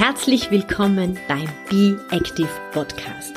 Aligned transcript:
herzlich 0.00 0.50
willkommen 0.50 1.18
beim 1.28 1.46
Be 1.68 2.00
Active 2.10 2.48
Podcast, 2.72 3.34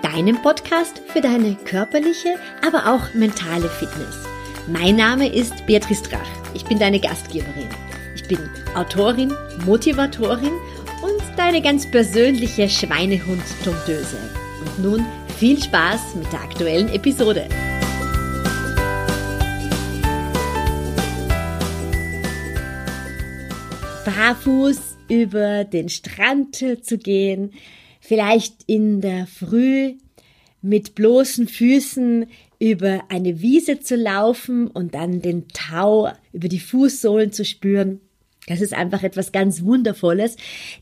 deinem 0.00 0.40
Podcast 0.42 1.02
für 1.08 1.20
deine 1.20 1.56
körperliche, 1.56 2.36
aber 2.64 2.86
auch 2.86 3.12
mentale 3.14 3.68
Fitness. 3.68 4.24
Mein 4.68 4.94
Name 4.94 5.26
ist 5.26 5.66
Beatrice 5.66 6.04
Drach. 6.04 6.28
Ich 6.54 6.64
bin 6.66 6.78
deine 6.78 7.00
Gastgeberin. 7.00 7.68
Ich 8.14 8.28
bin 8.28 8.38
Autorin, 8.76 9.34
Motivatorin 9.66 10.52
und 11.02 11.20
deine 11.36 11.60
ganz 11.60 11.84
persönliche 11.90 12.68
Schweinehund-Domptöse. 12.68 14.16
Und 14.60 14.84
nun 14.84 15.04
viel 15.36 15.60
Spaß 15.60 16.14
mit 16.14 16.32
der 16.32 16.42
aktuellen 16.42 16.90
Episode. 16.90 17.48
Barfuß 24.04 24.93
über 25.08 25.64
den 25.64 25.88
Strand 25.88 26.56
zu 26.56 26.98
gehen, 26.98 27.52
vielleicht 28.00 28.64
in 28.66 29.00
der 29.00 29.26
Früh 29.26 29.94
mit 30.62 30.94
bloßen 30.94 31.46
Füßen 31.46 32.26
über 32.58 33.04
eine 33.10 33.42
Wiese 33.42 33.80
zu 33.80 33.96
laufen 33.96 34.68
und 34.68 34.94
dann 34.94 35.20
den 35.20 35.48
Tau 35.48 36.10
über 36.32 36.48
die 36.48 36.60
Fußsohlen 36.60 37.32
zu 37.32 37.44
spüren. 37.44 38.00
Das 38.46 38.60
ist 38.60 38.72
einfach 38.72 39.02
etwas 39.02 39.32
ganz 39.32 39.62
Wundervolles, 39.62 40.36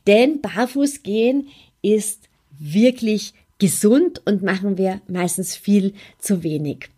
denn 0.06 0.40
barfuß 0.40 1.02
gehen 1.02 1.48
ist 1.80 2.28
wirklich 2.58 3.34
gesund 3.58 4.22
und 4.24 4.42
machen 4.42 4.78
wir 4.78 5.00
meistens 5.08 5.56
viel 5.56 5.94
zu 6.18 6.42
wenig 6.42 6.90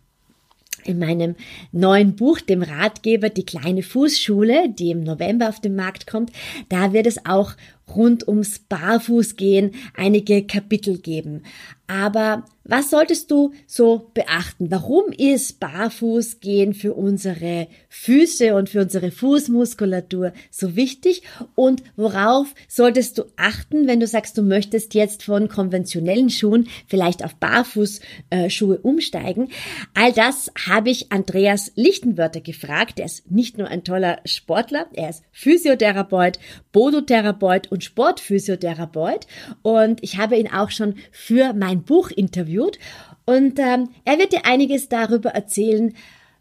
in 0.87 0.99
meinem 0.99 1.35
neuen 1.71 2.15
Buch, 2.15 2.39
dem 2.39 2.61
Ratgeber 2.61 3.29
Die 3.29 3.45
kleine 3.45 3.83
Fußschule, 3.83 4.69
die 4.69 4.91
im 4.91 5.03
November 5.03 5.49
auf 5.49 5.59
den 5.59 5.75
Markt 5.75 6.07
kommt, 6.07 6.31
da 6.69 6.93
wird 6.93 7.07
es 7.07 7.25
auch 7.25 7.53
rund 7.93 8.27
ums 8.27 8.59
Barfußgehen 8.59 9.71
einige 9.95 10.45
Kapitel 10.45 10.97
geben. 10.97 11.43
Aber 11.87 12.45
was 12.63 12.89
solltest 12.89 13.29
du 13.29 13.53
so 13.67 14.09
beachten? 14.15 14.71
Warum 14.71 15.11
ist 15.11 15.59
Barfußgehen 15.59 16.73
für 16.73 16.95
unsere 16.95 17.67
Füße 17.89 18.55
und 18.55 18.69
für 18.69 18.81
unsere 18.81 19.11
Fußmuskulatur 19.11 20.33
so 20.49 20.75
wichtig? 20.75 21.21
Und 21.53 21.83
worauf 21.95 22.55
solltest 22.67 23.19
du 23.19 23.25
achten, 23.35 23.85
wenn 23.85 23.99
du 23.99 24.07
sagst, 24.07 24.35
du 24.35 24.41
möchtest 24.41 24.95
jetzt 24.95 25.21
von 25.21 25.47
konventionellen 25.47 26.31
Schuhen 26.31 26.67
vielleicht 26.87 27.23
auf 27.23 27.35
Barfußschuhe 27.35 28.79
umsteigen? 28.79 29.49
All 29.93 30.11
das 30.11 30.51
habe 30.67 30.89
ich 30.89 31.11
Andreas 31.11 31.71
Lichtenwörter 31.75 32.41
gefragt. 32.41 32.99
Er 32.99 33.05
ist 33.05 33.29
nicht 33.29 33.59
nur 33.59 33.67
ein 33.67 33.83
toller 33.83 34.21
Sportler, 34.25 34.87
er 34.93 35.11
ist 35.11 35.23
Physiotherapeut, 35.31 36.39
Bodotherapeut 36.71 37.71
und 37.75 37.83
Sportphysiotherapeut. 37.83 39.27
Und 39.61 40.01
ich 40.01 40.17
habe 40.17 40.37
ihn 40.37 40.47
auch 40.51 40.71
schon 40.71 40.95
für 41.11 41.53
mein 41.53 41.83
Buch 41.83 42.09
interviewt. 42.09 42.79
Und 43.25 43.59
ähm, 43.59 43.89
er 44.05 44.17
wird 44.17 44.33
dir 44.33 44.45
einiges 44.45 44.89
darüber 44.89 45.31
erzählen, 45.31 45.93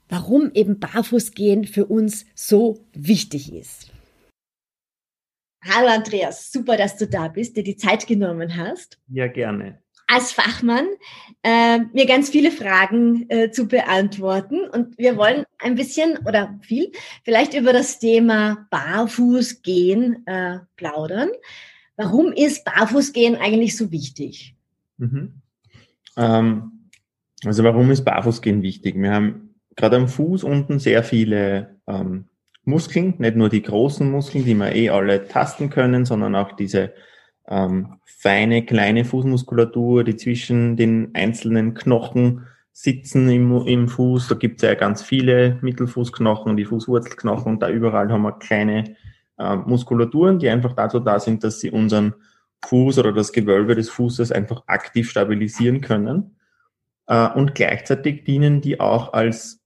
warum 0.08 0.50
eben 0.54 0.78
Barfußgehen 0.78 1.66
für 1.66 1.86
uns 1.86 2.24
so 2.34 2.86
wichtig 2.92 3.52
ist. 3.52 3.90
Hallo 5.66 5.88
Andreas, 5.88 6.52
super, 6.52 6.76
dass 6.76 6.96
du 6.98 7.06
da 7.06 7.28
bist, 7.28 7.56
dir 7.56 7.64
die 7.64 7.76
Zeit 7.76 8.06
genommen 8.06 8.56
hast. 8.56 8.98
Ja, 9.08 9.26
gerne. 9.26 9.82
Als 10.06 10.32
Fachmann 10.32 10.86
äh, 11.42 11.78
mir 11.92 12.06
ganz 12.06 12.30
viele 12.30 12.50
Fragen 12.50 13.26
äh, 13.28 13.50
zu 13.50 13.68
beantworten 13.68 14.60
und 14.68 14.98
wir 14.98 15.16
wollen 15.16 15.44
ein 15.58 15.74
bisschen 15.74 16.18
oder 16.26 16.58
viel 16.62 16.92
vielleicht 17.22 17.54
über 17.54 17.72
das 17.72 17.98
Thema 17.98 18.66
Barfußgehen 18.70 20.26
äh, 20.26 20.58
plaudern. 20.76 21.28
Warum 21.96 22.32
ist 22.32 22.64
Barfußgehen 22.64 23.36
eigentlich 23.36 23.76
so 23.76 23.90
wichtig? 23.90 24.54
Mhm. 24.98 25.34
Ähm, 26.16 26.88
also 27.44 27.62
warum 27.64 27.90
ist 27.90 28.04
Barfußgehen 28.04 28.62
wichtig? 28.62 28.96
Wir 28.96 29.12
haben 29.12 29.54
gerade 29.76 29.96
am 29.96 30.08
Fuß 30.08 30.44
unten 30.44 30.78
sehr 30.78 31.04
viele 31.04 31.76
ähm, 31.86 32.26
Muskeln, 32.64 33.14
nicht 33.18 33.36
nur 33.36 33.48
die 33.48 33.62
großen 33.62 34.10
Muskeln, 34.10 34.44
die 34.44 34.54
wir 34.54 34.74
eh 34.74 34.90
alle 34.90 35.28
tasten 35.28 35.70
können, 35.70 36.04
sondern 36.04 36.34
auch 36.34 36.52
diese 36.52 36.94
ähm, 37.48 37.98
feine, 38.04 38.64
kleine 38.64 39.04
Fußmuskulatur, 39.04 40.04
die 40.04 40.16
zwischen 40.16 40.76
den 40.76 41.10
einzelnen 41.14 41.74
Knochen 41.74 42.46
sitzen 42.72 43.28
im, 43.28 43.66
im 43.66 43.88
Fuß. 43.88 44.28
Da 44.28 44.34
gibt 44.34 44.62
es 44.62 44.68
ja 44.68 44.74
ganz 44.74 45.02
viele 45.02 45.58
Mittelfußknochen, 45.60 46.56
die 46.56 46.64
Fußwurzelknochen 46.64 47.54
und 47.54 47.62
da 47.62 47.68
überall 47.68 48.10
haben 48.10 48.22
wir 48.22 48.32
kleine 48.32 48.96
äh, 49.38 49.56
Muskulaturen, 49.56 50.38
die 50.38 50.48
einfach 50.48 50.72
dazu 50.74 51.00
da 51.00 51.20
sind, 51.20 51.44
dass 51.44 51.60
sie 51.60 51.70
unseren 51.70 52.14
Fuß 52.66 52.98
oder 52.98 53.12
das 53.12 53.32
Gewölbe 53.32 53.74
des 53.74 53.90
Fußes 53.90 54.32
einfach 54.32 54.64
aktiv 54.66 55.10
stabilisieren 55.10 55.80
können. 55.80 56.36
Äh, 57.06 57.28
und 57.28 57.54
gleichzeitig 57.54 58.24
dienen 58.24 58.60
die 58.60 58.80
auch 58.80 59.12
als 59.12 59.60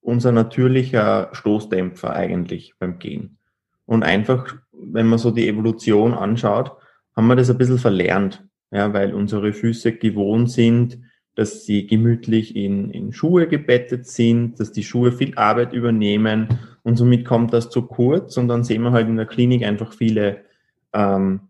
unser 0.00 0.32
natürlicher 0.32 1.30
Stoßdämpfer 1.32 2.14
eigentlich 2.14 2.74
beim 2.78 2.98
Gehen. 2.98 3.38
Und 3.86 4.04
einfach, 4.04 4.54
wenn 4.72 5.06
man 5.06 5.18
so 5.18 5.30
die 5.30 5.48
Evolution 5.48 6.14
anschaut, 6.14 6.76
haben 7.16 7.26
wir 7.26 7.36
das 7.36 7.50
ein 7.50 7.58
bisschen 7.58 7.78
verlernt, 7.78 8.44
ja, 8.70 8.92
weil 8.92 9.14
unsere 9.14 9.52
Füße 9.52 9.92
gewohnt 9.92 10.50
sind, 10.50 10.98
dass 11.34 11.64
sie 11.64 11.86
gemütlich 11.86 12.56
in, 12.56 12.90
in 12.90 13.12
Schuhe 13.12 13.46
gebettet 13.46 14.06
sind, 14.06 14.58
dass 14.60 14.72
die 14.72 14.84
Schuhe 14.84 15.12
viel 15.12 15.36
Arbeit 15.36 15.72
übernehmen 15.72 16.58
und 16.82 16.96
somit 16.96 17.24
kommt 17.24 17.52
das 17.52 17.68
zu 17.68 17.82
kurz. 17.82 18.36
Und 18.36 18.48
dann 18.48 18.64
sehen 18.64 18.82
wir 18.82 18.92
halt 18.92 19.08
in 19.08 19.16
der 19.16 19.26
Klinik 19.26 19.64
einfach 19.64 19.92
viele 19.92 20.42
ähm, 20.92 21.40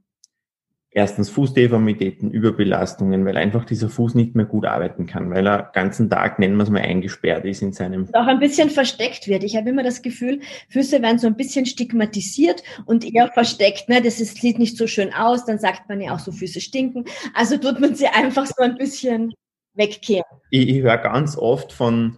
erstens 0.97 1.29
Fußdeformitäten, 1.29 2.31
Überbelastungen, 2.31 3.27
weil 3.27 3.37
einfach 3.37 3.67
dieser 3.67 3.91
Fuß 3.91 4.15
nicht 4.15 4.35
mehr 4.35 4.47
gut 4.47 4.65
arbeiten 4.65 5.05
kann, 5.05 5.29
weil 5.31 5.47
er 5.47 5.71
ganzen 5.75 6.09
Tag, 6.09 6.39
nennen 6.39 6.57
wir 6.57 6.63
es 6.63 6.71
mal, 6.71 6.81
eingesperrt 6.81 7.45
ist 7.45 7.61
in 7.61 7.75
seinem. 7.75 8.09
Auch 8.15 8.27
ein 8.27 8.41
bisschen 8.41 8.71
versteckt 8.71 9.29
wird. 9.29 9.45
Ich 9.45 9.57
habe 9.57 9.69
immer 9.69 9.83
das 9.83 10.01
Gefühl, 10.01 10.41
Füße 10.71 11.03
werden 11.03 11.19
so 11.19 11.27
ein 11.27 11.37
bisschen 11.37 11.67
stigmatisiert 11.67 12.63
und 12.87 13.05
eher 13.05 13.29
versteckt. 13.29 13.91
Ne? 13.91 14.01
Das 14.01 14.23
ist, 14.23 14.41
sieht 14.41 14.59
nicht 14.59 14.79
so 14.79 14.87
schön 14.87 15.13
aus. 15.13 15.45
Dann 15.45 15.59
sagt 15.59 15.87
man 15.91 16.01
ja 16.01 16.15
auch 16.15 16.19
so, 16.19 16.33
Füße 16.33 16.63
stinken. 16.63 17.05
Also 17.35 17.59
tut 17.59 17.79
man 17.79 17.95
sie 17.95 18.07
einfach 18.07 18.47
so 18.47 18.63
ein 18.63 18.77
bisschen 18.77 19.35
wegkehren. 19.75 20.25
Ich, 20.49 20.67
ich 20.67 20.83
höre 20.83 20.97
ganz 20.97 21.37
oft 21.37 21.75
von, 21.75 22.17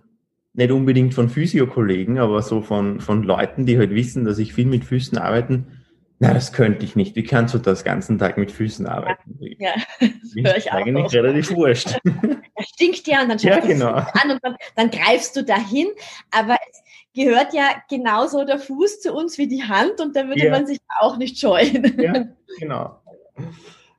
nicht 0.54 0.70
unbedingt 0.70 1.14
von 1.14 1.28
Physiokollegen, 1.28 2.18
aber 2.18 2.42
so 2.42 2.60
von, 2.60 3.00
von 3.00 3.24
Leuten, 3.24 3.66
die 3.66 3.76
halt 3.76 3.90
wissen, 3.90 4.24
dass 4.24 4.38
ich 4.38 4.54
viel 4.54 4.66
mit 4.66 4.84
Füßen 4.84 5.18
arbeiten, 5.18 5.77
na, 6.20 6.34
das 6.34 6.52
könnte 6.52 6.84
ich 6.84 6.96
nicht. 6.96 7.14
Wie 7.14 7.22
kannst 7.22 7.54
du 7.54 7.58
das 7.58 7.84
ganzen 7.84 8.18
Tag 8.18 8.38
mit 8.38 8.50
Füßen 8.50 8.86
arbeiten? 8.86 9.38
Ja, 9.58 9.74
das 10.00 10.34
höre 10.34 10.56
ich 10.56 10.72
auch. 10.72 10.78
Eigentlich 10.78 11.06
auch. 11.06 11.12
relativ 11.12 11.50
wurscht. 11.54 11.98
Er 12.60 12.64
stinkt 12.64 13.06
ja 13.06 13.22
und 13.22 13.28
dann 13.28 13.38
schaust 13.38 13.54
ja, 13.54 13.60
genau. 13.60 13.92
du 13.92 14.14
an 14.20 14.30
und 14.32 14.40
dann, 14.42 14.56
dann, 14.74 14.90
greifst 14.90 15.36
du 15.36 15.44
dahin. 15.44 15.86
Aber 16.32 16.56
es 16.68 16.82
gehört 17.14 17.54
ja 17.54 17.68
genauso 17.88 18.44
der 18.44 18.58
Fuß 18.58 19.00
zu 19.00 19.12
uns 19.12 19.38
wie 19.38 19.46
die 19.46 19.62
Hand 19.62 20.00
und 20.00 20.16
da 20.16 20.26
würde 20.26 20.44
ja. 20.44 20.50
man 20.50 20.66
sich 20.66 20.80
auch 20.98 21.18
nicht 21.18 21.38
scheuen. 21.38 21.94
Ja, 22.00 22.24
genau. 22.58 23.00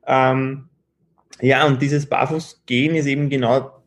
Ähm, 0.05 0.67
ja, 1.39 1.65
und 1.65 1.81
dieses 1.81 2.09
Barfußgehen 2.09 2.95
ist 2.95 3.05
eben 3.05 3.29
genau 3.29 3.78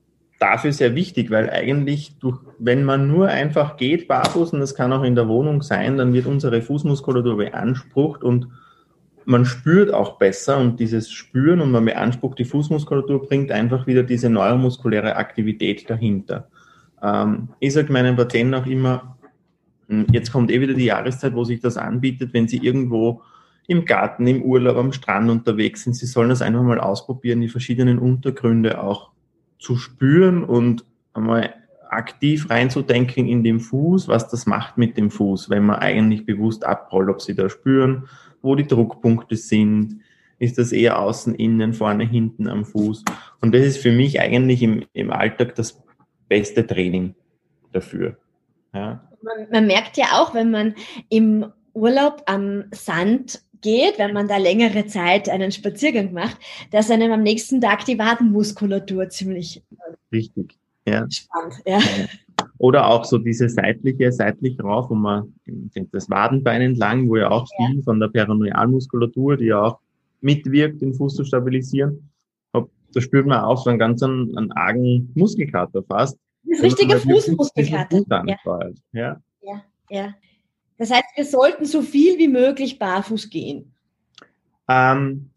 dafür 0.42 0.72
sehr 0.72 0.94
wichtig, 0.96 1.30
weil 1.30 1.48
eigentlich, 1.48 2.18
durch, 2.18 2.38
wenn 2.58 2.84
man 2.84 3.06
nur 3.06 3.28
einfach 3.28 3.76
geht, 3.76 4.08
barfuß, 4.08 4.52
und 4.52 4.60
das 4.60 4.74
kann 4.74 4.92
auch 4.92 5.04
in 5.04 5.14
der 5.14 5.28
Wohnung 5.28 5.62
sein, 5.62 5.96
dann 5.96 6.12
wird 6.12 6.26
unsere 6.26 6.60
Fußmuskulatur 6.60 7.36
beansprucht 7.36 8.24
und 8.24 8.48
man 9.24 9.44
spürt 9.44 9.94
auch 9.94 10.18
besser 10.18 10.58
und 10.58 10.80
dieses 10.80 11.12
Spüren 11.12 11.60
und 11.60 11.70
man 11.70 11.84
beansprucht 11.84 12.40
die 12.40 12.44
Fußmuskulatur 12.44 13.22
bringt 13.22 13.52
einfach 13.52 13.86
wieder 13.86 14.02
diese 14.02 14.28
neuromuskuläre 14.28 15.14
Aktivität 15.14 15.88
dahinter. 15.88 16.48
Ähm, 17.00 17.50
ich 17.60 17.72
sage 17.72 17.92
meinen 17.92 18.16
Patienten 18.16 18.54
auch 18.54 18.66
immer, 18.66 19.16
hm, 19.88 20.06
jetzt 20.10 20.32
kommt 20.32 20.50
eh 20.50 20.60
wieder 20.60 20.74
die 20.74 20.86
Jahreszeit, 20.86 21.34
wo 21.34 21.44
sich 21.44 21.60
das 21.60 21.76
anbietet, 21.76 22.34
wenn 22.34 22.48
sie 22.48 22.58
irgendwo 22.58 23.22
im 23.68 23.84
Garten, 23.84 24.26
im 24.26 24.42
Urlaub, 24.42 24.76
am 24.76 24.92
Strand 24.92 25.30
unterwegs 25.30 25.84
sind, 25.84 25.94
sie 25.94 26.06
sollen 26.06 26.30
das 26.30 26.42
einfach 26.42 26.62
mal 26.62 26.80
ausprobieren, 26.80 27.40
die 27.40 27.48
verschiedenen 27.48 28.00
Untergründe 28.00 28.82
auch 28.82 29.12
zu 29.62 29.76
spüren 29.76 30.42
und 30.44 30.84
einmal 31.14 31.54
aktiv 31.88 32.50
reinzudenken 32.50 33.28
in 33.28 33.44
den 33.44 33.60
Fuß, 33.60 34.08
was 34.08 34.28
das 34.28 34.46
macht 34.46 34.76
mit 34.76 34.96
dem 34.96 35.10
Fuß, 35.10 35.50
wenn 35.50 35.64
man 35.64 35.76
eigentlich 35.76 36.26
bewusst 36.26 36.64
abrollt, 36.64 37.08
ob 37.08 37.22
sie 37.22 37.34
da 37.34 37.48
spüren, 37.48 38.08
wo 38.40 38.56
die 38.56 38.66
Druckpunkte 38.66 39.36
sind, 39.36 40.00
ist 40.38 40.58
das 40.58 40.72
eher 40.72 40.98
außen, 40.98 41.34
innen, 41.36 41.74
vorne, 41.74 42.04
hinten 42.04 42.48
am 42.48 42.64
Fuß. 42.64 43.04
Und 43.40 43.54
das 43.54 43.62
ist 43.62 43.78
für 43.78 43.92
mich 43.92 44.20
eigentlich 44.20 44.62
im, 44.62 44.84
im 44.92 45.12
Alltag 45.12 45.54
das 45.54 45.80
beste 46.28 46.66
Training 46.66 47.14
dafür. 47.70 48.16
Ja. 48.74 49.08
Man, 49.22 49.46
man 49.52 49.66
merkt 49.68 49.96
ja 49.96 50.06
auch, 50.14 50.34
wenn 50.34 50.50
man 50.50 50.74
im 51.08 51.46
Urlaub 51.74 52.24
am 52.26 52.64
Sand 52.72 53.42
geht, 53.62 53.98
wenn 53.98 54.12
man 54.12 54.28
da 54.28 54.36
längere 54.36 54.86
Zeit 54.86 55.28
einen 55.28 55.52
Spaziergang 55.52 56.12
macht, 56.12 56.36
dass 56.70 56.90
einem 56.90 57.12
am 57.12 57.22
nächsten 57.22 57.60
Tag 57.60 57.84
die 57.84 57.98
Wadenmuskulatur 57.98 59.08
ziemlich 59.08 59.62
Richtig, 60.12 60.58
ja. 60.86 61.06
spannt. 61.10 61.54
Ja. 61.66 61.80
Oder 62.58 62.86
auch 62.88 63.04
so 63.04 63.18
diese 63.18 63.48
seitliche, 63.48 64.12
seitlich 64.12 64.62
rauf, 64.62 64.90
wo 64.90 64.94
man 64.94 65.32
das 65.90 66.10
Wadenbein 66.10 66.60
entlang, 66.60 67.08
wo 67.08 67.16
ja 67.16 67.30
auch 67.30 67.48
viel 67.56 67.82
von 67.82 67.98
der 67.98 68.08
Peronealmuskulatur, 68.08 69.36
die 69.36 69.46
ja 69.46 69.62
auch 69.62 69.78
mitwirkt, 70.20 70.80
den 70.82 70.94
Fuß 70.94 71.16
zu 71.16 71.24
stabilisieren. 71.24 72.08
Da 72.52 73.00
spürt 73.00 73.26
man 73.26 73.40
auch 73.40 73.62
so 73.62 73.70
einen 73.70 73.78
ganz 73.78 74.02
einen, 74.02 74.36
einen 74.36 74.52
argen 74.52 75.10
Muskelkater 75.14 75.82
fast. 75.82 76.18
Das 76.44 76.62
richtige 76.62 76.98
Fußmuskelkater. 76.98 78.02
Ja. 78.10 78.26
ja. 78.92 79.20
ja, 79.42 79.62
ja. 79.88 80.14
Das 80.78 80.90
heißt, 80.90 81.04
wir 81.16 81.24
sollten 81.24 81.64
so 81.64 81.82
viel 81.82 82.18
wie 82.18 82.28
möglich 82.28 82.78
barfuß 82.78 83.30
gehen. 83.30 83.72
Ähm, 84.68 85.30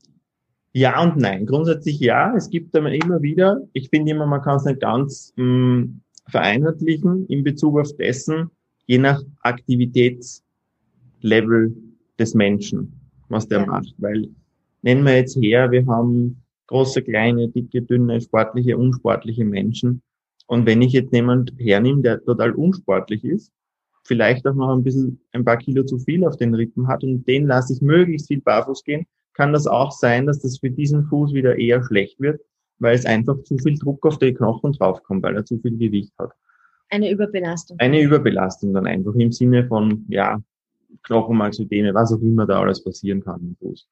ja 0.73 1.01
und 1.01 1.17
nein. 1.17 1.45
Grundsätzlich 1.45 1.99
ja. 1.99 2.35
Es 2.35 2.49
gibt 2.49 2.75
aber 2.75 2.91
immer 2.91 3.21
wieder, 3.21 3.61
ich 3.73 3.89
finde 3.89 4.11
immer, 4.11 4.25
man 4.25 4.41
kann 4.41 4.57
es 4.57 4.65
nicht 4.65 4.81
ganz 4.81 5.31
mh, 5.35 5.45
mm, 5.45 6.01
vereinheitlichen 6.27 7.27
in 7.27 7.43
Bezug 7.43 7.79
auf 7.79 7.95
dessen, 7.97 8.49
je 8.87 8.97
nach 8.97 9.21
Aktivitätslevel 9.41 11.75
des 12.19 12.33
Menschen, 12.33 12.99
was 13.29 13.47
der 13.47 13.61
ja. 13.61 13.67
macht. 13.67 13.93
Weil 13.97 14.27
nennen 14.81 15.05
wir 15.05 15.15
jetzt 15.15 15.37
her, 15.37 15.71
wir 15.71 15.85
haben 15.85 16.41
große, 16.67 17.01
kleine, 17.03 17.49
dicke, 17.49 17.81
dünne, 17.81 18.21
sportliche, 18.21 18.77
unsportliche 18.77 19.45
Menschen. 19.45 20.01
Und 20.47 20.65
wenn 20.65 20.81
ich 20.81 20.93
jetzt 20.93 21.13
jemand 21.13 21.53
hernehme, 21.57 22.01
der 22.01 22.23
total 22.23 22.51
unsportlich 22.51 23.23
ist, 23.23 23.51
vielleicht 24.05 24.47
auch 24.47 24.55
noch 24.55 24.73
ein 24.73 24.83
bisschen 24.83 25.19
ein 25.33 25.43
paar 25.43 25.57
Kilo 25.57 25.83
zu 25.83 25.97
viel 25.99 26.25
auf 26.25 26.37
den 26.37 26.53
Rippen 26.53 26.87
hat 26.87 27.03
und 27.03 27.27
den 27.27 27.47
lasse 27.47 27.73
ich 27.73 27.81
möglichst 27.81 28.27
viel 28.27 28.41
barfuß 28.41 28.83
gehen, 28.83 29.05
kann 29.33 29.51
das 29.51 29.67
auch 29.67 29.91
sein, 29.91 30.25
dass 30.27 30.39
das 30.39 30.59
für 30.59 30.69
diesen 30.69 31.05
Fuß 31.05 31.33
wieder 31.33 31.57
eher 31.57 31.83
schlecht 31.83 32.19
wird, 32.19 32.39
weil 32.79 32.95
es 32.95 33.05
einfach 33.05 33.41
zu 33.43 33.57
viel 33.57 33.77
Druck 33.77 34.05
auf 34.05 34.17
die 34.19 34.33
Knochen 34.33 34.73
draufkommt, 34.73 35.23
weil 35.23 35.35
er 35.35 35.45
zu 35.45 35.59
viel 35.59 35.77
Gewicht 35.77 36.13
hat. 36.17 36.31
Eine 36.89 37.09
Überbelastung. 37.09 37.77
Eine 37.79 38.01
Überbelastung 38.01 38.73
dann 38.73 38.87
einfach 38.87 39.13
im 39.15 39.31
Sinne 39.31 39.65
von, 39.67 40.05
ja, 40.07 40.41
Knochenmarksödeme, 41.03 41.93
was 41.93 42.13
auch 42.13 42.21
immer 42.21 42.45
da 42.45 42.61
alles 42.61 42.83
passieren 42.83 43.23
kann 43.23 43.41
im 43.41 43.55
Fuß. 43.57 43.87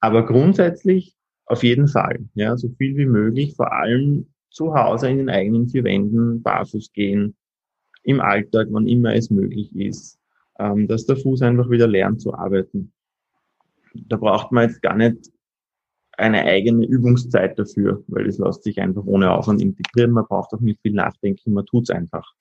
Aber 0.00 0.26
grundsätzlich 0.26 1.14
auf 1.46 1.62
jeden 1.62 1.88
Fall, 1.88 2.18
ja, 2.34 2.56
so 2.56 2.68
viel 2.76 2.96
wie 2.96 3.06
möglich, 3.06 3.54
vor 3.54 3.72
allem 3.72 4.26
zu 4.50 4.74
Hause 4.74 5.08
in 5.08 5.18
den 5.18 5.30
eigenen 5.30 5.68
vier 5.68 5.84
Wänden 5.84 6.42
barfuß 6.42 6.92
gehen, 6.92 7.36
im 8.02 8.20
Alltag, 8.20 8.68
wann 8.70 8.86
immer 8.86 9.14
es 9.14 9.30
möglich 9.30 9.74
ist, 9.74 10.18
ähm, 10.58 10.88
dass 10.88 11.06
der 11.06 11.16
Fuß 11.16 11.42
einfach 11.42 11.70
wieder 11.70 11.86
lernt 11.86 12.20
zu 12.20 12.34
arbeiten. 12.34 12.92
Da 13.94 14.16
braucht 14.16 14.52
man 14.52 14.68
jetzt 14.68 14.82
gar 14.82 14.96
nicht 14.96 15.30
eine 16.18 16.42
eigene 16.42 16.86
Übungszeit 16.86 17.58
dafür, 17.58 18.04
weil 18.06 18.28
es 18.28 18.38
lässt 18.38 18.62
sich 18.62 18.80
einfach 18.80 19.04
ohne 19.04 19.32
Aufwand 19.32 19.62
integrieren. 19.62 20.12
Man 20.12 20.26
braucht 20.26 20.52
auch 20.52 20.60
nicht 20.60 20.80
viel 20.82 20.92
nachdenken, 20.92 21.52
man 21.52 21.66
tut's 21.66 21.90
einfach. 21.90 22.32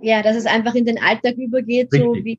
Ja, 0.00 0.22
dass 0.22 0.36
es 0.36 0.46
einfach 0.46 0.74
in 0.74 0.84
den 0.84 0.98
Alltag 0.98 1.36
übergeht, 1.36 1.92
Richtig. 1.92 2.00
so 2.00 2.14
wie 2.14 2.38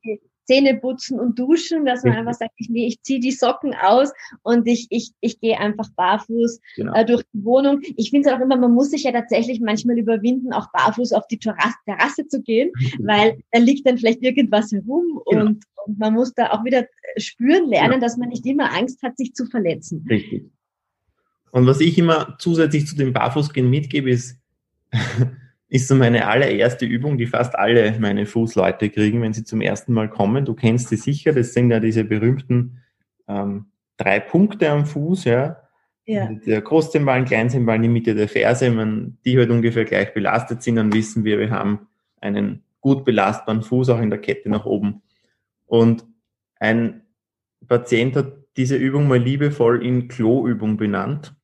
Zähne 0.50 0.80
putzen 0.80 1.20
und 1.20 1.38
duschen, 1.38 1.86
dass 1.86 2.04
man 2.04 2.14
einfach 2.16 2.34
sagt, 2.34 2.54
ich, 2.58 2.70
nee, 2.70 2.88
ich 2.88 3.04
ziehe 3.04 3.20
die 3.20 3.32
Socken 3.32 3.76
aus 3.76 4.12
und 4.42 4.68
ich, 4.68 4.88
ich, 4.90 5.12
ich 5.20 5.40
gehe 5.40 5.60
einfach 5.60 5.90
barfuß 5.96 6.60
genau. 6.76 6.96
äh, 6.96 7.06
durch 7.06 7.22
die 7.32 7.46
Wohnung. 7.46 7.82
Ich 7.98 8.10
finde 8.10 8.28
es 8.28 8.36
auch 8.36 8.40
immer, 8.40 8.58
man 8.58 8.74
muss 8.74 8.90
sich 8.90 9.04
ja 9.04 9.12
tatsächlich 9.12 9.62
manchmal 9.62 10.00
überwinden, 10.00 10.52
auch 10.52 10.72
barfuß 10.72 11.14
auf 11.14 11.28
die 11.28 11.38
Terrasse, 11.38 11.76
Terrasse 11.86 12.28
zu 12.28 12.42
gehen, 12.42 12.72
weil 13.00 13.38
da 13.52 13.60
liegt 13.60 13.86
dann 13.86 14.00
vielleicht 14.00 14.24
irgendwas 14.24 14.72
herum 14.72 15.22
genau. 15.30 15.46
und, 15.46 15.66
und, 15.86 16.00
man 16.00 16.16
muss 16.16 16.34
da 16.34 16.50
auch 16.50 16.66
wieder 16.66 16.88
spüren 17.18 17.70
lernen, 17.70 17.92
genau. 17.92 18.02
dass 18.02 18.18
man 18.18 18.30
nicht 18.30 18.46
immer 18.48 18.76
Angst 18.76 19.04
hat, 19.04 19.18
sich 19.18 19.36
zu 19.36 19.46
verletzen. 19.46 20.04
Richtig. 20.10 20.50
Und 21.52 21.68
was 21.68 21.80
ich 21.80 21.96
immer 22.00 22.38
zusätzlich 22.40 22.88
zu 22.88 22.96
dem 22.96 23.14
Barfußgehen 23.14 23.70
mitgebe, 23.70 24.10
ist, 24.10 24.40
ist 25.70 25.88
so 25.88 25.96
meine 25.96 26.28
allererste 26.28 26.86
Übung, 26.86 27.18
die 27.18 27.28
fast 27.28 27.56
alle 27.56 27.96
meine 28.00 28.26
Fußleute 28.26 28.90
kriegen, 28.90 29.22
wenn 29.22 29.34
sie 29.34 29.44
zum 29.44 29.62
ersten 29.62 29.94
Mal 29.94 30.10
kommen. 30.10 30.46
Du 30.46 30.56
kennst 30.56 30.90
sie 30.90 30.96
sicher, 30.96 31.32
das 31.32 31.54
sind 31.54 31.70
ja 31.70 31.80
diese 31.80 32.04
berühmten 32.04 32.80
ähm, 33.28 33.68
drei 33.98 34.20
Punkte 34.20 34.70
am 34.70 34.86
Fuß, 34.86 35.26
ja. 35.26 35.58
ja. 36.06 36.30
Der 36.46 36.62
Großzembal, 36.62 37.26
Kleinzembal 37.26 37.76
in 37.76 37.84
die 37.84 37.90
Mitte 37.90 38.16
der 38.16 38.28
Ferse, 38.28 38.76
wenn 38.76 39.18
die 39.26 39.38
halt 39.38 39.52
ungefähr 39.52 39.86
gleich 39.86 40.14
belastet 40.14 40.64
sind, 40.64 40.78
dann 40.78 40.92
wissen 40.92 41.24
wir, 41.24 41.38
wir 41.38 41.52
haben 41.52 41.88
einen 42.20 42.64
gut 42.82 43.06
belastbaren 43.06 43.62
Fuß 43.62 43.90
auch 43.90 44.00
in 44.00 44.10
der 44.10 44.20
Kette 44.20 44.50
nach 44.50 44.66
oben. 44.66 45.04
Und 45.68 46.06
ein 46.60 47.02
Patient 47.68 48.16
hat 48.16 48.34
diese 48.58 48.76
Übung 48.76 49.08
mal 49.08 49.20
liebevoll 49.20 49.86
in 49.86 50.08
Kloübung 50.08 50.78
benannt. 50.78 51.36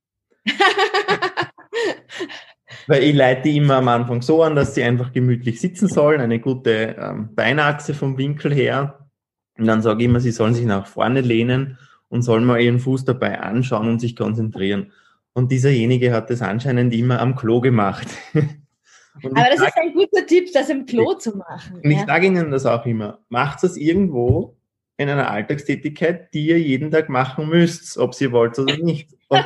Weil 2.88 3.04
ich 3.04 3.16
leite 3.16 3.44
die 3.44 3.58
immer 3.58 3.78
am 3.78 3.88
Anfang 3.88 4.22
so 4.22 4.44
an, 4.44 4.56
dass 4.56 4.76
sie 4.76 4.84
einfach 4.84 5.12
gemütlich 5.12 5.60
sitzen 5.60 5.88
sollen, 5.88 6.22
eine 6.22 6.40
gute 6.40 6.96
ähm, 7.00 7.34
Beinachse 7.34 7.94
vom 7.94 8.18
Winkel 8.18 8.54
her. 8.54 9.08
Und 9.58 9.66
dann 9.66 9.82
sage 9.82 10.00
ich 10.04 10.06
immer, 10.06 10.20
sie 10.20 10.32
sollen 10.32 10.54
sich 10.54 10.66
nach 10.66 10.86
vorne 10.86 11.22
lehnen 11.22 11.78
und 12.10 12.22
sollen 12.22 12.46
mal 12.46 12.60
ihren 12.60 12.80
Fuß 12.80 13.06
dabei 13.06 13.40
anschauen 13.40 13.88
und 13.88 14.00
sich 14.00 14.16
konzentrieren. 14.16 14.92
Und 15.34 15.52
dieserjenige 15.52 16.14
hat 16.14 16.30
das 16.30 16.42
anscheinend 16.42 16.94
immer 16.94 17.20
am 17.20 17.36
Klo 17.36 17.60
gemacht. 17.62 18.08
Aber 19.24 19.46
das 19.50 19.62
ist 19.62 19.78
ein 19.78 19.94
guter 19.94 20.26
Tipp, 20.26 20.50
das 20.54 20.70
im 20.70 20.86
Klo 20.86 21.14
zu 21.14 21.38
machen. 21.38 21.80
Und 21.84 21.90
ja. 21.90 22.00
ich 22.00 22.06
sage 22.06 22.28
Ihnen 22.28 22.52
das 22.52 22.66
auch 22.66 22.86
immer. 22.86 23.20
Macht 23.30 23.64
das 23.64 23.78
irgendwo 23.78 24.58
in 24.98 25.10
einer 25.10 25.30
Alltagstätigkeit, 25.30 26.34
die 26.34 26.48
ihr 26.48 26.60
jeden 26.60 26.92
Tag 26.92 27.10
machen 27.10 27.50
müsst, 27.50 27.98
ob 27.98 28.14
Sie 28.14 28.32
wollt 28.32 28.58
oder 28.60 28.78
nicht. 28.78 29.14
Und 29.30 29.44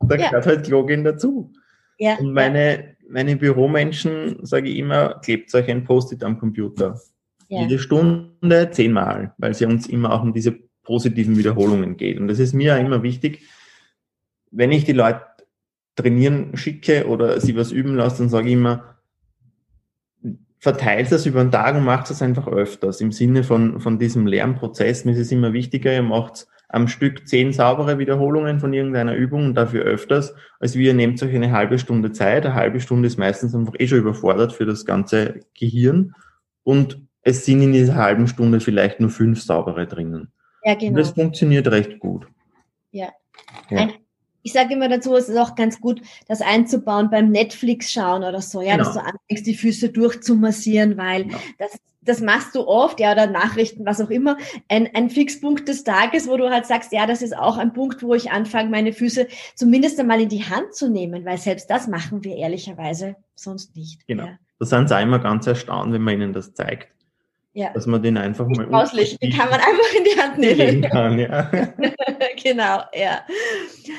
da 0.00 0.16
ja. 0.16 0.28
gehört 0.28 0.46
halt 0.46 0.66
Klo 0.66 0.84
gehen 0.84 1.04
dazu. 1.04 1.52
Ja, 1.98 2.16
und 2.16 2.32
meine, 2.32 2.96
meine 3.08 3.36
Büromenschen, 3.36 4.44
sage 4.44 4.68
ich 4.68 4.78
immer, 4.78 5.20
klebt 5.20 5.54
euch 5.54 5.70
ein 5.70 5.84
Post-it 5.84 6.24
am 6.24 6.38
Computer. 6.38 7.00
Jede 7.48 7.78
Stunde 7.78 8.70
zehnmal, 8.70 9.34
weil 9.36 9.50
es 9.50 9.60
ja 9.60 9.68
uns 9.68 9.86
immer 9.86 10.12
auch 10.12 10.22
um 10.22 10.32
diese 10.32 10.58
positiven 10.82 11.36
Wiederholungen 11.36 11.98
geht. 11.98 12.18
Und 12.18 12.28
das 12.28 12.38
ist 12.38 12.54
mir 12.54 12.78
immer 12.78 13.02
wichtig. 13.02 13.42
Wenn 14.50 14.72
ich 14.72 14.84
die 14.84 14.92
Leute 14.92 15.22
trainieren 15.96 16.56
schicke 16.56 17.06
oder 17.06 17.40
sie 17.40 17.54
was 17.56 17.70
üben 17.70 17.94
lasse, 17.94 18.18
dann 18.18 18.30
sage 18.30 18.48
ich 18.48 18.54
immer, 18.54 18.96
verteilt 20.58 21.10
das 21.10 21.26
über 21.26 21.42
den 21.42 21.50
Tag 21.50 21.74
und 21.74 21.84
macht 21.84 22.08
das 22.08 22.22
einfach 22.22 22.46
öfters. 22.46 23.00
Im 23.00 23.12
Sinne 23.12 23.44
von, 23.44 23.80
von 23.80 23.98
diesem 23.98 24.26
Lernprozess. 24.26 25.04
Mir 25.04 25.12
ist 25.12 25.18
es 25.18 25.32
immer 25.32 25.52
wichtiger, 25.52 25.92
ihr 25.92 26.02
macht 26.02 26.46
am 26.72 26.88
Stück 26.88 27.28
zehn 27.28 27.52
saubere 27.52 27.98
Wiederholungen 27.98 28.58
von 28.58 28.72
irgendeiner 28.72 29.14
Übung 29.14 29.46
und 29.46 29.54
dafür 29.54 29.84
öfters, 29.84 30.34
als 30.58 30.74
wir 30.76 30.94
nehmt 30.94 31.22
euch 31.22 31.34
eine 31.34 31.52
halbe 31.52 31.78
Stunde 31.78 32.12
Zeit. 32.12 32.44
Eine 32.46 32.54
halbe 32.54 32.80
Stunde 32.80 33.06
ist 33.06 33.18
meistens 33.18 33.54
einfach 33.54 33.74
eh 33.78 33.86
schon 33.86 33.98
überfordert 33.98 34.52
für 34.52 34.66
das 34.66 34.84
ganze 34.84 35.40
Gehirn 35.58 36.14
und 36.64 37.00
es 37.22 37.44
sind 37.44 37.62
in 37.62 37.72
dieser 37.72 37.94
halben 37.94 38.26
Stunde 38.26 38.60
vielleicht 38.60 39.00
nur 39.00 39.10
fünf 39.10 39.42
saubere 39.42 39.86
drinnen. 39.86 40.32
Ja, 40.64 40.74
genau. 40.74 40.90
Und 40.90 40.96
das 40.96 41.10
funktioniert 41.10 41.68
recht 41.68 41.98
gut. 42.00 42.26
Ja. 42.90 43.08
ja. 43.70 43.78
Ein, 43.78 43.92
ich 44.42 44.52
sage 44.52 44.74
immer 44.74 44.88
dazu, 44.88 45.14
es 45.14 45.28
ist 45.28 45.38
auch 45.38 45.54
ganz 45.54 45.80
gut, 45.80 46.02
das 46.28 46.40
einzubauen 46.40 47.10
beim 47.10 47.30
Netflix 47.30 47.90
schauen 47.90 48.24
oder 48.24 48.40
so, 48.40 48.60
ja, 48.60 48.72
genau. 48.72 48.84
dass 48.84 48.94
du 48.94 49.00
anfängst, 49.00 49.46
die 49.46 49.54
Füße 49.54 49.90
durchzumassieren, 49.90 50.96
weil 50.96 51.24
genau. 51.24 51.38
das 51.58 51.78
das 52.04 52.20
machst 52.20 52.54
du 52.54 52.66
oft, 52.66 53.00
ja, 53.00 53.12
oder 53.12 53.26
Nachrichten, 53.26 53.86
was 53.86 54.00
auch 54.00 54.10
immer, 54.10 54.36
ein, 54.68 54.88
ein 54.94 55.08
Fixpunkt 55.08 55.68
des 55.68 55.84
Tages, 55.84 56.28
wo 56.28 56.36
du 56.36 56.50
halt 56.50 56.66
sagst, 56.66 56.92
ja, 56.92 57.06
das 57.06 57.22
ist 57.22 57.36
auch 57.36 57.56
ein 57.56 57.72
Punkt, 57.72 58.02
wo 58.02 58.14
ich 58.14 58.30
anfange, 58.30 58.70
meine 58.70 58.92
Füße 58.92 59.28
zumindest 59.54 60.00
einmal 60.00 60.20
in 60.20 60.28
die 60.28 60.44
Hand 60.44 60.74
zu 60.74 60.90
nehmen, 60.90 61.24
weil 61.24 61.38
selbst 61.38 61.70
das 61.70 61.86
machen 61.86 62.24
wir 62.24 62.36
ehrlicherweise 62.36 63.16
sonst 63.34 63.76
nicht. 63.76 64.06
Genau. 64.06 64.24
Ja. 64.24 64.38
Da 64.58 64.66
sind 64.66 64.88
sie 64.88 65.00
immer 65.00 65.18
ganz 65.18 65.46
erstaunt, 65.46 65.92
wenn 65.92 66.02
man 66.02 66.14
ihnen 66.14 66.32
das 66.32 66.54
zeigt. 66.54 66.88
Ja. 67.54 67.70
Dass 67.74 67.86
man 67.86 68.02
den 68.02 68.16
einfach 68.16 68.46
mal. 68.48 68.66
Auslich, 68.72 69.18
den 69.18 69.30
kann 69.30 69.50
man 69.50 69.60
einfach 69.60 69.94
in 69.96 70.04
die 70.04 70.20
Hand 70.20 70.38
nehmen. 70.38 70.82
Kann, 70.90 71.18
ja. 71.18 71.50
genau, 72.42 72.80
ja. 72.94 73.20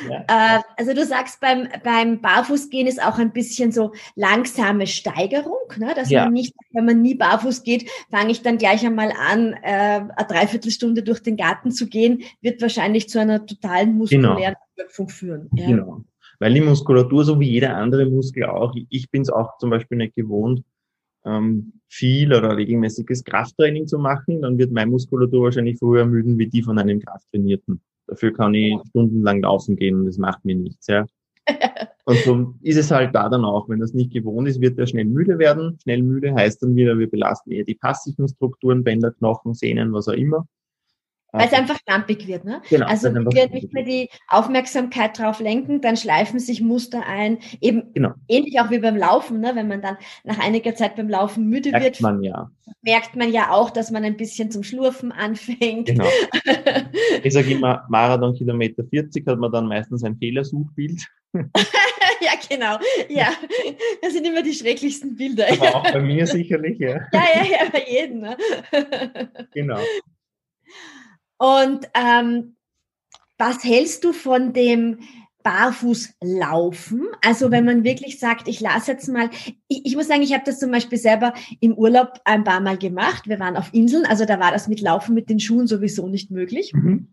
ja. 0.09 0.57
Äh, 0.57 0.61
also 0.75 0.93
du 0.93 1.05
sagst, 1.05 1.39
beim, 1.39 1.67
beim 1.83 2.19
Barfußgehen 2.19 2.87
ist 2.87 3.03
auch 3.03 3.19
ein 3.19 3.31
bisschen 3.31 3.71
so 3.71 3.93
langsame 4.15 4.87
Steigerung, 4.87 5.71
ne? 5.77 5.93
dass 5.95 6.09
ja. 6.09 6.23
man 6.23 6.33
nicht, 6.33 6.55
wenn 6.71 6.85
man 6.85 7.03
nie 7.03 7.13
barfuß 7.13 7.61
geht, 7.61 7.87
fange 8.09 8.31
ich 8.31 8.41
dann 8.41 8.57
gleich 8.57 8.83
einmal 8.83 9.11
an, 9.11 9.53
äh, 9.61 10.01
eine 10.01 10.27
Dreiviertelstunde 10.27 11.03
durch 11.03 11.21
den 11.21 11.37
Garten 11.37 11.71
zu 11.71 11.87
gehen, 11.87 12.23
wird 12.41 12.59
wahrscheinlich 12.59 13.07
zu 13.07 13.19
einer 13.19 13.45
totalen 13.45 13.95
muskulären 13.97 14.55
genau. 14.75 15.07
führen. 15.09 15.49
Ja. 15.53 15.67
Genau. 15.67 16.03
Weil 16.39 16.55
die 16.55 16.61
Muskulatur, 16.61 17.23
so 17.23 17.39
wie 17.39 17.51
jeder 17.51 17.77
andere 17.77 18.07
Muskel 18.07 18.45
auch, 18.45 18.73
ich 18.89 19.11
bin 19.11 19.21
es 19.21 19.29
auch 19.29 19.59
zum 19.59 19.69
Beispiel 19.69 19.97
nicht 19.97 20.15
gewohnt, 20.15 20.63
ähm, 21.25 21.73
viel 21.87 22.33
oder 22.33 22.57
regelmäßiges 22.57 23.23
Krafttraining 23.23 23.87
zu 23.87 23.97
machen, 23.99 24.41
dann 24.41 24.57
wird 24.57 24.71
meine 24.71 24.91
Muskulatur 24.91 25.43
wahrscheinlich 25.43 25.77
früher 25.77 26.01
ermüden 26.01 26.37
wie 26.37 26.47
die 26.47 26.63
von 26.63 26.77
einem 26.79 26.99
Krafttrainierten. 26.99 27.81
Dafür 28.07 28.33
kann 28.33 28.53
ich 28.53 28.75
stundenlang 28.89 29.41
laufen 29.41 29.75
gehen 29.75 29.95
und 29.95 30.05
das 30.05 30.17
macht 30.17 30.43
mir 30.43 30.55
nichts. 30.55 30.87
Ja. 30.87 31.05
und 32.05 32.17
so 32.19 32.55
ist 32.61 32.77
es 32.77 32.91
halt 32.91 33.15
da 33.15 33.29
dann 33.29 33.45
auch. 33.45 33.69
Wenn 33.69 33.79
das 33.79 33.93
nicht 33.93 34.11
gewohnt 34.11 34.47
ist, 34.47 34.61
wird 34.61 34.77
er 34.77 34.87
schnell 34.87 35.05
müde 35.05 35.39
werden. 35.39 35.77
Schnell 35.81 36.01
müde 36.01 36.33
heißt 36.33 36.63
dann 36.63 36.75
wieder, 36.75 36.97
wir 36.97 37.09
belasten 37.09 37.51
eher 37.51 37.63
die 37.63 37.75
passiven 37.75 38.27
Strukturen, 38.27 38.83
Bänder, 38.83 39.11
Knochen, 39.11 39.53
Sehnen, 39.53 39.93
was 39.93 40.07
auch 40.07 40.13
immer. 40.13 40.47
Weil 41.33 41.47
es 41.47 41.53
einfach 41.53 41.79
lampig 41.87 42.27
wird, 42.27 42.45
ne? 42.45 42.61
Genau, 42.69 42.85
also 42.85 43.11
wenn 43.11 43.25
wir 43.25 43.49
nicht 43.49 43.73
mehr 43.73 43.83
die 43.83 44.09
Aufmerksamkeit 44.27 45.17
drauf 45.17 45.39
lenken, 45.39 45.81
dann 45.81 45.97
schleifen 45.97 46.39
sich 46.39 46.61
Muster 46.61 47.07
ein. 47.07 47.39
Eben 47.59 47.91
genau. 47.91 48.11
ähnlich 48.27 48.59
auch 48.59 48.69
wie 48.69 48.77
beim 48.77 48.95
Laufen, 48.95 49.39
ne? 49.39 49.53
Wenn 49.55 49.67
man 49.67 49.81
dann 49.81 49.97
nach 50.23 50.37
einiger 50.37 50.75
Zeit 50.75 50.95
beim 50.95 51.09
Laufen 51.09 51.49
müde 51.49 51.71
merkt 51.71 51.85
wird, 51.85 52.01
man 52.01 52.21
ja. 52.21 52.51
merkt 52.83 53.15
man 53.15 53.33
ja 53.33 53.49
auch, 53.49 53.71
dass 53.71 53.89
man 53.89 54.03
ein 54.03 54.15
bisschen 54.15 54.51
zum 54.51 54.61
Schlurfen 54.61 55.11
anfängt. 55.11 55.87
Genau. 55.87 56.07
Ich 57.23 57.33
sage 57.33 57.51
immer, 57.51 57.85
Marathon 57.89 58.35
Kilometer 58.35 58.83
40 58.83 59.25
hat 59.27 59.39
man 59.39 59.51
dann 59.51 59.67
meistens 59.67 60.03
ein 60.03 60.17
Fehlersuchbild. 60.17 61.07
ja, 61.33 62.31
genau. 62.49 62.77
Ja, 63.09 63.29
das 64.01 64.13
sind 64.13 64.27
immer 64.27 64.43
die 64.43 64.53
schrecklichsten 64.53 65.15
Bilder. 65.15 65.45
Aber 65.51 65.75
auch 65.75 65.91
bei 65.91 65.99
mir 66.01 66.27
sicherlich, 66.27 66.79
ja. 66.79 67.07
Ja, 67.11 67.23
ja, 67.35 67.43
ja, 67.43 67.69
bei 67.71 67.83
jedem. 67.87 68.19
Ne? 68.19 68.37
Genau. 69.53 69.79
Und 71.37 71.89
ähm, 71.93 72.55
was 73.37 73.63
hältst 73.63 74.03
du 74.03 74.13
von 74.13 74.53
dem 74.53 74.99
Barfußlaufen? 75.43 77.07
Also 77.21 77.51
wenn 77.51 77.65
man 77.65 77.83
wirklich 77.83 78.19
sagt, 78.19 78.47
ich 78.47 78.61
lasse 78.61 78.91
jetzt 78.91 79.07
mal, 79.09 79.29
ich, 79.67 79.85
ich 79.85 79.95
muss 79.95 80.07
sagen, 80.07 80.21
ich 80.21 80.33
habe 80.33 80.43
das 80.45 80.59
zum 80.59 80.71
Beispiel 80.71 80.97
selber 80.97 81.33
im 81.59 81.73
Urlaub 81.73 82.21
ein 82.25 82.43
paar 82.43 82.61
Mal 82.61 82.77
gemacht. 82.77 83.27
Wir 83.27 83.39
waren 83.39 83.57
auf 83.57 83.73
Inseln, 83.73 84.05
also 84.05 84.25
da 84.25 84.39
war 84.39 84.51
das 84.51 84.67
mit 84.67 84.81
Laufen 84.81 85.13
mit 85.13 85.29
den 85.29 85.39
Schuhen 85.39 85.67
sowieso 85.67 86.07
nicht 86.07 86.31
möglich. 86.31 86.73
Mhm. 86.73 87.09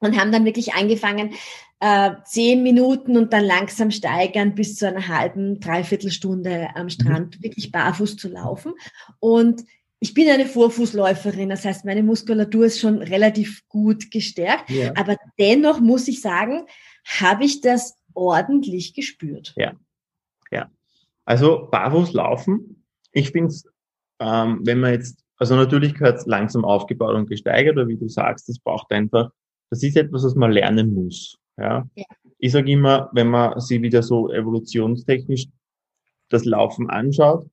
Und 0.00 0.18
haben 0.18 0.30
dann 0.30 0.44
wirklich 0.44 0.74
angefangen, 0.74 1.34
äh, 1.80 2.12
zehn 2.24 2.62
Minuten 2.62 3.16
und 3.16 3.32
dann 3.32 3.44
langsam 3.44 3.90
steigern 3.90 4.54
bis 4.54 4.76
zu 4.76 4.86
einer 4.86 5.08
halben, 5.08 5.58
dreiviertel 5.58 6.12
Stunde 6.12 6.68
am 6.74 6.88
Strand, 6.88 7.38
mhm. 7.38 7.42
wirklich 7.42 7.72
barfuß 7.72 8.16
zu 8.16 8.28
laufen. 8.28 8.72
Und 9.18 9.64
ich 10.00 10.14
bin 10.14 10.28
eine 10.28 10.46
Vorfußläuferin, 10.46 11.48
das 11.48 11.64
heißt, 11.64 11.84
meine 11.84 12.02
Muskulatur 12.02 12.66
ist 12.66 12.80
schon 12.80 12.98
relativ 12.98 13.66
gut 13.68 14.10
gestärkt. 14.10 14.70
Ja. 14.70 14.92
Aber 14.96 15.16
dennoch 15.38 15.80
muss 15.80 16.06
ich 16.06 16.20
sagen, 16.20 16.66
habe 17.04 17.44
ich 17.44 17.60
das 17.60 17.96
ordentlich 18.14 18.94
gespürt. 18.94 19.54
Ja, 19.56 19.72
ja. 20.50 20.70
Also 21.24 21.68
barfuß 21.70 22.12
laufen, 22.12 22.84
ich 23.12 23.30
finde 23.30 23.48
es, 23.48 23.64
ähm, 24.20 24.60
wenn 24.64 24.80
man 24.80 24.92
jetzt, 24.92 25.24
also 25.36 25.56
natürlich 25.56 25.94
gehört 25.94 26.18
es 26.18 26.26
langsam 26.26 26.64
aufgebaut 26.64 27.14
und 27.14 27.28
gesteigert, 27.28 27.76
aber 27.76 27.88
wie 27.88 27.96
du 27.96 28.08
sagst, 28.08 28.48
das 28.48 28.58
braucht 28.58 28.90
einfach, 28.92 29.30
das 29.70 29.82
ist 29.82 29.96
etwas, 29.96 30.24
was 30.24 30.34
man 30.34 30.52
lernen 30.52 30.94
muss. 30.94 31.36
Ja. 31.56 31.88
ja. 31.94 32.04
Ich 32.38 32.52
sage 32.52 32.70
immer, 32.70 33.10
wenn 33.12 33.28
man 33.28 33.58
sich 33.60 33.82
wieder 33.82 34.02
so 34.02 34.30
evolutionstechnisch 34.30 35.46
das 36.28 36.44
Laufen 36.44 36.88
anschaut, 36.88 37.48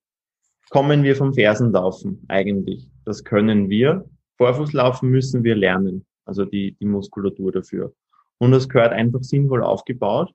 kommen 0.70 1.04
wir 1.04 1.16
vom 1.16 1.34
Fersenlaufen 1.34 2.24
eigentlich. 2.28 2.90
Das 3.06 3.24
können 3.24 3.70
wir. 3.70 4.06
Vorfußlaufen 4.38 5.10
müssen 5.10 5.44
wir 5.44 5.56
lernen, 5.56 6.06
also 6.26 6.46
die, 6.46 6.76
die 6.80 6.86
Muskulatur 6.86 7.52
dafür. 7.52 7.94
Und 8.38 8.52
das 8.52 8.68
gehört 8.68 8.92
einfach 8.92 9.24
sinnvoll 9.24 9.64
aufgebaut. 9.64 10.34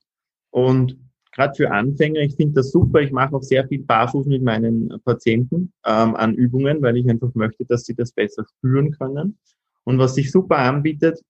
Und 0.50 0.96
gerade 1.32 1.54
für 1.54 1.70
Anfänger, 1.70 2.20
ich 2.20 2.36
finde 2.36 2.54
das 2.54 2.70
super. 2.70 3.00
Ich 3.00 3.12
mache 3.12 3.34
auch 3.34 3.42
sehr 3.42 3.66
viel 3.68 3.82
Barfuß 3.82 4.26
mit 4.26 4.42
meinen 4.42 4.88
Patienten 5.04 5.72
ähm, 5.84 6.16
an 6.16 6.34
Übungen, 6.34 6.80
weil 6.82 6.96
ich 6.96 7.08
einfach 7.08 7.34
möchte, 7.34 7.64
dass 7.66 7.84
sie 7.84 7.94
das 7.94 8.12
besser 8.12 8.44
spüren 8.44 8.92
können. 8.92 9.38
Und 9.84 9.98
was 9.98 10.14
sich 10.14 10.30
super 10.30 10.58
anbietet, 10.58 11.20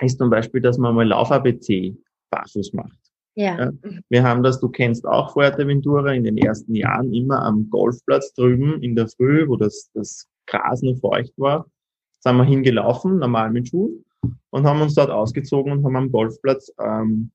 ist 0.00 0.18
zum 0.18 0.30
Beispiel, 0.30 0.60
dass 0.60 0.78
man 0.78 0.94
mal 0.94 1.06
Lauf-ABC 1.06 1.96
barfuß 2.30 2.72
macht. 2.72 3.03
Ja. 3.36 3.72
Wir 4.08 4.22
haben 4.22 4.42
das, 4.42 4.60
du 4.60 4.68
kennst 4.68 5.06
auch 5.06 5.32
Fuerteventura 5.32 6.12
in 6.12 6.24
den 6.24 6.38
ersten 6.38 6.74
Jahren 6.74 7.12
immer 7.12 7.42
am 7.42 7.68
Golfplatz 7.68 8.32
drüben 8.34 8.80
in 8.82 8.94
der 8.94 9.08
Früh, 9.08 9.48
wo 9.48 9.56
das, 9.56 9.90
das 9.92 10.28
Gras 10.46 10.82
noch 10.82 10.98
feucht 10.98 11.32
war, 11.36 11.66
sind 12.20 12.36
wir 12.36 12.44
hingelaufen, 12.44 13.18
normal 13.18 13.50
mit 13.50 13.68
Schuhen, 13.68 14.04
und 14.50 14.66
haben 14.66 14.80
uns 14.80 14.94
dort 14.94 15.10
ausgezogen 15.10 15.72
und 15.72 15.84
haben 15.84 15.96
am 15.96 16.12
Golfplatz 16.12 16.72
ähm, 16.80 17.32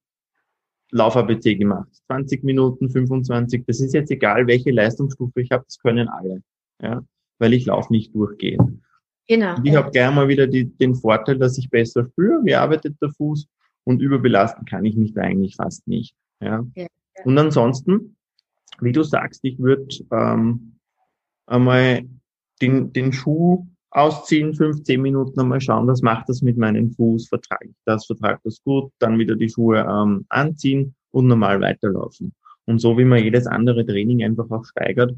Lauf-ABC 0.91 1.55
gemacht. 1.55 1.89
20 2.07 2.43
Minuten, 2.43 2.89
25, 2.89 3.65
das 3.67 3.81
ist 3.81 3.93
jetzt 3.93 4.09
egal, 4.09 4.47
welche 4.47 4.71
Leistungsstufe 4.71 5.41
ich 5.41 5.51
habe, 5.51 5.65
das 5.65 5.79
können 5.79 6.07
alle. 6.07 6.41
Ja, 6.81 7.03
weil 7.39 7.53
ich 7.53 7.65
laufe 7.65 7.91
nicht 7.91 8.15
durchgehen. 8.15 8.83
Genau. 9.27 9.55
Und 9.57 9.65
ich 9.65 9.73
ja. 9.73 9.79
habe 9.79 9.91
gleich 9.91 10.13
mal 10.13 10.27
wieder 10.27 10.47
die, 10.47 10.65
den 10.65 10.95
Vorteil, 10.95 11.37
dass 11.37 11.57
ich 11.57 11.69
besser 11.69 12.05
spüre, 12.05 12.39
wie 12.43 12.55
arbeitet 12.55 12.95
der 13.01 13.11
Fuß 13.11 13.47
und 13.89 14.03
überbelasten 14.03 14.65
kann 14.65 14.85
ich 14.85 14.95
mich 14.95 15.15
da 15.15 15.21
eigentlich 15.21 15.55
fast 15.55 15.87
nicht. 15.87 16.15
Ja. 16.41 16.63
ja, 16.75 16.83
ja. 16.83 16.87
Und 17.23 17.35
ansonsten, 17.39 18.15
wie 18.81 18.91
du 18.91 19.01
sagst, 19.01 19.39
ich 19.43 19.57
würde 19.57 19.87
ähm, 20.11 20.75
einmal 21.47 22.03
den, 22.61 22.93
den 22.93 23.11
Schuh 23.11 23.65
ausziehen, 23.89 24.53
15 24.53 25.01
Minuten 25.01 25.39
einmal 25.39 25.59
schauen, 25.59 25.87
was 25.87 26.03
macht 26.03 26.29
das 26.29 26.43
mit 26.43 26.55
meinem 26.55 26.91
Fuß, 26.91 27.29
vertrage 27.29 27.69
ich 27.69 27.75
das, 27.85 28.05
vertrage 28.05 28.39
das 28.43 28.61
gut, 28.63 28.91
dann 28.99 29.17
wieder 29.17 29.35
die 29.35 29.49
Schuhe 29.49 29.79
ähm, 29.79 30.23
anziehen 30.29 30.93
und 31.09 31.25
normal 31.25 31.59
weiterlaufen. 31.59 32.35
Und 32.65 32.77
so 32.77 32.95
wie 32.95 33.05
man 33.05 33.23
jedes 33.23 33.47
andere 33.47 33.83
Training 33.87 34.23
einfach 34.23 34.51
auch 34.51 34.65
steigert, 34.65 35.15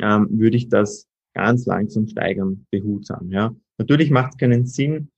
ähm, 0.00 0.28
würde 0.30 0.56
ich 0.56 0.70
das 0.70 1.06
ganz 1.34 1.66
langsam 1.66 2.06
steigern, 2.06 2.66
behutsam. 2.70 3.30
Ja. 3.30 3.54
Natürlich 3.76 4.10
macht 4.10 4.32
es 4.32 4.38
keinen 4.38 4.64
Sinn, 4.64 5.10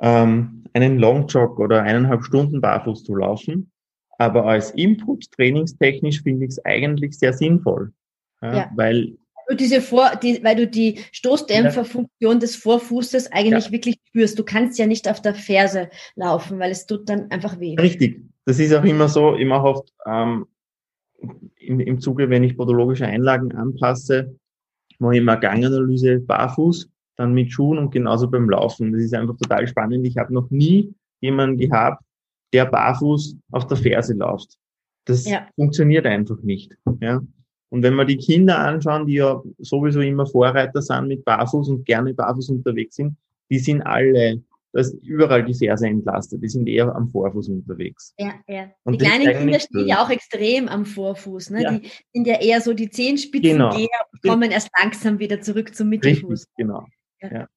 ähm, 0.00 0.64
einen 0.72 0.98
Longjog 0.98 1.58
oder 1.58 1.82
eineinhalb 1.82 2.24
Stunden 2.24 2.60
barfuß 2.60 3.04
zu 3.04 3.14
laufen. 3.14 3.70
Aber 4.18 4.46
als 4.46 4.70
Input 4.72 5.30
trainingstechnisch 5.32 6.22
finde 6.22 6.44
ich 6.44 6.52
es 6.52 6.64
eigentlich 6.64 7.18
sehr 7.18 7.32
sinnvoll. 7.32 7.92
Ja, 8.42 8.56
ja. 8.56 8.70
Weil 8.74 9.16
du 9.48 9.56
diese 9.56 9.80
Vor, 9.80 10.10
die, 10.22 10.42
weil 10.44 10.56
du 10.56 10.66
die 10.66 11.00
Stoßdämpferfunktion 11.12 12.34
ja. 12.34 12.38
des 12.38 12.56
Vorfußes 12.56 13.32
eigentlich 13.32 13.66
ja. 13.66 13.72
wirklich 13.72 13.96
spürst. 14.08 14.38
Du 14.38 14.44
kannst 14.44 14.78
ja 14.78 14.86
nicht 14.86 15.08
auf 15.08 15.20
der 15.22 15.34
Ferse 15.34 15.90
laufen, 16.16 16.58
weil 16.58 16.70
es 16.70 16.86
tut 16.86 17.08
dann 17.08 17.30
einfach 17.30 17.58
weh. 17.60 17.76
Richtig. 17.78 18.22
Das 18.44 18.58
ist 18.58 18.74
auch 18.74 18.84
immer 18.84 19.08
so, 19.08 19.34
immer 19.34 19.62
oft 19.64 19.92
ähm, 20.06 20.46
im, 21.56 21.80
im 21.80 22.00
Zuge, 22.00 22.30
wenn 22.30 22.44
ich 22.44 22.56
podologische 22.56 23.06
Einlagen 23.06 23.52
anpasse, 23.52 24.36
mache 24.98 25.14
ich 25.14 25.20
immer 25.20 25.36
Ganganalyse 25.36 26.20
barfuß 26.20 26.88
dann 27.20 27.34
mit 27.34 27.52
Schuhen 27.52 27.78
und 27.78 27.90
genauso 27.90 28.28
beim 28.28 28.48
Laufen. 28.48 28.92
Das 28.92 29.02
ist 29.02 29.14
einfach 29.14 29.36
total 29.36 29.66
spannend. 29.68 30.06
Ich 30.06 30.16
habe 30.16 30.32
noch 30.32 30.50
nie 30.50 30.94
jemanden 31.20 31.58
gehabt, 31.58 32.02
der 32.52 32.64
barfuß 32.64 33.36
auf 33.52 33.66
der 33.66 33.76
Ferse 33.76 34.14
läuft. 34.14 34.56
Das 35.04 35.28
ja. 35.28 35.46
funktioniert 35.54 36.06
einfach 36.06 36.40
nicht. 36.42 36.76
Ja. 37.00 37.20
Und 37.68 37.82
wenn 37.82 37.94
wir 37.94 38.04
die 38.04 38.16
Kinder 38.16 38.58
anschauen, 38.58 39.06
die 39.06 39.14
ja 39.14 39.40
sowieso 39.58 40.00
immer 40.00 40.26
Vorreiter 40.26 40.82
sind 40.82 41.08
mit 41.08 41.24
Barfuß 41.24 41.68
und 41.68 41.84
gerne 41.84 42.14
barfuß 42.14 42.48
unterwegs 42.50 42.96
sind, 42.96 43.16
die 43.50 43.58
sind 43.58 43.82
alle, 43.82 44.42
da 44.72 44.80
ist 44.80 44.94
überall 45.04 45.44
die 45.44 45.54
Ferse 45.54 45.86
entlastet, 45.86 46.42
die 46.42 46.48
sind 46.48 46.68
eher 46.68 46.94
am 46.94 47.08
Vorfuß 47.08 47.48
unterwegs. 47.48 48.14
Ja, 48.18 48.34
ja. 48.48 48.70
Und 48.84 49.00
die 49.00 49.04
kleinen 49.04 49.36
Kinder 49.36 49.60
stehen 49.60 49.86
ja 49.86 50.02
auch 50.02 50.10
extrem 50.10 50.68
am 50.68 50.84
Vorfuß. 50.84 51.50
Ne? 51.50 51.62
Ja. 51.62 51.72
Die 51.72 51.88
sind 52.12 52.26
ja 52.26 52.40
eher 52.40 52.60
so 52.60 52.72
die 52.72 52.90
Zehenspitzen 52.90 53.52
genau. 53.52 53.74
und 53.74 54.22
kommen 54.26 54.50
erst 54.50 54.70
langsam 54.80 55.18
wieder 55.18 55.40
zurück 55.40 55.74
zum 55.74 55.90
Mittelfuß. 55.90 56.30
Richtig, 56.30 56.56
genau. 56.56 56.86
Ja. 57.22 57.48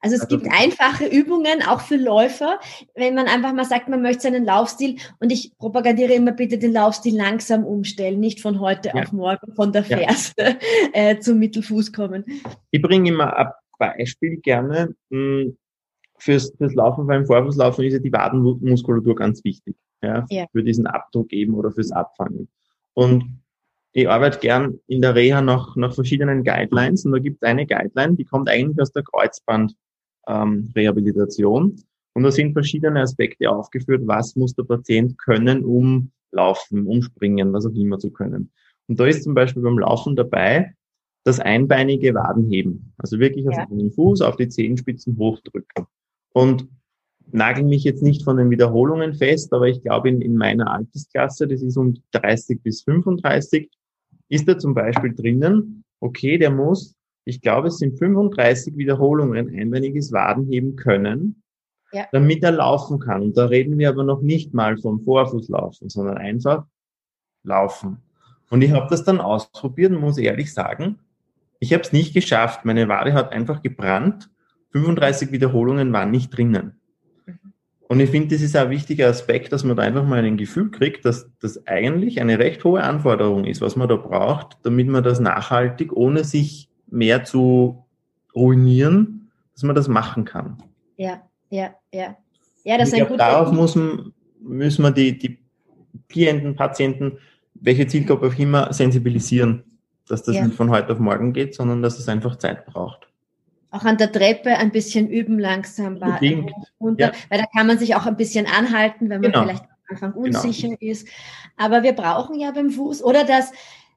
Also 0.00 0.16
es 0.16 0.22
also, 0.22 0.38
gibt 0.38 0.52
einfache 0.52 1.06
Übungen, 1.06 1.62
auch 1.66 1.80
für 1.80 1.96
Läufer, 1.96 2.60
wenn 2.94 3.14
man 3.14 3.26
einfach 3.26 3.52
mal 3.52 3.64
sagt, 3.64 3.88
man 3.88 4.02
möchte 4.02 4.22
seinen 4.22 4.44
Laufstil 4.44 4.98
und 5.18 5.32
ich 5.32 5.56
propagandiere 5.58 6.12
immer 6.12 6.32
bitte 6.32 6.58
den 6.58 6.72
Laufstil 6.72 7.16
langsam 7.16 7.64
umstellen, 7.64 8.20
nicht 8.20 8.40
von 8.40 8.60
heute 8.60 8.90
ja. 8.94 9.02
auf 9.02 9.12
morgen 9.12 9.54
von 9.54 9.72
der 9.72 9.84
Ferse 9.84 10.32
ja. 10.38 10.56
äh, 10.92 11.18
zum 11.18 11.38
Mittelfuß 11.38 11.92
kommen. 11.92 12.24
Ich 12.70 12.82
bringe 12.82 13.08
immer 13.08 13.36
ein 13.36 13.48
Beispiel 13.78 14.36
gerne 14.36 14.94
hm, 15.10 15.56
fürs, 16.18 16.52
fürs 16.56 16.74
Laufen, 16.74 17.06
beim 17.06 17.26
Vorfußlaufen 17.26 17.84
ist 17.84 17.94
ja 17.94 17.98
die 17.98 18.12
Wadenmuskulatur 18.12 19.16
ganz 19.16 19.42
wichtig, 19.44 19.76
ja, 20.02 20.24
ja. 20.28 20.46
für 20.52 20.62
diesen 20.62 20.86
Abdruck 20.86 21.32
eben 21.32 21.54
oder 21.54 21.72
fürs 21.72 21.90
Abfangen. 21.90 22.48
Und 22.94 23.40
ich 23.96 24.08
arbeite 24.10 24.40
gern 24.40 24.78
in 24.88 25.00
der 25.00 25.14
Reha 25.14 25.40
nach, 25.40 25.74
nach 25.74 25.94
verschiedenen 25.94 26.44
Guidelines 26.44 27.06
und 27.06 27.12
da 27.12 27.18
gibt 27.18 27.38
es 27.40 27.48
eine 27.48 27.66
Guideline, 27.66 28.14
die 28.14 28.26
kommt 28.26 28.50
eigentlich 28.50 28.78
aus 28.78 28.92
der 28.92 29.02
Kreuzbandrehabilitation. 29.02 31.62
Ähm, 31.62 31.76
und 32.12 32.22
da 32.22 32.30
sind 32.30 32.52
verschiedene 32.52 33.00
Aspekte 33.00 33.50
aufgeführt, 33.50 34.02
was 34.04 34.36
muss 34.36 34.54
der 34.54 34.64
Patient 34.64 35.16
können, 35.16 35.64
um 35.64 36.10
laufen, 36.30 36.86
um 36.86 37.00
springen, 37.00 37.54
was 37.54 37.64
auch 37.64 37.72
immer 37.72 37.98
zu 37.98 38.10
können. 38.10 38.52
Und 38.86 39.00
da 39.00 39.06
ist 39.06 39.24
zum 39.24 39.32
Beispiel 39.32 39.62
beim 39.62 39.78
Laufen 39.78 40.14
dabei, 40.14 40.74
das 41.24 41.40
einbeinige 41.40 42.12
Wadenheben. 42.12 42.92
Also 42.98 43.18
wirklich 43.18 43.46
ja. 43.50 43.64
den 43.64 43.92
Fuß 43.92 44.20
auf 44.20 44.36
die 44.36 44.50
Zehenspitzen 44.50 45.16
hochdrücken. 45.16 45.86
Und 46.34 46.68
nagel 47.32 47.64
mich 47.64 47.84
jetzt 47.84 48.02
nicht 48.02 48.24
von 48.24 48.36
den 48.36 48.50
Wiederholungen 48.50 49.14
fest, 49.14 49.54
aber 49.54 49.68
ich 49.68 49.82
glaube 49.82 50.10
in, 50.10 50.20
in 50.20 50.36
meiner 50.36 50.70
Altersklasse, 50.70 51.48
das 51.48 51.62
ist 51.62 51.78
um 51.78 51.94
30 52.12 52.62
bis 52.62 52.82
35, 52.82 53.70
ist 54.28 54.48
da 54.48 54.58
zum 54.58 54.74
Beispiel 54.74 55.14
drinnen, 55.14 55.84
okay, 56.00 56.38
der 56.38 56.50
muss, 56.50 56.94
ich 57.24 57.40
glaube, 57.40 57.68
es 57.68 57.78
sind 57.78 57.98
35 57.98 58.76
Wiederholungen 58.76 59.48
einbeiniges 59.48 60.12
Wadenheben 60.12 60.76
können, 60.76 61.42
ja. 61.92 62.06
damit 62.12 62.42
er 62.42 62.52
laufen 62.52 62.98
kann. 62.98 63.22
Und 63.22 63.36
da 63.36 63.46
reden 63.46 63.78
wir 63.78 63.88
aber 63.88 64.04
noch 64.04 64.22
nicht 64.22 64.54
mal 64.54 64.76
vom 64.78 65.00
Vorfußlaufen, 65.00 65.88
sondern 65.88 66.18
einfach 66.18 66.66
laufen. 67.42 67.98
Und 68.50 68.62
ich 68.62 68.70
habe 68.72 68.86
das 68.88 69.04
dann 69.04 69.20
ausprobiert 69.20 69.92
und 69.92 70.00
muss 70.00 70.18
ehrlich 70.18 70.52
sagen, 70.52 70.98
ich 71.58 71.72
habe 71.72 71.82
es 71.82 71.92
nicht 71.92 72.14
geschafft. 72.14 72.64
Meine 72.64 72.88
Wade 72.88 73.12
hat 73.12 73.32
einfach 73.32 73.62
gebrannt. 73.62 74.30
35 74.70 75.32
Wiederholungen 75.32 75.92
waren 75.92 76.10
nicht 76.10 76.36
drinnen. 76.36 76.80
Und 77.88 78.00
ich 78.00 78.10
finde, 78.10 78.34
das 78.34 78.42
ist 78.42 78.56
ein 78.56 78.70
wichtiger 78.70 79.08
Aspekt, 79.08 79.52
dass 79.52 79.62
man 79.62 79.76
da 79.76 79.84
einfach 79.84 80.04
mal 80.04 80.24
ein 80.24 80.36
Gefühl 80.36 80.70
kriegt, 80.70 81.04
dass 81.04 81.30
das 81.40 81.66
eigentlich 81.68 82.20
eine 82.20 82.38
recht 82.38 82.64
hohe 82.64 82.82
Anforderung 82.82 83.44
ist, 83.44 83.60
was 83.60 83.76
man 83.76 83.88
da 83.88 83.94
braucht, 83.94 84.58
damit 84.64 84.88
man 84.88 85.04
das 85.04 85.20
nachhaltig, 85.20 85.92
ohne 85.92 86.24
sich 86.24 86.68
mehr 86.88 87.22
zu 87.24 87.84
ruinieren, 88.34 89.30
dass 89.54 89.62
man 89.62 89.76
das 89.76 89.86
machen 89.86 90.24
kann. 90.24 90.62
Ja, 90.96 91.22
ja, 91.50 91.74
ja. 91.92 92.16
Ja, 92.64 92.78
das 92.78 92.88
ist 92.88 92.94
ein 92.94 93.06
guter 93.06 93.18
Darauf 93.18 93.52
muss 93.52 93.76
man, 93.76 94.12
müssen 94.40 94.82
wir 94.82 94.90
die, 94.90 95.16
die 95.16 95.38
Klienten, 96.08 96.56
Patienten, 96.56 97.18
welche 97.54 97.86
Zielgruppe 97.86 98.26
auch 98.26 98.38
immer, 98.38 98.72
sensibilisieren, 98.72 99.62
dass 100.08 100.24
das 100.24 100.34
ja. 100.34 100.44
nicht 100.44 100.56
von 100.56 100.70
heute 100.70 100.92
auf 100.92 100.98
morgen 100.98 101.32
geht, 101.32 101.54
sondern 101.54 101.82
dass 101.82 102.00
es 102.00 102.08
einfach 102.08 102.36
Zeit 102.36 102.66
braucht. 102.66 103.08
Auch 103.70 103.84
an 103.84 103.98
der 103.98 104.12
Treppe 104.12 104.56
ein 104.56 104.70
bisschen 104.70 105.08
üben 105.08 105.38
langsam 105.38 105.98
runter, 106.80 107.06
ja. 107.06 107.12
weil 107.28 107.38
da 107.38 107.44
kann 107.54 107.66
man 107.66 107.78
sich 107.78 107.94
auch 107.94 108.06
ein 108.06 108.16
bisschen 108.16 108.46
anhalten, 108.46 109.10
wenn 109.10 109.20
man 109.20 109.32
genau. 109.32 109.42
vielleicht 109.42 109.62
am 109.62 109.68
Anfang 109.88 110.12
genau. 110.12 110.24
unsicher 110.26 110.68
genau. 110.68 110.78
ist. 110.80 111.08
Aber 111.56 111.82
wir 111.82 111.92
brauchen 111.92 112.38
ja 112.38 112.52
beim 112.52 112.70
Fuß 112.70 113.02
oder 113.02 113.24
das 113.24 113.52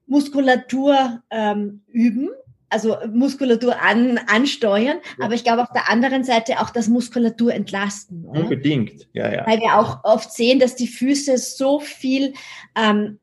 Muskulatur 0.08 1.22
ähm, 1.30 1.82
üben, 1.88 2.30
also 2.70 2.98
Muskulatur 3.12 3.82
an, 3.82 4.20
ansteuern, 4.28 4.98
ja. 5.18 5.26
aber 5.26 5.34
ich 5.34 5.44
glaube 5.44 5.64
auf 5.64 5.72
der 5.72 5.90
anderen 5.90 6.24
Seite 6.24 6.60
auch 6.60 6.70
das 6.70 6.88
Muskulatur 6.88 7.54
entlasten. 7.54 8.26
Oder? 8.26 8.42
Unbedingt, 8.42 9.08
ja, 9.14 9.32
ja. 9.32 9.48
Weil 9.48 9.60
wir 9.60 9.78
auch 9.78 10.04
oft 10.04 10.32
sehen, 10.34 10.60
dass 10.60 10.76
die 10.76 10.88
Füße 10.88 11.38
so 11.38 11.80
viel 11.80 12.34
ähm, 12.76 13.20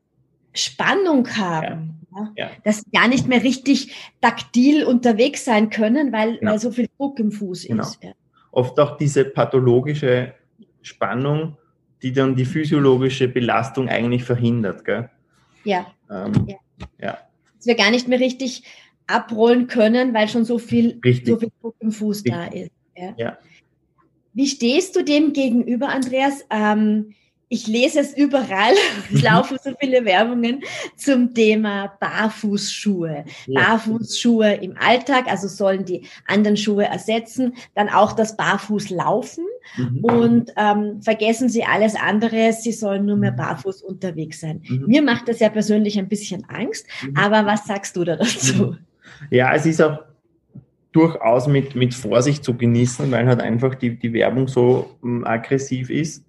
Spannung 0.53 1.27
haben, 1.35 2.05
ja. 2.15 2.31
Ja. 2.35 2.51
dass 2.63 2.79
sie 2.79 2.91
gar 2.91 3.07
nicht 3.07 3.27
mehr 3.27 3.43
richtig 3.43 3.93
taktil 4.21 4.85
unterwegs 4.85 5.45
sein 5.45 5.69
können, 5.69 6.11
weil, 6.11 6.37
genau. 6.37 6.51
weil 6.51 6.59
so 6.59 6.71
viel 6.71 6.87
Druck 6.97 7.19
im 7.19 7.31
Fuß 7.31 7.67
genau. 7.67 7.83
ist. 7.83 8.03
Ja. 8.03 8.11
Oft 8.51 8.79
auch 8.79 8.97
diese 8.97 9.25
pathologische 9.25 10.33
Spannung, 10.81 11.57
die 12.01 12.11
dann 12.11 12.35
die 12.35 12.45
physiologische 12.45 13.27
Belastung 13.27 13.89
eigentlich 13.89 14.23
verhindert. 14.23 14.85
Gell? 14.85 15.09
Ja. 15.63 15.87
Ähm, 16.09 16.47
ja. 16.99 17.17
Dass 17.57 17.65
wir 17.65 17.75
gar 17.75 17.91
nicht 17.91 18.07
mehr 18.07 18.19
richtig 18.19 18.63
abrollen 19.07 19.67
können, 19.67 20.13
weil 20.13 20.27
schon 20.27 20.45
so 20.45 20.59
viel, 20.59 20.99
so 21.23 21.37
viel 21.37 21.51
Druck 21.61 21.75
im 21.79 21.91
Fuß 21.91 22.25
Richtig. 22.25 22.33
da 22.33 22.45
ist. 22.45 22.71
Ja. 22.95 23.13
ja. 23.17 23.37
Wie 24.33 24.47
stehst 24.47 24.95
du 24.95 25.03
dem 25.03 25.33
gegenüber, 25.33 25.89
Andreas? 25.89 26.45
Ähm, 26.49 27.13
ich 27.49 27.67
lese 27.67 27.99
es 27.99 28.15
überall, 28.15 28.73
es 29.13 29.21
mhm. 29.21 29.21
laufen 29.21 29.57
so 29.63 29.71
viele 29.79 30.03
Werbungen 30.05 30.63
zum 30.95 31.33
Thema 31.33 31.93
Barfußschuhe. 31.99 33.25
Ja. 33.45 33.61
Barfußschuhe 33.61 34.55
im 34.55 34.75
Alltag, 34.77 35.27
also 35.27 35.47
sollen 35.47 35.85
die 35.85 36.07
anderen 36.25 36.57
Schuhe 36.57 36.85
ersetzen, 36.85 37.53
dann 37.75 37.89
auch 37.89 38.13
das 38.13 38.35
Barfußlaufen 38.35 39.45
mhm. 39.77 40.03
und 40.03 40.53
ähm, 40.57 41.01
vergessen 41.01 41.49
Sie 41.49 41.63
alles 41.63 41.95
andere, 41.95 42.51
Sie 42.53 42.71
sollen 42.71 43.05
nur 43.05 43.17
mehr 43.17 43.31
mhm. 43.31 43.37
barfuß 43.37 43.81
unterwegs 43.83 44.41
sein. 44.41 44.61
Mhm. 44.67 44.85
Mir 44.87 45.01
macht 45.01 45.27
das 45.27 45.39
ja 45.39 45.49
persönlich 45.49 45.97
ein 45.97 46.09
bisschen 46.09 46.45
Angst, 46.49 46.85
mhm. 47.03 47.17
aber 47.17 47.45
was 47.45 47.65
sagst 47.65 47.95
du 47.95 48.03
da 48.03 48.15
dazu? 48.17 48.53
Mhm. 48.53 48.77
Ja, 49.29 49.53
es 49.53 49.65
ist 49.65 49.81
auch 49.81 49.99
durchaus 50.91 51.47
mit, 51.47 51.75
mit 51.75 51.93
Vorsicht 51.93 52.43
zu 52.43 52.55
genießen, 52.55 53.09
weil 53.11 53.27
halt 53.27 53.39
einfach 53.39 53.75
die, 53.75 53.97
die 53.97 54.13
Werbung 54.13 54.47
so 54.47 54.95
ähm, 55.03 55.25
aggressiv 55.25 55.89
ist, 55.89 56.23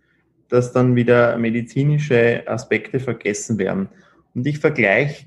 dass 0.49 0.73
dann 0.73 0.97
wieder 0.97 1.37
medizinische 1.39 2.43
Aspekte 2.47 3.01
vergessen 3.01 3.59
werden. 3.59 3.89
Und 4.35 4.47
ich 4.47 4.59
vergleiche 4.59 5.27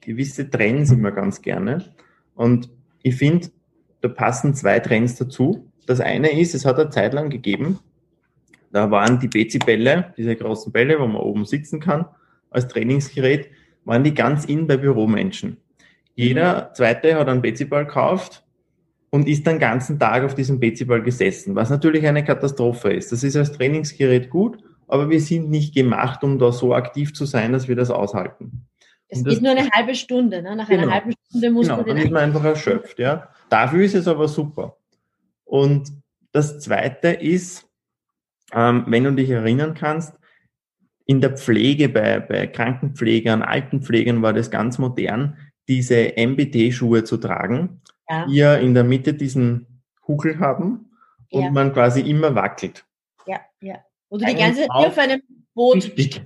gewisse 0.00 0.48
Trends 0.48 0.90
immer 0.90 1.12
ganz 1.12 1.42
gerne. 1.42 1.84
Und 2.34 2.68
ich 3.02 3.16
finde, 3.16 3.48
da 4.00 4.08
passen 4.08 4.54
zwei 4.54 4.80
Trends 4.80 5.16
dazu. 5.16 5.70
Das 5.86 6.00
eine 6.00 6.38
ist, 6.38 6.54
es 6.54 6.64
hat 6.64 6.78
eine 6.78 6.90
Zeit 6.90 7.14
lang 7.14 7.30
gegeben, 7.30 7.78
da 8.74 8.90
waren 8.90 9.20
die 9.20 9.28
Bezi-Bälle, 9.28 10.12
diese 10.16 10.34
großen 10.34 10.72
Bälle, 10.72 10.98
wo 10.98 11.06
man 11.06 11.22
oben 11.22 11.44
sitzen 11.44 11.78
kann, 11.78 12.06
als 12.50 12.66
Trainingsgerät, 12.66 13.48
waren 13.84 14.02
die 14.02 14.14
ganz 14.14 14.46
in 14.46 14.66
bei 14.66 14.76
Büromenschen. 14.76 15.58
Jeder 16.16 16.72
Zweite 16.74 17.14
hat 17.14 17.28
einen 17.28 17.40
Betsyball 17.40 17.86
gekauft 17.86 18.43
und 19.14 19.28
ist 19.28 19.46
den 19.46 19.60
ganzen 19.60 19.96
Tag 20.00 20.24
auf 20.24 20.34
diesem 20.34 20.58
Betsyball 20.58 21.00
gesessen, 21.00 21.54
was 21.54 21.70
natürlich 21.70 22.04
eine 22.04 22.24
Katastrophe 22.24 22.94
ist. 22.94 23.12
Das 23.12 23.22
ist 23.22 23.36
als 23.36 23.52
Trainingsgerät 23.52 24.28
gut, 24.28 24.58
aber 24.88 25.08
wir 25.08 25.20
sind 25.20 25.50
nicht 25.50 25.72
gemacht, 25.72 26.24
um 26.24 26.40
da 26.40 26.50
so 26.50 26.74
aktiv 26.74 27.14
zu 27.14 27.24
sein, 27.24 27.52
dass 27.52 27.68
wir 27.68 27.76
das 27.76 27.92
aushalten. 27.92 28.66
Es 29.06 29.22
geht 29.22 29.40
nur 29.40 29.52
eine 29.52 29.70
halbe 29.70 29.94
Stunde. 29.94 30.42
Ne? 30.42 30.56
Nach 30.56 30.68
genau, 30.68 30.82
einer 30.82 30.94
halben 30.94 31.12
Stunde 31.28 31.52
muss 31.52 31.66
genau, 31.66 31.76
man 31.76 31.86
den 31.86 31.94
dann 31.94 32.04
ist 32.06 32.10
man 32.10 32.22
einfach 32.24 32.44
erschöpft. 32.44 32.98
Ja? 32.98 33.28
Dafür 33.50 33.84
ist 33.84 33.94
es 33.94 34.08
aber 34.08 34.26
super. 34.26 34.78
Und 35.44 35.92
das 36.32 36.58
Zweite 36.58 37.10
ist, 37.10 37.68
ähm, 38.52 38.82
wenn 38.88 39.04
du 39.04 39.12
dich 39.12 39.30
erinnern 39.30 39.74
kannst, 39.74 40.18
in 41.06 41.20
der 41.20 41.36
Pflege, 41.36 41.88
bei, 41.88 42.18
bei 42.18 42.48
Krankenpflegern, 42.48 43.42
Altenpflegern 43.42 44.22
war 44.22 44.32
das 44.32 44.50
ganz 44.50 44.78
modern, 44.78 45.38
diese 45.68 46.14
MBT-Schuhe 46.16 47.04
zu 47.04 47.16
tragen, 47.16 47.80
ja. 48.08 48.26
ja 48.28 48.54
in 48.56 48.74
der 48.74 48.84
Mitte 48.84 49.14
diesen 49.14 49.82
Huckel 50.06 50.38
haben 50.38 50.90
und 51.30 51.42
ja. 51.42 51.50
man 51.50 51.72
quasi 51.72 52.00
immer 52.00 52.34
wackelt. 52.34 52.84
Ja, 53.26 53.40
ja. 53.60 53.76
Oder 54.08 54.26
die 54.26 54.34
ganze 54.36 54.60
Zeit 54.60 54.70
auf 54.70 54.98
einem 54.98 55.22
Boot 55.54 55.84
richtig. 55.98 56.22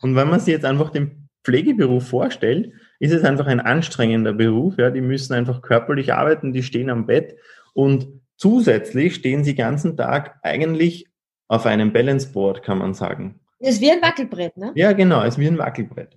Und 0.00 0.16
wenn 0.16 0.28
man 0.28 0.40
sich 0.40 0.52
jetzt 0.52 0.64
einfach 0.64 0.90
den 0.90 1.28
Pflegeberuf 1.42 2.08
vorstellt, 2.08 2.72
ist 2.98 3.12
es 3.12 3.24
einfach 3.24 3.46
ein 3.46 3.60
anstrengender 3.60 4.32
Beruf. 4.32 4.78
Ja, 4.78 4.90
die 4.90 5.00
müssen 5.00 5.34
einfach 5.34 5.62
körperlich 5.62 6.12
arbeiten, 6.12 6.52
die 6.52 6.62
stehen 6.62 6.90
am 6.90 7.06
Bett 7.06 7.36
und 7.72 8.08
zusätzlich 8.36 9.14
stehen 9.14 9.44
sie 9.44 9.54
den 9.54 9.64
ganzen 9.64 9.96
Tag 9.96 10.38
eigentlich 10.42 11.06
auf 11.48 11.66
einem 11.66 11.92
Balanceboard, 11.92 12.62
kann 12.62 12.78
man 12.78 12.94
sagen. 12.94 13.40
Das 13.60 13.74
ist 13.74 13.80
wie 13.80 13.90
ein 13.90 14.02
Wackelbrett, 14.02 14.56
ne? 14.56 14.72
Ja, 14.74 14.92
genau, 14.92 15.22
es 15.22 15.34
ist 15.34 15.40
wie 15.40 15.46
ein 15.46 15.58
Wackelbrett. 15.58 16.16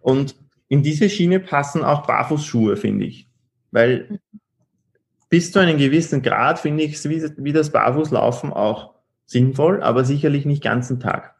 Und 0.00 0.36
in 0.68 0.82
diese 0.82 1.08
Schiene 1.08 1.40
passen 1.40 1.84
auch 1.84 2.06
Barfußschuhe, 2.06 2.76
finde 2.76 3.06
ich. 3.06 3.29
Weil 3.70 4.20
bis 5.28 5.52
zu 5.52 5.60
einem 5.60 5.78
gewissen 5.78 6.22
Grad 6.22 6.58
finde 6.58 6.84
ich 6.84 7.02
wie, 7.08 7.22
wie 7.36 7.52
das 7.52 7.70
Barfußlaufen 7.70 8.52
auch 8.52 8.94
sinnvoll, 9.26 9.82
aber 9.82 10.04
sicherlich 10.04 10.44
nicht 10.44 10.62
ganzen 10.62 10.98
Tag. 10.98 11.36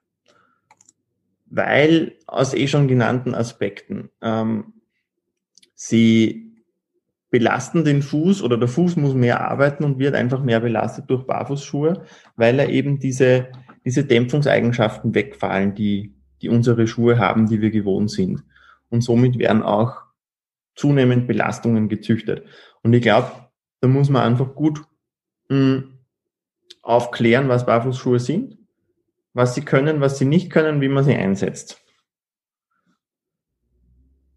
Weil 1.46 2.16
aus 2.26 2.54
eh 2.54 2.68
schon 2.68 2.86
genannten 2.86 3.34
Aspekten. 3.34 4.10
Ähm, 4.22 4.74
sie 5.74 6.50
belasten 7.30 7.84
den 7.84 8.02
Fuß 8.02 8.42
oder 8.42 8.56
der 8.56 8.68
Fuß 8.68 8.96
muss 8.96 9.14
mehr 9.14 9.40
arbeiten 9.40 9.84
und 9.84 9.98
wird 9.98 10.14
einfach 10.14 10.42
mehr 10.42 10.60
belastet 10.60 11.08
durch 11.08 11.26
Barfußschuhe, 11.26 12.04
weil 12.36 12.58
er 12.58 12.68
eben 12.68 12.98
diese, 12.98 13.48
diese 13.84 14.04
Dämpfungseigenschaften 14.04 15.14
wegfallen, 15.14 15.74
die, 15.74 16.14
die 16.42 16.48
unsere 16.48 16.86
Schuhe 16.86 17.18
haben, 17.18 17.48
die 17.48 17.60
wir 17.60 17.70
gewohnt 17.70 18.10
sind 18.10 18.44
und 18.88 19.02
somit 19.02 19.38
werden 19.38 19.62
auch 19.62 20.02
zunehmend 20.80 21.26
Belastungen 21.26 21.88
gezüchtet. 21.88 22.44
Und 22.82 22.94
ich 22.94 23.02
glaube, 23.02 23.30
da 23.80 23.88
muss 23.88 24.08
man 24.08 24.22
einfach 24.22 24.54
gut 24.54 24.80
mh, 25.48 25.56
hm, 25.56 25.98
aufklären, 26.82 27.48
was 27.48 27.66
Barfußschuhe 27.66 28.18
sind, 28.18 28.56
was 29.34 29.54
sie 29.54 29.62
können, 29.62 30.00
was 30.00 30.18
sie 30.18 30.24
nicht 30.24 30.50
können, 30.50 30.80
wie 30.80 30.88
man 30.88 31.04
sie 31.04 31.14
einsetzt. 31.14 31.80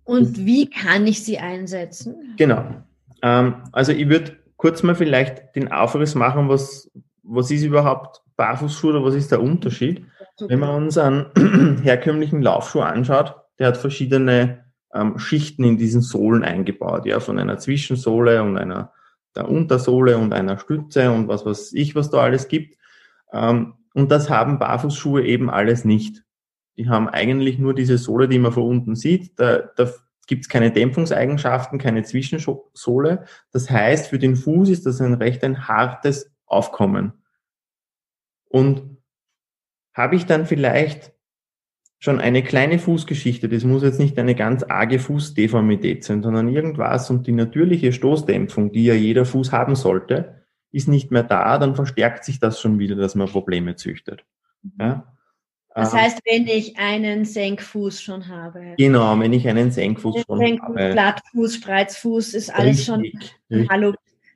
Und 0.04 0.46
wie 0.46 0.70
kann 0.70 1.08
ich 1.08 1.24
sie 1.24 1.38
einsetzen? 1.38 2.36
Genau. 2.38 2.84
Ähm, 3.22 3.64
also 3.72 3.94
ich 3.94 4.10
würde 4.10 4.38
kurz 4.58 4.84
mal 4.84 4.96
vielleicht 4.96 5.56
den 5.56 5.72
Aufriss 5.72 6.14
machen, 6.14 6.50
was, 6.50 6.92
was 7.24 7.52
ist 7.52 7.64
überhaupt 7.64 8.22
Barfußschuhe 8.36 8.92
oder 8.92 9.06
was 9.06 9.16
ist 9.16 9.32
der 9.32 9.42
Unterschied? 9.42 10.06
Wenn 10.40 10.60
man 10.60 10.84
uns 10.84 10.98
einen 10.98 11.80
herkömmlichen 11.84 12.42
Laufschuh 12.42 12.82
anschaut, 12.82 13.36
der 13.60 13.68
hat 13.68 13.78
verschiedene 13.78 14.63
ähm, 14.94 15.18
Schichten 15.20 15.64
in 15.64 15.78
diesen 15.78 16.02
Sohlen 16.02 16.44
eingebaut, 16.44 17.06
ja, 17.06 17.20
von 17.20 17.40
einer 17.40 17.58
Zwischensohle 17.58 18.44
und 18.44 18.58
einer 18.58 18.94
der 19.36 19.50
Untersohle 19.50 20.18
und 20.18 20.34
einer 20.34 20.60
Stütze 20.60 21.12
und 21.12 21.28
was 21.28 21.46
weiß 21.46 21.74
ich, 21.74 21.96
was 21.96 22.10
da 22.10 22.20
alles 22.20 22.48
gibt. 22.48 22.78
Ähm, 23.32 23.74
und 23.94 24.12
das 24.12 24.30
haben 24.30 24.60
Barfußschuhe 24.60 25.24
eben 25.24 25.50
alles 25.50 25.86
nicht. 25.86 26.24
Die 26.78 26.90
haben 26.90 27.08
eigentlich 27.08 27.60
nur 27.60 27.74
diese 27.74 27.98
Sohle, 27.98 28.28
die 28.28 28.40
man 28.40 28.52
von 28.52 28.64
unten 28.64 28.96
sieht. 28.96 29.40
Da, 29.40 29.60
da 29.76 29.92
gibt 30.28 30.44
es 30.44 30.50
keine 30.50 30.72
Dämpfungseigenschaften, 30.72 31.80
keine 31.80 32.04
Zwischensohle. 32.04 33.26
Das 33.52 33.70
heißt, 33.70 34.08
für 34.08 34.20
den 34.20 34.36
Fuß 34.36 34.70
ist 34.70 34.86
das 34.86 35.02
ein 35.02 35.14
recht 35.14 35.44
ein 35.44 35.68
hartes 35.68 36.32
Aufkommen. 36.46 37.14
Und 38.50 38.98
habe 39.94 40.16
ich 40.16 40.26
dann 40.26 40.46
vielleicht 40.46 41.13
schon 42.04 42.20
eine 42.20 42.44
kleine 42.44 42.80
Fußgeschichte, 42.80 43.48
das 43.48 43.64
muss 43.64 43.82
jetzt 43.82 43.98
nicht 43.98 44.20
eine 44.20 44.36
ganz 44.36 44.62
arge 44.64 45.00
Fußdeformität 45.00 46.04
sein, 46.04 46.22
sondern 46.22 46.50
irgendwas 46.50 47.10
und 47.10 47.28
die 47.28 47.32
natürliche 47.32 47.94
Stoßdämpfung, 47.94 48.74
die 48.74 48.84
ja 48.84 48.94
jeder 48.94 49.24
Fuß 49.24 49.54
haben 49.54 49.78
sollte, 49.78 50.44
ist 50.74 50.90
nicht 50.90 51.12
mehr 51.12 51.24
da, 51.24 51.58
dann 51.58 51.76
verstärkt 51.76 52.26
sich 52.26 52.42
das 52.42 52.60
schon 52.60 52.78
wieder, 52.78 52.98
dass 52.98 53.16
man 53.16 53.30
Probleme 53.30 53.78
züchtet. 53.78 54.26
Ja? 54.78 55.14
Das 55.74 55.94
ähm, 55.94 56.00
heißt, 56.02 56.20
wenn 56.30 56.46
ich 56.46 56.78
einen 56.78 57.24
Senkfuß 57.24 58.02
schon 58.02 58.28
habe. 58.28 58.74
Genau, 58.78 59.18
wenn 59.18 59.32
ich 59.32 59.48
einen 59.48 59.72
Senkfuß 59.72 60.26
schon 60.28 60.40
Senkfuß, 60.40 60.76
habe. 60.76 60.92
Blattfuß, 60.92 61.56
Spreizfuß, 61.56 62.34
ist 62.34 62.54
alles 62.54 62.90
richtig, 62.90 63.34
schon. 63.50 63.70
Hallo. 63.70 63.94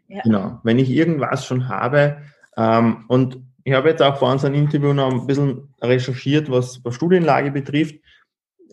Ja. 0.07 0.21
Genau. 0.21 0.61
Wenn 0.63 0.79
ich 0.79 0.89
irgendwas 0.89 1.45
schon 1.45 1.67
habe, 1.67 2.21
ähm, 2.55 3.03
und 3.09 3.41
ich 3.67 3.73
habe 3.73 3.89
jetzt 3.89 4.01
auch 4.01 4.15
vor 4.15 4.31
unserem 4.31 4.53
Interview 4.53 4.93
noch 4.93 5.11
ein 5.11 5.27
bisschen 5.27 5.67
recherchiert, 5.81 6.49
was, 6.49 6.85
was 6.85 6.95
Studienlage 6.95 7.51
betrifft. 7.51 7.95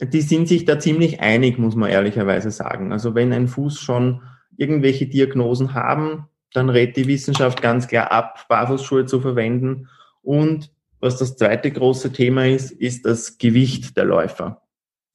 Die 0.00 0.20
sind 0.20 0.46
sich 0.46 0.66
da 0.66 0.78
ziemlich 0.78 1.18
einig, 1.18 1.58
muss 1.58 1.74
man 1.74 1.90
ehrlicherweise 1.90 2.52
sagen. 2.52 2.92
Also 2.92 3.16
wenn 3.16 3.32
ein 3.32 3.48
Fuß 3.48 3.80
schon 3.80 4.22
irgendwelche 4.56 5.08
Diagnosen 5.08 5.74
haben, 5.74 6.28
dann 6.52 6.70
rät 6.70 6.96
die 6.96 7.08
Wissenschaft 7.08 7.60
ganz 7.60 7.88
klar 7.88 8.12
ab, 8.12 8.46
Barfußschuhe 8.48 9.04
zu 9.04 9.20
verwenden. 9.20 9.88
Und 10.22 10.70
was 11.00 11.16
das 11.18 11.36
zweite 11.36 11.72
große 11.72 12.12
Thema 12.12 12.46
ist, 12.46 12.70
ist 12.70 13.04
das 13.04 13.38
Gewicht 13.38 13.96
der 13.96 14.04
Läufer. 14.04 14.62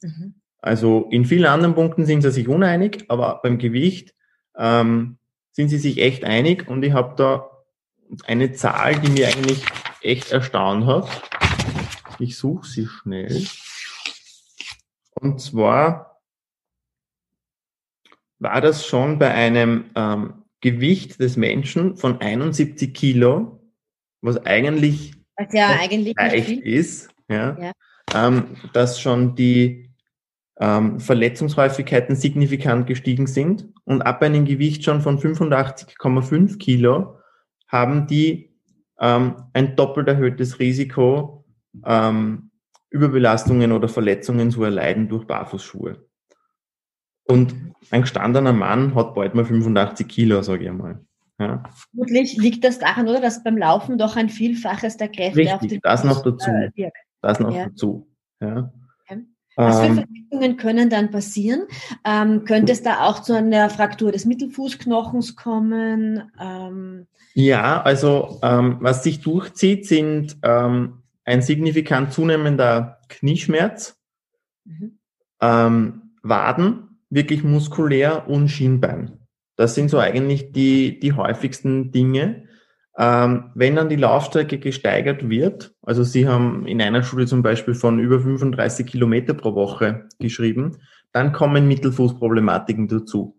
Mhm. 0.02 0.34
Also 0.58 1.08
in 1.10 1.24
vielen 1.24 1.46
anderen 1.46 1.76
Punkten 1.76 2.06
sind 2.06 2.22
sie 2.22 2.32
sich 2.32 2.50
uneinig, 2.50 3.06
aber 3.08 3.40
beim 3.42 3.58
Gewicht 3.60 4.14
ähm, 4.58 5.20
sind 5.54 5.70
sie 5.70 5.78
sich 5.78 6.00
echt 6.00 6.26
einig 6.26 6.68
und 6.68 6.84
ich 6.84 6.92
habe 6.92 7.14
da 7.16 7.49
eine 8.26 8.54
Zahl, 8.54 9.00
die 9.00 9.10
mir 9.10 9.28
eigentlich 9.28 9.64
echt 10.02 10.32
erstaunt 10.32 10.86
hat. 10.86 11.08
Ich 12.20 12.38
suche 12.38 12.68
sie 12.68 12.88
schnell. 12.88 13.46
Und 15.20 15.42
zwar 15.42 16.22
war 18.40 18.62
das 18.62 18.86
schon 18.86 19.20
bei 19.20 19.32
einem 19.32 19.92
ähm, 19.96 20.46
Gewicht 20.62 21.20
des 21.20 21.38
Menschen 21.38 21.98
von 21.98 22.20
71 22.22 22.94
Kilo, 22.94 23.62
was 24.22 24.46
eigentlich, 24.46 25.14
was 25.38 25.54
ja 25.54 25.78
eigentlich 25.80 26.16
leicht 26.18 26.62
ist, 26.62 27.10
ja, 27.30 27.58
ja. 27.60 27.72
Ähm, 28.14 28.58
dass 28.74 29.00
schon 29.00 29.36
die 29.36 29.94
ähm, 30.60 31.00
Verletzungshäufigkeiten 31.00 32.16
signifikant 32.16 32.88
gestiegen 32.88 33.28
sind 33.28 33.68
und 33.86 34.02
ab 34.02 34.22
einem 34.22 34.46
Gewicht 34.46 34.84
schon 34.84 35.02
von 35.02 35.20
85,5 35.20 36.58
Kilo 36.58 37.19
haben 37.70 38.08
die 38.08 38.54
ähm, 39.00 39.36
ein 39.54 39.76
doppelt 39.76 40.08
erhöhtes 40.08 40.60
Risiko, 40.60 41.46
ähm, 41.86 42.52
Überbelastungen 42.90 43.72
oder 43.72 43.88
Verletzungen 43.88 44.52
zu 44.52 44.64
erleiden 44.64 45.08
durch 45.08 45.26
Barfußschuhe. 45.26 46.06
Und 47.24 47.54
ein 47.92 48.02
gestandener 48.02 48.54
Mann 48.54 48.96
hat 48.96 49.14
bald 49.14 49.36
mal 49.36 49.46
85 49.46 50.08
Kilo, 50.08 50.42
sage 50.42 50.64
ich 50.64 50.70
einmal. 50.70 51.00
Ja. 51.40 51.64
Vermutlich 51.92 52.36
liegt 52.36 52.64
das 52.64 52.80
daran, 52.80 53.08
oder, 53.08 53.22
dass 53.22 53.44
beim 53.44 53.56
Laufen 53.56 53.98
doch 53.98 54.18
ein 54.18 54.30
Vielfaches 54.30 54.98
der 54.98 55.08
Kräfte 55.08 55.38
Richtig, 55.38 55.54
auf 55.54 55.62
den 55.62 55.80
das 55.82 56.04
noch 56.04 56.22
dazu. 56.24 56.50
Äh, 56.50 56.92
das 57.22 57.40
noch 57.40 57.56
ja. 57.56 57.66
dazu. 57.68 58.08
Ja. 58.42 58.74
Was 59.56 59.82
für 59.82 59.88
ähm, 59.88 59.96
Verletzungen 59.96 60.58
können 60.58 60.90
dann 60.90 61.12
passieren? 61.12 61.64
Ähm, 62.06 62.46
könnte 62.46 62.72
es 62.72 62.82
da 62.82 63.06
auch 63.06 63.20
zu 63.20 63.34
einer 63.34 63.70
Fraktur 63.70 64.12
des 64.14 64.24
Mittelfußknochens 64.24 65.36
kommen? 65.36 66.32
Ähm, 66.40 67.08
ja, 67.34 67.82
also 67.82 68.40
ähm, 68.44 68.78
was 68.82 69.04
sich 69.04 69.22
durchzieht, 69.22 69.86
sind 69.86 70.38
ähm, 70.44 71.04
ein 71.24 71.42
signifikant 71.42 72.14
zunehmender 72.14 73.00
Knieschmerz, 73.08 73.98
mhm. 74.66 74.96
Ähm, 75.42 76.12
Waden, 76.22 77.00
wirklich 77.10 77.46
muskulär 77.46 78.28
und 78.28 78.50
Schienbein. 78.50 79.20
Das 79.56 79.74
sind 79.74 79.90
so 79.90 80.00
eigentlich 80.00 80.52
die, 80.52 81.00
die 81.00 81.14
häufigsten 81.14 81.92
Dinge. 81.92 82.44
Ähm, 82.98 83.52
wenn 83.56 83.76
dann 83.76 83.88
die 83.88 83.96
Laufstrecke 83.96 84.60
gesteigert 84.60 85.30
wird, 85.30 85.74
also 85.82 86.04
Sie 86.04 86.28
haben 86.28 86.66
in 86.68 86.82
einer 86.82 87.04
Studie 87.04 87.26
zum 87.26 87.42
Beispiel 87.42 87.74
von 87.74 88.00
über 88.00 88.20
35 88.20 88.86
Kilometer 88.86 89.34
pro 89.34 89.56
Woche 89.56 90.10
geschrieben, 90.20 90.78
dann 91.14 91.32
kommen 91.32 91.68
Mittelfußproblematiken 91.68 92.90
dazu. 92.90 93.39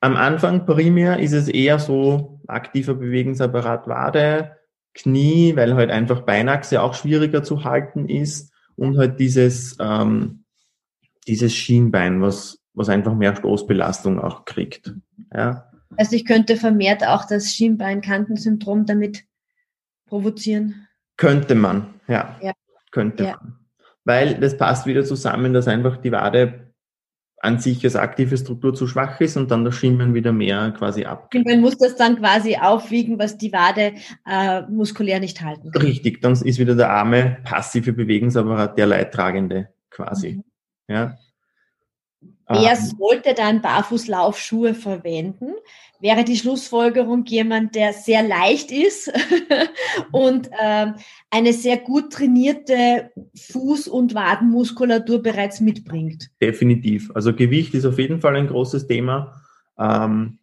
Am 0.00 0.16
Anfang 0.16 0.64
primär 0.64 1.18
ist 1.18 1.32
es 1.32 1.48
eher 1.48 1.78
so 1.78 2.40
aktiver 2.46 2.94
Bewegungsapparat 2.94 3.88
Wade, 3.88 4.56
Knie, 4.94 5.54
weil 5.56 5.74
halt 5.74 5.90
einfach 5.90 6.22
Beinachse 6.22 6.82
auch 6.82 6.94
schwieriger 6.94 7.42
zu 7.42 7.64
halten 7.64 8.08
ist 8.08 8.52
und 8.76 8.96
halt 8.96 9.18
dieses, 9.20 9.76
ähm, 9.80 10.44
dieses 11.26 11.54
Schienbein, 11.54 12.22
was, 12.22 12.60
was 12.74 12.88
einfach 12.88 13.14
mehr 13.14 13.36
Stoßbelastung 13.36 14.20
auch 14.20 14.44
kriegt. 14.44 14.94
Ja. 15.34 15.70
Also 15.96 16.14
ich 16.16 16.24
könnte 16.24 16.56
vermehrt 16.56 17.06
auch 17.06 17.26
das 17.26 17.52
Schienbeinkantensyndrom 17.52 18.86
damit 18.86 19.24
provozieren. 20.06 20.86
Könnte 21.16 21.54
man, 21.54 21.94
ja. 22.06 22.38
ja. 22.40 22.52
Könnte 22.92 23.24
ja. 23.24 23.38
man. 23.40 23.58
Weil 24.04 24.34
das 24.36 24.56
passt 24.56 24.86
wieder 24.86 25.04
zusammen, 25.04 25.52
dass 25.52 25.68
einfach 25.68 25.98
die 25.98 26.12
Wade 26.12 26.67
an 27.40 27.58
sich 27.58 27.84
als 27.84 27.96
aktive 27.96 28.36
Struktur 28.36 28.74
zu 28.74 28.86
schwach 28.86 29.20
ist 29.20 29.36
und 29.36 29.50
dann 29.50 29.64
das 29.64 29.76
Schienbein 29.76 30.14
wieder 30.14 30.32
mehr 30.32 30.72
quasi 30.72 31.04
ab. 31.04 31.32
Man 31.34 31.60
muss 31.60 31.78
das 31.78 31.96
dann 31.96 32.16
quasi 32.18 32.56
aufwiegen, 32.56 33.18
was 33.18 33.38
die 33.38 33.52
Wade 33.52 33.92
äh, 34.26 34.62
muskulär 34.62 35.20
nicht 35.20 35.40
halten 35.40 35.70
kann. 35.70 35.82
Richtig, 35.82 36.20
dann 36.20 36.32
ist 36.32 36.58
wieder 36.58 36.74
der 36.74 36.90
arme 36.90 37.38
passive 37.44 37.92
Bewegungsapparat 37.92 38.76
der 38.76 38.86
Leidtragende 38.86 39.68
quasi. 39.90 40.34
Mhm. 40.36 40.44
Ja. 40.88 41.18
Wer 42.48 42.72
ähm, 42.72 42.96
sollte 42.98 43.34
dann 43.34 43.60
Barfußlaufschuhe 43.60 44.74
verwenden? 44.74 45.52
Wäre 46.00 46.22
die 46.22 46.36
Schlussfolgerung 46.36 47.24
jemand, 47.26 47.74
der 47.74 47.92
sehr 47.92 48.22
leicht 48.22 48.70
ist 48.70 49.12
und 50.12 50.48
ähm, 50.62 50.94
eine 51.30 51.52
sehr 51.52 51.76
gut 51.76 52.12
trainierte 52.12 53.10
Fuß- 53.36 53.88
und 53.88 54.14
Wadenmuskulatur 54.14 55.20
bereits 55.22 55.60
mitbringt? 55.60 56.30
Definitiv. 56.40 57.10
Also 57.14 57.34
Gewicht 57.34 57.74
ist 57.74 57.84
auf 57.84 57.98
jeden 57.98 58.20
Fall 58.20 58.36
ein 58.36 58.46
großes 58.46 58.86
Thema. 58.86 59.42
Ähm, 59.76 60.38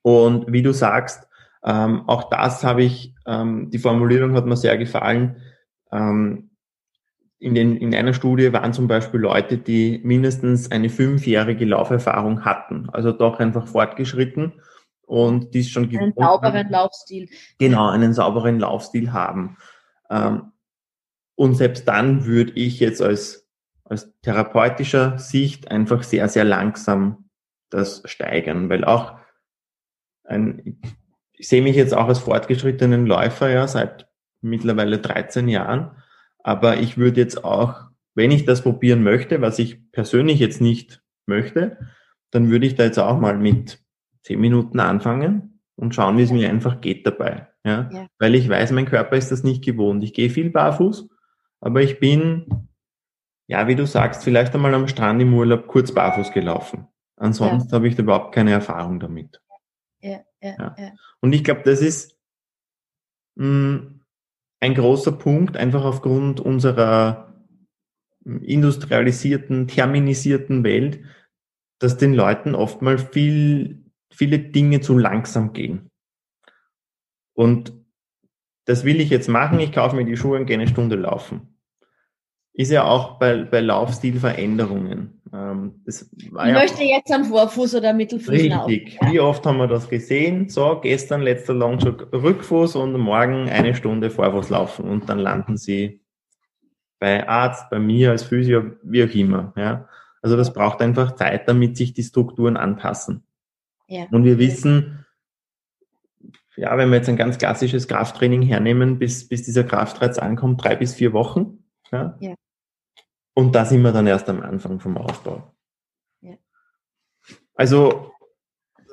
und 0.00 0.50
wie 0.50 0.62
du 0.62 0.72
sagst, 0.72 1.28
ähm, 1.62 2.08
auch 2.08 2.30
das 2.30 2.64
habe 2.64 2.82
ich, 2.82 3.14
ähm, 3.26 3.70
die 3.70 3.78
Formulierung 3.78 4.32
hat 4.34 4.46
mir 4.46 4.56
sehr 4.56 4.78
gefallen. 4.78 5.36
Ähm, 5.92 6.50
in, 7.38 7.54
den, 7.54 7.76
in 7.76 7.94
einer 7.94 8.14
Studie 8.14 8.50
waren 8.54 8.72
zum 8.72 8.88
Beispiel 8.88 9.20
Leute, 9.20 9.58
die 9.58 10.00
mindestens 10.02 10.70
eine 10.70 10.88
fünfjährige 10.88 11.66
Lauferfahrung 11.66 12.46
hatten, 12.46 12.88
also 12.92 13.12
doch 13.12 13.40
einfach 13.40 13.66
fortgeschritten 13.66 14.54
und 15.06 15.54
die 15.54 15.64
schon 15.64 15.88
einen 15.96 16.12
sauberen 16.14 16.68
Laufstil. 16.68 17.28
Genau, 17.58 17.88
einen 17.88 18.12
sauberen 18.12 18.60
Laufstil 18.60 19.12
haben. 19.12 19.56
Ähm, 20.10 20.52
und 21.36 21.54
selbst 21.54 21.86
dann 21.88 22.26
würde 22.26 22.52
ich 22.52 22.80
jetzt 22.80 23.00
als, 23.00 23.48
als 23.84 24.12
therapeutischer 24.22 25.18
Sicht 25.18 25.70
einfach 25.70 26.02
sehr, 26.02 26.28
sehr 26.28 26.44
langsam 26.44 27.30
das 27.70 28.02
steigern, 28.04 28.68
weil 28.68 28.84
auch 28.84 29.16
ein, 30.24 30.80
ich 31.32 31.48
sehe 31.48 31.62
mich 31.62 31.76
jetzt 31.76 31.94
auch 31.94 32.08
als 32.08 32.18
fortgeschrittenen 32.18 33.06
Läufer, 33.06 33.48
ja, 33.48 33.68
seit 33.68 34.08
mittlerweile 34.40 34.98
13 34.98 35.48
Jahren. 35.48 35.90
Aber 36.38 36.78
ich 36.78 36.96
würde 36.96 37.20
jetzt 37.20 37.44
auch, 37.44 37.82
wenn 38.14 38.30
ich 38.30 38.44
das 38.44 38.62
probieren 38.62 39.02
möchte, 39.02 39.40
was 39.40 39.58
ich 39.58 39.92
persönlich 39.92 40.40
jetzt 40.40 40.60
nicht 40.60 41.02
möchte, 41.26 41.78
dann 42.30 42.50
würde 42.50 42.66
ich 42.66 42.74
da 42.74 42.84
jetzt 42.84 42.98
auch 42.98 43.18
mal 43.18 43.36
mit 43.36 43.85
zehn 44.26 44.40
Minuten 44.40 44.80
anfangen 44.80 45.60
und 45.76 45.94
schauen, 45.94 46.18
wie 46.18 46.22
es 46.22 46.32
mir 46.32 46.50
einfach 46.50 46.80
geht 46.80 47.06
dabei. 47.06 47.48
Ja? 47.64 47.88
ja? 47.92 48.08
Weil 48.18 48.34
ich 48.34 48.48
weiß, 48.48 48.72
mein 48.72 48.86
Körper 48.86 49.16
ist 49.16 49.30
das 49.30 49.44
nicht 49.44 49.64
gewohnt. 49.64 50.02
Ich 50.02 50.12
gehe 50.12 50.30
viel 50.30 50.50
barfuß, 50.50 51.08
aber 51.60 51.82
ich 51.82 52.00
bin, 52.00 52.68
ja, 53.46 53.68
wie 53.68 53.76
du 53.76 53.86
sagst, 53.86 54.24
vielleicht 54.24 54.54
einmal 54.54 54.74
am 54.74 54.88
Strand 54.88 55.22
im 55.22 55.32
Urlaub 55.32 55.68
kurz 55.68 55.92
barfuß 55.92 56.32
gelaufen. 56.32 56.88
Ansonsten 57.16 57.70
ja. 57.70 57.74
habe 57.76 57.88
ich 57.88 57.94
da 57.94 58.02
überhaupt 58.02 58.34
keine 58.34 58.50
Erfahrung 58.50 58.98
damit. 58.98 59.40
Ja, 60.00 60.20
ja, 60.42 60.74
ja. 60.76 60.92
Und 61.20 61.32
ich 61.32 61.44
glaube, 61.44 61.62
das 61.64 61.80
ist 61.80 62.18
mh, 63.36 63.44
hm, 63.44 64.00
ein 64.60 64.74
großer 64.74 65.12
Punkt, 65.12 65.56
einfach 65.56 65.84
aufgrund 65.84 66.40
unserer 66.40 67.32
industrialisierten, 68.24 69.68
terminisierten 69.68 70.64
Welt, 70.64 71.00
dass 71.78 71.96
den 71.96 72.12
Leuten 72.12 72.54
oftmals 72.54 73.04
viel, 73.04 73.85
viele 74.16 74.38
Dinge 74.38 74.80
zu 74.80 74.96
langsam 74.98 75.52
gehen. 75.52 75.90
Und 77.34 77.72
das 78.64 78.84
will 78.84 79.00
ich 79.00 79.10
jetzt 79.10 79.28
machen, 79.28 79.60
ich 79.60 79.72
kaufe 79.72 79.94
mir 79.94 80.04
die 80.04 80.16
Schuhe 80.16 80.38
und 80.38 80.46
gehe 80.46 80.56
eine 80.56 80.68
Stunde 80.68 80.96
laufen 80.96 81.56
ist 82.56 82.72
ja 82.72 82.84
auch 82.84 83.18
bei, 83.18 83.44
bei 83.44 83.60
Laufstilveränderungen. 83.60 85.20
Ähm, 85.32 85.82
ich 85.86 86.00
ja 86.32 86.52
möchte 86.52 86.84
jetzt 86.84 87.12
am 87.12 87.24
Vorfuß 87.26 87.74
oder 87.74 87.92
Mittelfuß 87.92 88.30
Richtig. 88.30 88.50
Laufen. 88.50 89.12
Wie 89.12 89.20
oft 89.20 89.44
haben 89.44 89.58
wir 89.58 89.66
das 89.66 89.88
gesehen? 89.90 90.48
So, 90.48 90.80
gestern 90.80 91.20
letzter 91.20 91.52
Longshot 91.52 92.12
Rückfuß 92.14 92.76
und 92.76 92.98
morgen 92.98 93.50
eine 93.50 93.74
Stunde 93.74 94.08
Vorfuß 94.08 94.48
laufen 94.48 94.88
und 94.88 95.08
dann 95.08 95.18
landen 95.18 95.58
sie 95.58 96.00
bei 96.98 97.28
Arzt, 97.28 97.68
bei 97.68 97.78
mir 97.78 98.12
als 98.12 98.22
Physio, 98.22 98.72
wie 98.82 99.04
auch 99.04 99.14
immer. 99.14 99.52
Ja? 99.54 99.86
Also 100.22 100.38
das 100.38 100.54
braucht 100.54 100.80
einfach 100.80 101.14
Zeit, 101.14 101.46
damit 101.48 101.76
sich 101.76 101.92
die 101.92 102.02
Strukturen 102.02 102.56
anpassen. 102.56 103.25
Ja. 103.88 104.06
Und 104.10 104.24
wir 104.24 104.38
wissen, 104.38 105.04
ja, 106.56 106.76
wenn 106.78 106.88
wir 106.90 106.96
jetzt 106.96 107.08
ein 107.08 107.16
ganz 107.16 107.38
klassisches 107.38 107.86
Krafttraining 107.86 108.42
hernehmen, 108.42 108.98
bis, 108.98 109.28
bis 109.28 109.42
dieser 109.42 109.64
Kraftreiz 109.64 110.18
ankommt, 110.18 110.64
drei 110.64 110.76
bis 110.76 110.94
vier 110.94 111.12
Wochen. 111.12 111.64
Ja? 111.92 112.16
ja. 112.20 112.34
Und 113.34 113.54
da 113.54 113.64
sind 113.66 113.82
wir 113.82 113.92
dann 113.92 114.06
erst 114.06 114.28
am 114.28 114.40
Anfang 114.40 114.80
vom 114.80 114.96
Aufbau. 114.96 115.52
Ja. 116.22 116.34
Also 117.54 118.12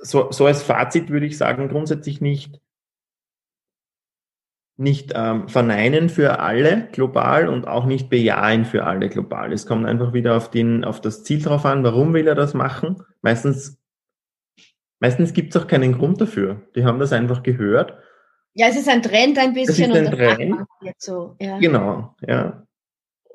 so, 0.01 0.31
so 0.31 0.45
als 0.45 0.61
Fazit 0.61 1.09
würde 1.09 1.25
ich 1.25 1.37
sagen, 1.37 1.69
grundsätzlich 1.69 2.19
nicht, 2.19 2.59
nicht 4.75 5.13
ähm, 5.15 5.47
verneinen 5.47 6.09
für 6.09 6.39
alle 6.39 6.89
global 6.91 7.47
und 7.47 7.67
auch 7.67 7.85
nicht 7.85 8.09
bejahen 8.09 8.65
für 8.65 8.83
alle 8.83 9.07
global. 9.07 9.53
Es 9.53 9.65
kommt 9.65 9.85
einfach 9.85 10.11
wieder 10.11 10.35
auf, 10.35 10.49
den, 10.51 10.83
auf 10.83 10.99
das 10.99 11.23
Ziel 11.23 11.41
drauf 11.41 11.65
an, 11.65 11.85
warum 11.85 12.13
will 12.13 12.27
er 12.27 12.35
das 12.35 12.53
machen. 12.53 13.01
Meistens, 13.21 13.81
meistens 15.03 15.33
gibt 15.33 15.53
es 15.53 15.61
auch 15.61 15.67
keinen 15.67 15.97
Grund 15.97 16.21
dafür. 16.21 16.61
Die 16.77 16.85
haben 16.85 16.97
das 16.97 17.11
einfach 17.11 17.43
gehört. 17.43 17.93
Ja, 18.53 18.67
es 18.67 18.77
ist 18.77 18.87
ein 18.87 19.01
Trend 19.01 19.37
ein 19.37 19.53
bisschen. 19.53 19.91
Es 19.91 19.97
ist 19.97 20.07
ein 20.07 20.11
Trend. 20.17 20.65
So, 20.97 21.35
ja. 21.41 21.59
Genau, 21.59 22.15
ja. 22.25 22.65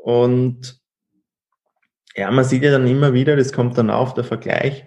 Und 0.03 0.81
ja, 2.17 2.31
man 2.31 2.45
sieht 2.45 2.63
ja 2.63 2.71
dann 2.71 2.87
immer 2.87 3.13
wieder, 3.13 3.37
das 3.37 3.53
kommt 3.53 3.77
dann 3.77 3.91
auf, 3.91 4.15
der 4.15 4.25
Vergleich 4.25 4.87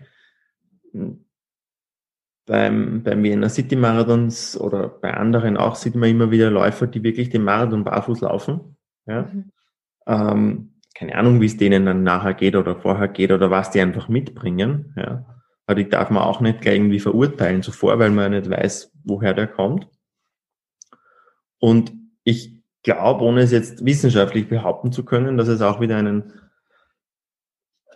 beim, 2.47 3.03
beim 3.03 3.23
Vienna 3.23 3.47
City 3.47 3.75
Marathons 3.75 4.59
oder 4.59 4.89
bei 4.89 5.13
anderen 5.13 5.57
auch 5.57 5.75
sieht 5.75 5.93
man 5.93 6.09
immer 6.09 6.31
wieder 6.31 6.49
Läufer, 6.49 6.87
die 6.87 7.03
wirklich 7.03 7.29
den 7.29 7.43
Marathon 7.43 7.83
barfuß 7.83 8.21
laufen. 8.21 8.75
Ja? 9.05 9.29
Mhm. 9.31 9.51
Ähm, 10.07 10.73
keine 10.95 11.15
Ahnung, 11.15 11.41
wie 11.41 11.45
es 11.45 11.57
denen 11.57 11.85
dann 11.85 12.01
nachher 12.01 12.33
geht 12.33 12.55
oder 12.55 12.75
vorher 12.75 13.07
geht 13.07 13.31
oder 13.31 13.51
was 13.51 13.69
die 13.69 13.81
einfach 13.81 14.09
mitbringen. 14.09 14.95
Ja? 14.97 15.40
Aber 15.71 15.81
die 15.81 15.87
darf 15.87 16.09
man 16.09 16.23
auch 16.23 16.41
nicht 16.41 16.59
gleich 16.59 16.75
irgendwie 16.75 16.99
verurteilen 16.99 17.63
zuvor, 17.63 17.97
weil 17.97 18.09
man 18.09 18.33
ja 18.33 18.41
nicht 18.41 18.51
weiß, 18.51 18.91
woher 19.05 19.33
der 19.33 19.47
kommt. 19.47 19.87
Und 21.59 21.93
ich 22.25 22.61
glaube, 22.83 23.23
ohne 23.23 23.39
es 23.39 23.51
jetzt 23.51 23.85
wissenschaftlich 23.85 24.49
behaupten 24.49 24.91
zu 24.91 25.05
können, 25.05 25.37
dass 25.37 25.47
es 25.47 25.61
auch 25.61 25.79
wieder 25.79 25.95
einen 25.95 26.33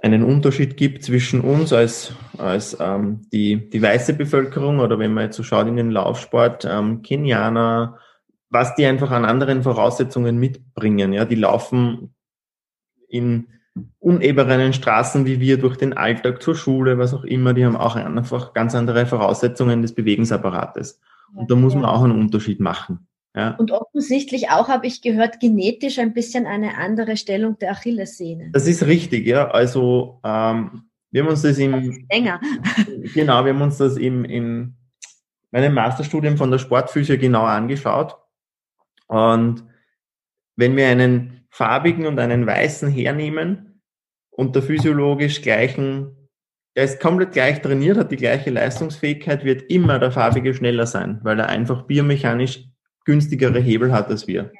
einen 0.01 0.23
Unterschied 0.23 0.77
gibt 0.77 1.03
zwischen 1.03 1.41
uns 1.41 1.73
als, 1.73 2.13
als 2.37 2.77
ähm, 2.79 3.27
die, 3.33 3.69
die 3.69 3.81
weiße 3.81 4.13
Bevölkerung 4.13 4.79
oder 4.79 4.97
wenn 4.97 5.13
man 5.13 5.25
jetzt 5.25 5.35
so 5.35 5.43
schaut 5.43 5.67
in 5.67 5.75
den 5.75 5.91
Laufsport, 5.91 6.63
ähm, 6.63 7.01
Kenianer, 7.01 7.99
was 8.49 8.73
die 8.75 8.85
einfach 8.85 9.11
an 9.11 9.25
anderen 9.25 9.63
Voraussetzungen 9.63 10.37
mitbringen. 10.37 11.11
Ja, 11.11 11.25
die 11.25 11.35
laufen 11.35 12.15
in 13.09 13.47
unebenen 13.99 14.73
Straßen 14.73 15.25
wie 15.25 15.39
wir 15.39 15.57
durch 15.57 15.77
den 15.77 15.93
Alltag 15.93 16.41
zur 16.41 16.55
Schule, 16.55 16.97
was 16.97 17.13
auch 17.13 17.23
immer, 17.23 17.53
die 17.53 17.65
haben 17.65 17.75
auch 17.75 17.95
einfach 17.95 18.53
ganz 18.53 18.73
andere 18.75 19.05
Voraussetzungen 19.05 19.81
des 19.81 19.93
Bewegungsapparates. 19.93 20.99
Und 21.33 21.51
da 21.51 21.55
muss 21.55 21.75
man 21.75 21.85
auch 21.85 22.03
einen 22.03 22.17
Unterschied 22.17 22.59
machen. 22.59 23.07
Ja. 23.35 23.55
Und 23.55 23.71
offensichtlich 23.71 24.49
auch, 24.49 24.69
habe 24.69 24.87
ich 24.87 25.01
gehört, 25.01 25.41
genetisch 25.41 25.99
ein 25.99 26.13
bisschen 26.13 26.45
eine 26.45 26.77
andere 26.77 27.17
Stellung 27.17 27.59
der 27.59 27.71
Achillessehne. 27.71 28.51
Das 28.53 28.65
ist 28.65 28.85
richtig, 28.85 29.27
ja. 29.27 29.49
Also 29.49 30.21
ähm, 30.23 30.83
wir 31.11 31.21
haben 31.21 31.29
uns 31.29 31.41
das 31.41 31.57
im 31.57 32.05
länger. 32.09 32.39
genau, 33.13 33.43
wir 33.43 33.53
haben 33.53 33.61
uns 33.61 33.77
das 33.77 33.97
im, 33.97 34.23
in 34.23 34.75
meinem 35.51 35.73
Masterstudium 35.73 36.37
von 36.37 36.49
der 36.49 36.59
Sportphysik 36.59 37.19
genau 37.19 37.43
angeschaut. 37.43 38.15
Und 39.07 39.65
wenn 40.55 40.77
wir 40.77 40.87
einen 40.87 41.44
farbigen 41.55 42.05
und 42.05 42.19
einen 42.19 42.45
weißen 42.45 42.89
hernehmen 42.89 43.81
und 44.29 44.55
der 44.55 44.61
physiologisch 44.61 45.41
gleichen, 45.41 46.29
der 46.75 46.83
ist 46.83 46.99
komplett 46.99 47.31
gleich 47.31 47.61
trainiert, 47.61 47.97
hat 47.97 48.11
die 48.11 48.17
gleiche 48.17 48.49
Leistungsfähigkeit, 48.49 49.45
wird 49.45 49.61
immer 49.71 49.97
der 49.97 50.11
farbige 50.11 50.53
schneller 50.53 50.85
sein, 50.85 51.21
weil 51.23 51.39
er 51.39 51.47
einfach 51.47 51.83
biomechanisch 51.83 52.65
günstigere 53.05 53.59
Hebel 53.59 53.93
hat 53.93 54.09
als 54.09 54.27
wir. 54.27 54.51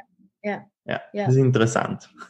Ja. 0.42 0.52
Ja, 0.52 0.66
ja. 0.86 1.02
das 1.14 1.36
ist 1.36 1.42
interessant. 1.42 2.10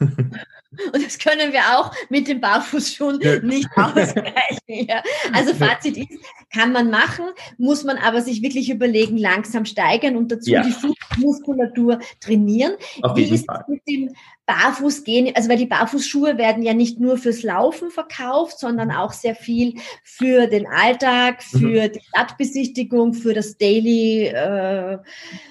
Und 0.92 1.04
das 1.04 1.18
können 1.18 1.52
wir 1.52 1.60
auch 1.76 1.92
mit 2.10 2.28
den 2.28 2.40
Barfußschuhen 2.40 3.20
ja. 3.20 3.38
nicht 3.40 3.68
ausgleichen. 3.76 4.60
Ja. 4.66 5.02
Also 5.32 5.54
Fazit 5.54 5.96
ist, 5.96 6.20
kann 6.52 6.72
man 6.72 6.90
machen, 6.90 7.26
muss 7.56 7.84
man 7.84 7.96
aber 7.98 8.20
sich 8.20 8.42
wirklich 8.42 8.70
überlegen, 8.70 9.16
langsam 9.16 9.64
steigern 9.64 10.16
und 10.16 10.32
dazu 10.32 10.50
ja. 10.50 10.62
die 10.62 10.72
Fußmuskulatur 10.72 12.00
trainieren. 12.20 12.74
Auf 13.02 13.16
Wie 13.16 13.24
ist 13.24 13.46
Fall. 13.46 13.64
mit 13.68 13.82
dem 13.88 14.14
Barfußgehen? 14.44 15.34
Also 15.34 15.48
weil 15.48 15.58
die 15.58 15.66
Barfußschuhe 15.66 16.36
werden 16.36 16.62
ja 16.62 16.74
nicht 16.74 17.00
nur 17.00 17.16
fürs 17.16 17.42
Laufen 17.42 17.90
verkauft, 17.90 18.58
sondern 18.58 18.90
auch 18.90 19.12
sehr 19.12 19.34
viel 19.34 19.74
für 20.02 20.46
den 20.46 20.66
Alltag, 20.66 21.42
für 21.42 21.88
mhm. 21.88 21.92
die 21.92 22.00
Stadtbesichtigung, 22.08 23.14
für 23.14 23.34
das 23.34 23.56
Daily. 23.56 24.26
Äh, 24.26 24.98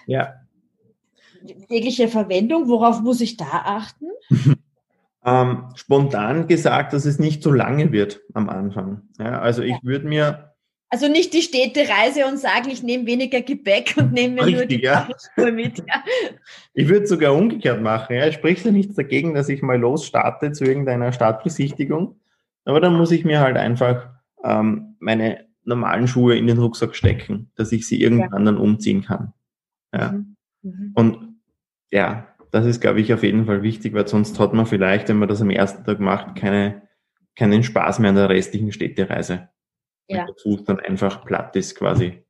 ja 0.08 0.45
tägliche 1.46 2.08
Verwendung, 2.08 2.68
worauf 2.68 3.02
muss 3.02 3.22
ich 3.22 3.38
da 3.38 3.46
achten? 3.46 4.06
ähm, 5.26 5.70
spontan 5.76 6.48
gesagt, 6.48 6.94
dass 6.94 7.06
es 7.06 7.20
nicht 7.20 7.44
so 7.44 7.52
lange 7.52 7.92
wird 7.92 8.22
am 8.34 8.50
Anfang. 8.50 9.02
Ja, 9.20 9.40
also 9.40 9.62
ich 9.62 9.76
würde 9.84 10.08
mir 10.08 10.56
also 10.90 11.08
nicht 11.08 11.34
die 11.34 11.42
Städtereise 11.42 12.26
und 12.26 12.40
sagen, 12.40 12.70
ich 12.70 12.84
nehme 12.84 13.06
weniger 13.06 13.42
Gepäck 13.42 13.96
und 13.98 14.14
nehme 14.14 14.36
mir 14.36 14.52
nur 14.52 14.66
die 14.66 14.82
ja. 14.82 15.10
Schuhe 15.36 15.52
mit. 15.52 15.80
Ja. 15.80 16.04
Ich 16.74 16.88
würde 16.88 17.08
sogar 17.08 17.34
umgekehrt 17.34 17.82
machen. 17.82 18.16
Ja. 18.16 18.32
Spricht 18.32 18.66
ja 18.66 18.72
nichts 18.72 18.96
dagegen, 18.96 19.34
dass 19.34 19.50
ich 19.50 19.62
mal 19.62 19.80
losstarte 19.80 20.52
zu 20.52 20.64
irgendeiner 20.64 21.12
Stadtbesichtigung. 21.12 22.20
Aber 22.66 22.80
dann 22.80 22.96
muss 22.96 23.12
ich 23.12 23.26
mir 23.26 23.40
halt 23.40 23.58
einfach 23.58 24.10
ähm, 24.44 24.96
meine 25.00 25.46
normalen 25.64 26.08
Schuhe 26.08 26.38
in 26.38 26.48
den 26.48 26.60
Rucksack 26.60 26.96
stecken, 26.96 27.52
dass 27.56 27.72
ich 27.72 27.88
sie 27.88 28.02
irgendwann 28.02 28.46
ja. 28.46 28.52
dann 28.52 28.58
umziehen 28.58 29.04
kann. 29.04 29.34
Ja. 29.94 30.12
Mhm. 30.12 30.36
Mhm. 30.62 30.92
Und 30.96 31.25
ja, 31.96 32.28
das 32.52 32.66
ist, 32.66 32.82
glaube 32.82 33.00
ich, 33.00 33.14
auf 33.14 33.24
jeden 33.24 33.46
Fall 33.46 33.64
wichtig, 33.64 33.94
weil 33.94 34.06
sonst 34.06 34.38
hat 34.38 34.54
man 34.54 34.66
vielleicht, 34.66 35.08
wenn 35.08 35.18
man 35.18 35.30
das 35.30 35.42
am 35.42 35.50
ersten 35.50 35.86
Tag 35.86 36.02
macht, 36.02 36.36
keine, 36.36 36.82
keinen 37.38 37.64
Spaß 37.64 38.00
mehr 38.00 38.10
an 38.10 38.18
der 38.18 38.30
restlichen 38.30 38.74
Städtereise. 38.74 39.48
Ja. 40.10 40.20
Weil 40.20 40.26
der 40.26 40.36
Fuß 40.44 40.64
dann 40.66 40.80
einfach 40.82 41.24
platt 41.26 41.56
ist 41.56 41.76
quasi. 41.76 42.22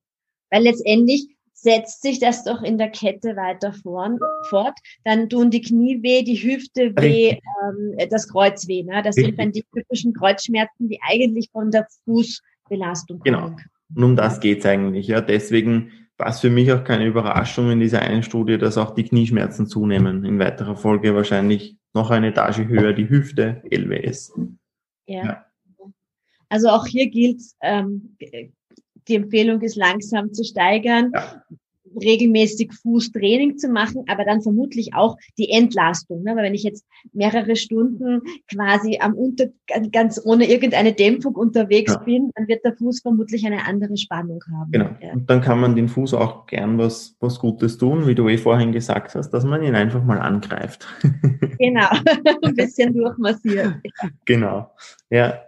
Weil 0.51 0.63
letztendlich 0.63 1.35
setzt 1.53 2.03
sich 2.03 2.19
das 2.19 2.43
doch 2.43 2.61
in 2.61 2.77
der 2.77 2.91
Kette 2.91 3.35
weiter 3.35 3.73
vorn, 3.73 4.19
fort. 4.49 4.77
Dann 5.03 5.29
tun 5.29 5.49
die 5.49 5.61
Knie 5.61 6.03
weh, 6.03 6.21
die 6.21 6.37
Hüfte 6.37 6.95
weh, 6.95 7.39
ähm, 7.63 8.09
das 8.11 8.27
Kreuz 8.27 8.67
weh. 8.67 8.83
Ne? 8.83 9.01
Das 9.01 9.17
Richtig. 9.17 9.25
sind 9.25 9.39
dann 9.39 9.51
die 9.51 9.65
typischen 9.73 10.13
Kreuzschmerzen, 10.13 10.89
die 10.89 10.99
eigentlich 11.01 11.49
von 11.51 11.71
der 11.71 11.87
Fußbelastung 12.05 13.19
genau. 13.21 13.41
kommen. 13.41 13.55
Genau. 13.55 13.69
Und 13.95 14.03
um 14.03 14.15
das 14.15 14.39
geht's 14.39 14.65
eigentlich. 14.65 15.07
Ja, 15.07 15.21
deswegen 15.21 15.91
war 16.17 16.27
es 16.27 16.39
für 16.39 16.49
mich 16.49 16.71
auch 16.71 16.83
keine 16.83 17.05
Überraschung 17.05 17.71
in 17.71 17.79
dieser 17.79 18.01
einen 18.01 18.23
Studie, 18.23 18.57
dass 18.57 18.77
auch 18.77 18.95
die 18.95 19.03
Knieschmerzen 19.03 19.67
zunehmen. 19.67 20.23
In 20.23 20.39
weiterer 20.39 20.75
Folge 20.75 21.13
wahrscheinlich 21.13 21.77
noch 21.93 22.09
eine 22.09 22.27
Etage 22.27 22.59
höher 22.59 22.93
die 22.93 23.09
Hüfte, 23.09 23.61
LWS. 23.69 24.33
Ja. 25.07 25.25
ja. 25.25 25.45
Also 26.49 26.69
auch 26.69 26.85
hier 26.85 27.09
gilt, 27.09 27.41
ähm, 27.61 28.17
die 29.07 29.15
Empfehlung 29.15 29.61
ist 29.61 29.75
langsam 29.75 30.33
zu 30.33 30.43
steigern. 30.43 31.11
Ja 31.13 31.43
regelmäßig 31.97 32.73
Fußtraining 32.73 33.57
zu 33.57 33.69
machen, 33.69 34.03
aber 34.07 34.25
dann 34.25 34.41
vermutlich 34.41 34.93
auch 34.93 35.17
die 35.37 35.49
Entlastung. 35.49 36.23
Ne? 36.23 36.35
Weil 36.35 36.45
wenn 36.45 36.53
ich 36.53 36.63
jetzt 36.63 36.85
mehrere 37.13 37.55
Stunden 37.55 38.21
quasi 38.51 38.99
am 38.99 39.13
Unter 39.13 39.47
ganz 39.91 40.21
ohne 40.23 40.49
irgendeine 40.49 40.93
Dämpfung 40.93 41.35
unterwegs 41.35 41.93
ja. 41.93 41.99
bin, 41.99 42.31
dann 42.35 42.47
wird 42.47 42.63
der 42.65 42.75
Fuß 42.75 43.01
vermutlich 43.01 43.45
eine 43.45 43.65
andere 43.65 43.97
Spannung 43.97 44.41
haben. 44.51 44.71
Genau. 44.71 44.89
Ja. 45.01 45.13
Und 45.13 45.29
dann 45.29 45.41
kann 45.41 45.59
man 45.59 45.75
den 45.75 45.87
Fuß 45.87 46.13
auch 46.13 46.45
gern 46.45 46.77
was, 46.77 47.15
was 47.19 47.39
Gutes 47.39 47.77
tun, 47.77 48.07
wie 48.07 48.15
du 48.15 48.27
eh 48.29 48.37
vorhin 48.37 48.71
gesagt 48.71 49.15
hast, 49.15 49.29
dass 49.31 49.43
man 49.43 49.63
ihn 49.63 49.75
einfach 49.75 50.03
mal 50.03 50.19
angreift. 50.19 50.87
Genau. 51.57 51.87
Ein 52.43 52.55
bisschen 52.55 52.93
durchmassiert. 52.93 53.75
Genau. 54.25 54.71
Ja. 55.09 55.41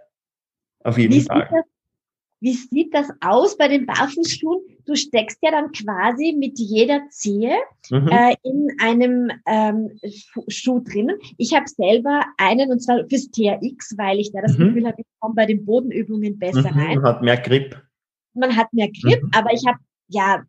Auf 0.82 0.96
jeden 0.96 1.14
wie 1.14 1.20
Fall. 1.20 1.48
Wie 2.40 2.52
sieht 2.52 2.94
das 2.94 3.08
aus 3.20 3.56
bei 3.56 3.68
den 3.68 3.86
Barfußschuhen? 3.86 4.60
Du 4.86 4.94
steckst 4.94 5.38
ja 5.42 5.50
dann 5.50 5.72
quasi 5.72 6.34
mit 6.38 6.58
jeder 6.58 7.02
Zehe 7.10 7.56
mhm. 7.90 8.08
äh, 8.08 8.36
in 8.42 8.68
einem 8.80 9.30
ähm, 9.46 9.98
Schuh 10.48 10.80
drinnen. 10.80 11.16
Ich 11.36 11.54
habe 11.54 11.66
selber 11.66 12.22
einen 12.36 12.70
und 12.70 12.80
zwar 12.80 13.04
fürs 13.08 13.30
TRX, 13.30 13.96
weil 13.98 14.18
ich 14.20 14.32
da 14.32 14.40
das 14.40 14.56
mhm. 14.56 14.68
Gefühl 14.68 14.86
habe, 14.86 15.00
ich 15.00 15.06
komme 15.20 15.34
bei 15.34 15.46
den 15.46 15.64
Bodenübungen 15.64 16.38
besser 16.38 16.72
mhm. 16.72 16.80
rein. 16.80 16.98
Man 17.00 17.04
hat 17.04 17.22
mehr 17.22 17.38
Grip. 17.38 17.82
Man 18.34 18.56
hat 18.56 18.72
mehr 18.72 18.88
Grip, 18.88 19.22
mhm. 19.22 19.30
aber 19.32 19.52
ich 19.52 19.66
habe 19.66 19.78
ja 20.08 20.42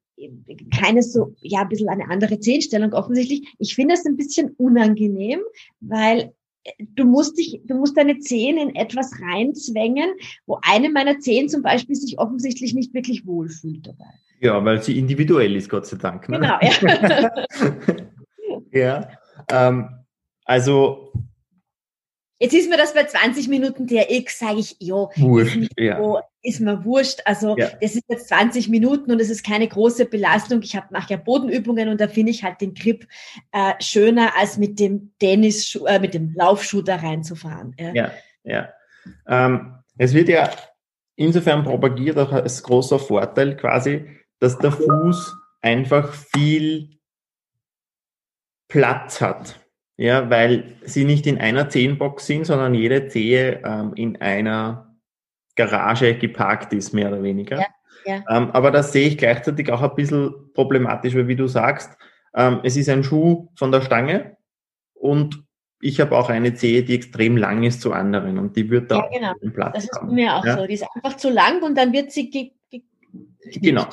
keine 0.78 1.02
so, 1.02 1.34
ja, 1.42 1.62
ein 1.62 1.70
bisschen 1.70 1.90
eine 1.90 2.10
andere 2.10 2.40
Zehenstellung 2.40 2.94
offensichtlich. 2.94 3.48
Ich 3.58 3.76
finde 3.76 3.94
es 3.94 4.06
ein 4.06 4.18
bisschen 4.18 4.50
unangenehm, 4.58 5.40
weil 5.80 6.34
du 6.80 7.06
musst 7.06 7.38
dich, 7.38 7.62
du 7.66 7.76
musst 7.76 7.98
deine 7.98 8.20
Zehen 8.20 8.58
in 8.58 8.76
etwas 8.76 9.12
reinzwängen, 9.22 10.14
wo 10.46 10.60
eine 10.62 10.90
meiner 10.90 11.20
Zehen 11.20 11.50
zum 11.50 11.62
Beispiel 11.62 11.96
sich 11.96 12.20
offensichtlich 12.20 12.74
nicht 12.74 12.94
wirklich 12.94 13.26
wohlfühlt 13.26 13.88
dabei. 13.88 14.12
Ja, 14.42 14.64
weil 14.64 14.82
sie 14.82 14.98
individuell 14.98 15.56
ist, 15.56 15.70
Gott 15.70 15.86
sei 15.86 15.98
Dank. 15.98 16.30
Ne? 16.30 16.40
Genau, 16.40 16.60
ja. 16.62 17.32
ja, 18.72 19.10
ähm, 19.50 19.90
also 20.46 21.12
Jetzt 22.42 22.54
ist 22.54 22.70
mir 22.70 22.78
das 22.78 22.94
bei 22.94 23.04
20 23.04 23.50
Minuten 23.50 23.86
der 23.86 24.10
X, 24.12 24.40
sage 24.40 24.60
ich, 24.60 24.78
jo, 24.80 25.10
wurscht, 25.18 25.70
ja. 25.78 26.02
so, 26.02 26.20
ist 26.42 26.60
mir 26.60 26.84
wurscht. 26.86 27.20
Also 27.26 27.58
ja. 27.58 27.70
das 27.82 27.96
ist 27.96 28.04
jetzt 28.08 28.30
20 28.30 28.70
Minuten 28.70 29.12
und 29.12 29.20
es 29.20 29.30
ist 29.30 29.46
keine 29.46 29.68
große 29.68 30.06
Belastung. 30.06 30.62
Ich 30.62 30.78
mache 30.90 31.14
ja 31.14 31.18
Bodenübungen 31.18 31.90
und 31.90 32.00
da 32.00 32.08
finde 32.08 32.32
ich 32.32 32.44
halt 32.44 32.62
den 32.62 32.74
Grip 32.74 33.08
äh, 33.52 33.74
schöner, 33.80 34.38
als 34.38 34.58
mit 34.58 34.80
dem 34.80 35.12
Tennis, 35.20 35.76
äh, 35.86 36.00
mit 36.00 36.14
dem 36.14 36.34
Laufschuh 36.36 36.82
da 36.82 36.98
reinzufahren. 36.98 37.76
Ja, 37.78 37.94
ja. 37.94 38.12
ja. 38.44 38.70
Ähm, 39.28 39.76
es 39.98 40.14
wird 40.14 40.30
ja 40.30 40.50
insofern 41.16 41.64
propagiert 41.64 42.18
auch 42.18 42.32
als 42.32 42.64
großer 42.64 43.00
Vorteil 43.00 43.58
quasi, 43.58 44.06
dass 44.40 44.58
der 44.58 44.72
Fuß 44.72 45.36
einfach 45.62 46.14
viel 46.14 47.00
Platz 48.70 49.20
hat. 49.20 49.60
Ja, 49.98 50.30
weil 50.30 50.78
sie 50.84 51.04
nicht 51.04 51.28
in 51.28 51.40
einer 51.40 51.68
Zehenbox 51.68 52.26
sind, 52.26 52.46
sondern 52.46 52.74
jede 52.74 53.10
Zehe 53.10 53.62
ähm, 53.66 53.92
in 53.96 54.22
einer 54.22 54.89
Garage 55.60 56.16
geparkt 56.16 56.72
ist, 56.74 56.94
mehr 56.94 57.10
oder 57.10 57.22
weniger. 57.22 57.60
Ja, 57.60 57.66
ja. 58.06 58.24
Ähm, 58.30 58.52
aber 58.52 58.72
das 58.72 58.94
sehe 58.94 59.08
ich 59.08 59.18
gleichzeitig 59.18 59.72
auch 59.72 59.82
ein 59.82 59.96
bisschen 59.96 60.34
problematisch, 60.54 61.16
weil 61.16 61.28
wie 61.28 61.36
du 61.36 61.48
sagst, 61.48 61.98
ähm, 62.34 62.62
es 62.64 62.78
ist 62.78 62.88
ein 62.88 63.04
Schuh 63.04 63.50
von 63.56 63.72
der 63.72 63.82
Stange 63.82 64.38
und 64.94 65.44
ich 65.82 66.00
habe 66.00 66.18
auch 66.18 66.30
eine 66.30 66.54
Zehe, 66.54 66.84
die 66.84 66.96
extrem 66.96 67.36
lang 67.38 67.64
ist 67.64 67.82
zu 67.82 67.92
anderen 67.94 68.38
und 68.38 68.56
die 68.56 68.70
wird 68.70 68.90
da 68.92 68.98
ja, 68.98 69.10
genau. 69.12 69.34
einen 69.42 69.54
Platz 69.54 69.74
Das 69.74 69.84
ist 69.86 69.96
haben. 70.00 70.16
mir 70.16 70.36
auch 70.36 70.46
ja? 70.46 70.58
so. 70.58 70.66
Die 70.66 70.74
ist 70.74 70.86
einfach 70.96 71.18
zu 71.18 71.30
lang 71.30 71.62
und 71.62 71.78
dann 71.78 71.92
wird 71.92 72.12
sie 72.12 72.30
ge 72.30 72.52
ge 72.70 72.82
Genau. 73.62 73.86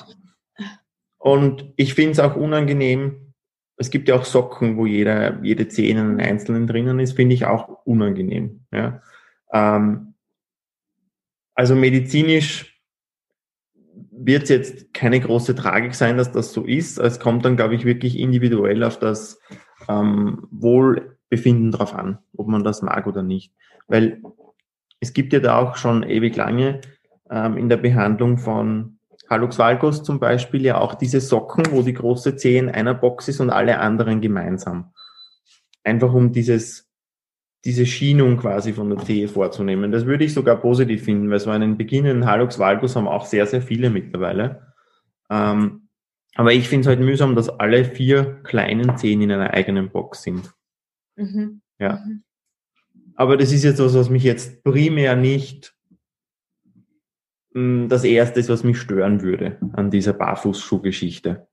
Und 1.19 1.73
ich 1.77 1.95
finde 1.95 2.13
es 2.13 2.21
auch 2.21 2.37
unangenehm. 2.37 3.33
Es 3.77 3.91
gibt 3.91 4.09
ja 4.09 4.15
auch 4.15 4.25
Socken, 4.25 4.77
wo 4.77 4.87
jeder, 4.87 5.43
jede 5.43 5.69
Zehe 5.69 5.91
in 5.91 5.99
einem 5.99 6.19
Einzelnen 6.19 6.67
drinnen 6.67 6.99
ist, 7.01 7.13
finde 7.13 7.35
ich 7.35 7.47
auch 7.47 7.69
unangenehm. 7.85 8.65
Ja? 8.73 9.03
Ähm, 9.53 10.15
also 11.57 11.75
medizinisch 11.75 12.81
wird 14.13 14.45
es 14.45 14.49
jetzt 14.51 14.95
keine 14.95 15.21
große 15.21 15.55
Tragik 15.55 15.95
sein, 15.95 16.17
dass 16.17 16.31
das 16.33 16.53
so 16.53 16.65
ist. 16.65 16.99
Es 16.99 17.19
kommt 17.19 17.45
dann, 17.45 17.57
glaube 17.57 17.75
ich, 17.75 17.85
wirklich 17.85 18.19
individuell 18.19 18.85
auf 18.85 18.99
das 18.99 19.41
ähm, 19.89 20.47
Wohlbefinden 20.51 21.73
drauf 21.73 21.95
an, 21.95 22.19
ob 22.37 22.47
man 22.47 22.63
das 22.63 22.83
mag 22.83 23.07
oder 23.07 23.23
nicht. 23.23 23.53
Weil 23.89 24.23
es 25.01 25.13
gibt 25.13 25.33
ja 25.33 25.41
da 25.41 25.59
auch 25.59 25.77
schon 25.77 26.03
ewig 26.03 26.37
lange 26.37 26.81
ähm, 27.31 27.57
in 27.57 27.69
der 27.69 27.79
Behandlung 27.79 28.39
von 28.39 28.99
Hallux 29.29 29.59
valgus 29.59 30.03
zum 30.03 30.21
Beispiel 30.21 30.63
ja 30.63 30.79
auch 30.79 30.95
diese 30.95 31.21
Socken, 31.21 31.65
wo 31.71 31.83
die 31.83 31.95
große 31.95 32.37
Zehe 32.37 32.61
in 32.61 32.69
einer 32.69 32.95
Box 32.95 33.29
ist 33.29 33.41
und 33.41 33.51
alle 33.51 33.79
anderen 33.79 34.21
gemeinsam. 34.21 34.93
Einfach 35.85 36.13
um 36.13 36.33
dieses, 36.33 36.86
diese 37.67 37.85
Schienung 37.85 38.37
quasi 38.39 38.73
von 38.73 38.89
der 38.89 39.05
Zehe 39.05 39.29
vorzunehmen. 39.29 39.93
Das 39.93 40.07
würde 40.07 40.25
ich 40.25 40.33
sogar 40.33 40.57
positiv 40.57 41.03
finden, 41.03 41.29
weil 41.29 41.41
so 41.41 41.51
einen 41.51 41.77
beginnenden 41.77 42.25
Hallux 42.25 42.59
valgus 42.59 42.97
haben 42.97 43.09
auch 43.09 43.27
sehr, 43.27 43.47
sehr 43.47 43.61
viele 43.61 43.91
mittlerweile. 43.91 44.73
Ähm, 45.29 45.89
aber 46.37 46.53
ich 46.53 46.69
finde 46.69 46.83
es 46.83 46.87
halt 46.87 47.01
mühsam, 47.01 47.35
dass 47.35 47.49
alle 47.49 47.85
vier 47.85 48.41
kleinen 48.45 48.97
Zehen 48.97 49.21
in 49.21 49.33
einer 49.33 49.53
eigenen 49.53 49.91
Box 49.91 50.23
sind. 50.23 50.55
Mhm. 51.17 51.61
Ja. 51.79 52.05
Mhm. 52.07 52.23
Aber 53.17 53.37
das 53.37 53.53
ist 53.53 53.65
jetzt 53.65 53.81
was, 53.81 53.95
was 53.95 54.11
mich 54.11 54.23
jetzt 54.23 54.63
primär 54.63 55.17
nicht 55.17 55.75
hm, 57.53 57.89
das 57.89 58.05
Erste 58.05 58.39
ist, 58.39 58.49
was 58.49 58.63
mich 58.63 58.79
stören 58.79 59.23
würde 59.23 59.59
an 59.73 59.91
dieser 59.91 60.13
Barfußschuhgeschichte. 60.13 61.49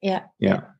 Ja. 0.00 0.30
Ja. 0.38 0.77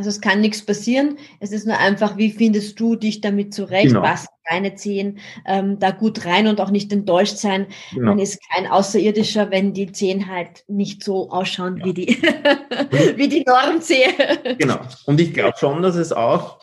Also 0.00 0.08
es 0.08 0.22
kann 0.22 0.40
nichts 0.40 0.64
passieren. 0.64 1.18
Es 1.40 1.52
ist 1.52 1.66
nur 1.66 1.76
einfach, 1.76 2.16
wie 2.16 2.30
findest 2.30 2.80
du 2.80 2.96
dich 2.96 3.20
damit 3.20 3.52
zurecht? 3.52 3.88
Genau. 3.88 4.00
Was 4.00 4.28
deine 4.48 4.74
Zehen 4.74 5.18
ähm, 5.46 5.78
da 5.78 5.90
gut 5.90 6.24
rein 6.24 6.46
und 6.46 6.58
auch 6.58 6.70
nicht 6.70 6.90
enttäuscht 6.90 7.36
sein. 7.36 7.66
Genau. 7.92 8.06
Man 8.06 8.18
ist 8.18 8.40
kein 8.50 8.66
Außerirdischer, 8.66 9.50
wenn 9.50 9.74
die 9.74 9.92
Zehen 9.92 10.26
halt 10.26 10.64
nicht 10.68 11.04
so 11.04 11.28
ausschauen 11.28 11.76
ja. 11.76 11.84
wie 11.84 11.92
die 11.92 12.06
wie 13.16 13.28
die 13.28 13.44
Normzehe. 13.46 14.56
Genau. 14.58 14.78
Und 15.04 15.20
ich 15.20 15.34
glaube 15.34 15.58
schon, 15.58 15.82
dass 15.82 15.96
es 15.96 16.14
auch, 16.14 16.62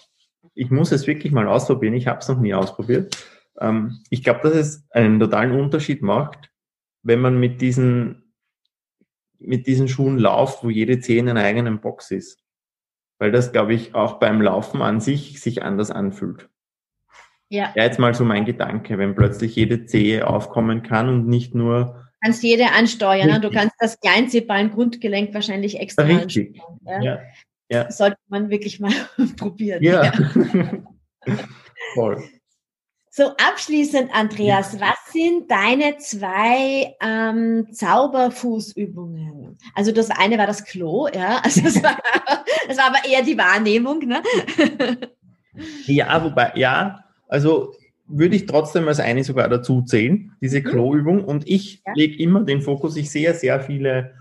ich 0.55 0.71
muss 0.71 0.91
es 0.91 1.05
wirklich 1.05 1.31
mal 1.31 1.47
ausprobieren. 1.47 1.93
Ich 1.93 2.07
habe 2.07 2.17
es 2.17 2.27
noch 2.27 2.39
nie 2.39 2.55
ausprobiert. 2.55 3.15
Ähm, 3.61 3.99
ich 4.09 4.23
glaube, 4.23 4.49
dass 4.49 4.55
es 4.55 4.87
einen 4.89 5.19
totalen 5.19 5.51
Unterschied 5.51 6.01
macht, 6.01 6.49
wenn 7.03 7.19
man 7.19 7.39
mit 7.39 7.61
diesen, 7.61 8.33
mit 9.37 9.67
diesen 9.67 9.87
Schuhen 9.87 10.17
lauft, 10.17 10.63
wo 10.63 10.71
jede 10.71 10.99
Zehe 11.01 11.19
in 11.19 11.29
einer 11.29 11.43
eigenen 11.43 11.81
Box 11.81 12.09
ist. 12.09 12.46
Weil 13.19 13.31
das, 13.31 13.51
glaube 13.51 13.73
ich, 13.73 13.95
auch 13.95 14.19
beim 14.19 14.41
Laufen 14.41 14.81
an 14.81 14.99
sich 14.99 15.41
sich 15.41 15.63
anders 15.63 15.91
anfühlt. 15.91 16.49
Ja. 17.49 17.71
Ja, 17.75 17.83
jetzt 17.83 17.99
mal 17.99 18.13
so 18.13 18.25
mein 18.25 18.45
Gedanke, 18.45 18.97
wenn 18.97 19.15
plötzlich 19.15 19.55
jede 19.55 19.85
Zehe 19.85 20.27
aufkommen 20.27 20.83
kann 20.83 21.09
und 21.09 21.27
nicht 21.27 21.55
nur. 21.55 22.03
Du 22.03 22.17
kannst 22.25 22.43
jede 22.43 22.71
ansteuern. 22.73 23.27
Ne? 23.27 23.39
Du 23.39 23.49
kannst 23.49 23.75
das 23.79 23.99
kleinste 23.99 24.41
Grundgelenk 24.41 25.33
wahrscheinlich 25.33 25.79
extra 25.79 26.03
Richtig. 26.03 26.61
ansteuern. 26.61 27.01
Ja? 27.01 27.01
Ja. 27.01 27.19
ja. 27.69 27.91
Sollte 27.91 28.17
man 28.27 28.49
wirklich 28.49 28.79
mal 28.79 28.91
probieren. 29.37 29.81
Ja. 29.81 30.03
ja. 30.03 30.13
Voll. 31.93 32.23
So, 33.17 33.29
abschließend, 33.29 34.11
Andreas, 34.13 34.79
was 34.79 35.11
sind 35.11 35.49
deine 35.49 35.97
zwei 35.97 36.95
ähm, 37.01 37.65
Zauberfußübungen? 37.71 39.57
Also 39.73 39.91
das 39.91 40.11
eine 40.11 40.37
war 40.37 40.45
das 40.45 40.63
Klo, 40.63 41.07
ja. 41.07 41.41
Also 41.43 41.61
das 41.61 41.81
war, 41.81 41.97
das 42.67 42.77
war 42.77 42.85
aber 42.85 43.09
eher 43.09 43.23
die 43.23 43.35
Wahrnehmung, 43.35 44.05
ne? 44.05 44.21
Ja, 45.87 46.23
wobei, 46.23 46.51
ja, 46.53 47.05
also 47.27 47.73
würde 48.05 48.35
ich 48.35 48.45
trotzdem 48.45 48.87
als 48.87 48.99
eine 48.99 49.23
sogar 49.23 49.49
dazu 49.49 49.81
zählen, 49.81 50.33
diese 50.39 50.59
mhm. 50.59 50.65
Kloübung. 50.65 51.25
Und 51.25 51.47
ich 51.47 51.81
ja. 51.87 51.93
lege 51.95 52.21
immer 52.21 52.43
den 52.43 52.61
Fokus, 52.61 52.95
ich 52.97 53.09
sehe 53.09 53.33
sehr 53.33 53.59
viele 53.61 54.13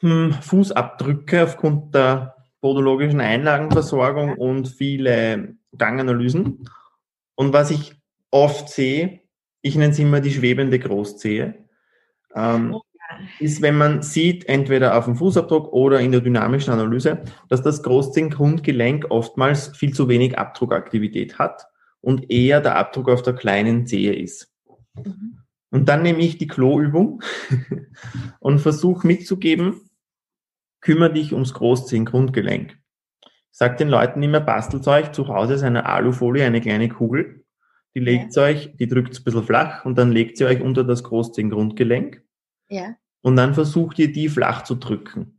hm, 0.00 0.34
Fußabdrücke 0.42 1.44
aufgrund 1.44 1.94
der 1.94 2.34
podologischen 2.60 3.22
Einlagenversorgung 3.22 4.34
und 4.36 4.68
viele 4.68 5.54
Ganganalysen. 5.78 6.68
Und 7.34 7.52
was 7.52 7.70
ich 7.70 7.94
oft 8.30 8.68
sehe, 8.68 9.20
ich 9.62 9.76
nenne 9.76 9.92
es 9.92 9.98
immer 9.98 10.20
die 10.20 10.32
schwebende 10.32 10.78
Großzehe, 10.78 11.66
ähm, 12.34 12.74
oh 12.74 12.82
ist, 13.38 13.62
wenn 13.62 13.76
man 13.76 14.02
sieht, 14.02 14.48
entweder 14.48 14.96
auf 14.96 15.04
dem 15.04 15.16
Fußabdruck 15.16 15.72
oder 15.72 16.00
in 16.00 16.12
der 16.12 16.20
dynamischen 16.20 16.72
Analyse, 16.72 17.22
dass 17.48 17.62
das 17.62 17.82
Großzehengrundgelenk 17.82 19.06
oftmals 19.10 19.76
viel 19.76 19.92
zu 19.92 20.08
wenig 20.08 20.38
Abdruckaktivität 20.38 21.38
hat 21.38 21.66
und 22.00 22.30
eher 22.30 22.60
der 22.60 22.76
Abdruck 22.76 23.08
auf 23.08 23.22
der 23.22 23.34
kleinen 23.34 23.86
Zehe 23.86 24.14
ist. 24.14 24.52
Mhm. 24.94 25.38
Und 25.70 25.88
dann 25.88 26.02
nehme 26.02 26.20
ich 26.20 26.38
die 26.38 26.46
Kloübung 26.46 27.22
und 28.40 28.60
versuche 28.60 29.06
mitzugeben, 29.06 29.90
kümmere 30.80 31.12
dich 31.12 31.32
ums 31.32 31.54
Großzehengrundgelenk. 31.54 32.78
Sagt 33.56 33.78
den 33.78 33.88
Leuten 33.88 34.20
immer, 34.20 34.40
bastelt 34.40 34.88
euch 34.88 35.12
zu 35.12 35.28
Hause 35.28 35.58
seine 35.58 35.86
Alufolie, 35.86 36.44
eine 36.44 36.60
kleine 36.60 36.88
Kugel, 36.88 37.44
die 37.94 38.00
legt 38.00 38.34
ja. 38.34 38.42
euch, 38.42 38.76
die 38.76 38.88
drückt 38.88 39.16
ein 39.16 39.22
bisschen 39.22 39.44
flach 39.44 39.84
und 39.84 39.96
dann 39.96 40.10
legt 40.10 40.38
sie 40.38 40.44
euch 40.44 40.60
unter 40.60 40.82
das 40.82 41.04
Großzehengrundgelenk. 41.04 42.20
Ja. 42.68 42.96
Und 43.22 43.36
dann 43.36 43.54
versucht 43.54 44.00
ihr, 44.00 44.10
die 44.10 44.28
flach 44.28 44.64
zu 44.64 44.74
drücken. 44.74 45.38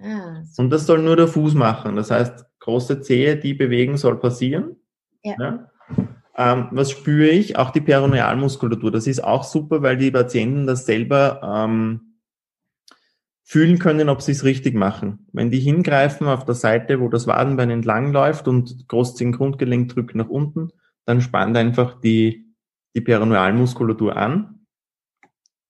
Ah, 0.00 0.42
und 0.56 0.70
das 0.70 0.86
soll 0.86 1.02
nur 1.02 1.14
der 1.14 1.28
Fuß 1.28 1.52
machen. 1.52 1.94
Das 1.96 2.10
heißt, 2.10 2.46
große 2.60 3.02
Zehe, 3.02 3.36
die 3.36 3.52
bewegen, 3.52 3.98
soll 3.98 4.18
passieren. 4.18 4.76
Ja. 5.22 5.34
ja. 5.38 5.70
Ähm, 6.34 6.68
was 6.70 6.90
spüre 6.90 7.28
ich? 7.28 7.58
Auch 7.58 7.68
die 7.68 7.82
Peronealmuskulatur. 7.82 8.90
Das 8.90 9.06
ist 9.06 9.22
auch 9.22 9.44
super, 9.44 9.82
weil 9.82 9.98
die 9.98 10.10
Patienten 10.10 10.66
das 10.66 10.86
selber 10.86 11.42
ähm, 11.44 12.11
fühlen 13.52 13.78
können, 13.78 14.08
ob 14.08 14.22
sie 14.22 14.32
es 14.32 14.44
richtig 14.44 14.74
machen. 14.74 15.26
Wenn 15.34 15.50
die 15.50 15.60
hingreifen 15.60 16.26
auf 16.26 16.46
der 16.46 16.54
Seite, 16.54 17.00
wo 17.00 17.10
das 17.10 17.26
Wadenbein 17.26 17.68
entlang 17.68 18.10
läuft 18.10 18.48
und 18.48 18.88
großzehen 18.88 19.32
Grundgelenk 19.32 19.90
drückt 19.90 20.14
nach 20.14 20.30
unten, 20.30 20.70
dann 21.04 21.20
spannt 21.20 21.54
einfach 21.58 22.00
die, 22.00 22.46
die 22.96 23.02
Peronealmuskulatur 23.02 24.16
an. 24.16 24.64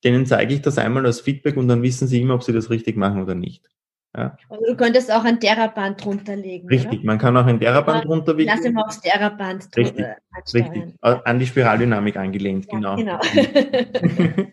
Denen 0.04 0.26
zeige 0.26 0.54
ich 0.54 0.62
das 0.62 0.78
einmal 0.78 1.04
als 1.06 1.22
Feedback 1.22 1.56
und 1.56 1.66
dann 1.66 1.82
wissen 1.82 2.06
sie 2.06 2.20
immer, 2.20 2.34
ob 2.34 2.44
sie 2.44 2.52
das 2.52 2.70
richtig 2.70 2.96
machen 2.96 3.20
oder 3.20 3.34
nicht. 3.34 3.68
Ja. 4.16 4.36
Also 4.48 4.64
du 4.64 4.76
könntest 4.76 5.10
auch 5.10 5.24
ein 5.24 5.40
Theraband 5.40 6.04
drunter 6.04 6.36
legen. 6.36 6.68
Richtig, 6.68 7.00
oder? 7.00 7.06
man 7.06 7.18
kann 7.18 7.36
auch 7.36 7.46
ein 7.46 7.58
Theraband 7.58 8.04
drunter 8.04 8.34
legen. 8.34 8.48
Lass 8.54 8.64
immer 8.64 8.86
aufs 8.86 9.00
Theraband 9.00 9.76
Richtig, 9.76 10.06
richtig. 10.54 10.84
An 11.00 11.38
die 11.40 11.46
Spiraldynamik 11.46 12.16
angelehnt, 12.16 12.66
ja, 12.66 12.78
genau. 12.78 12.94
genau. 12.94 13.18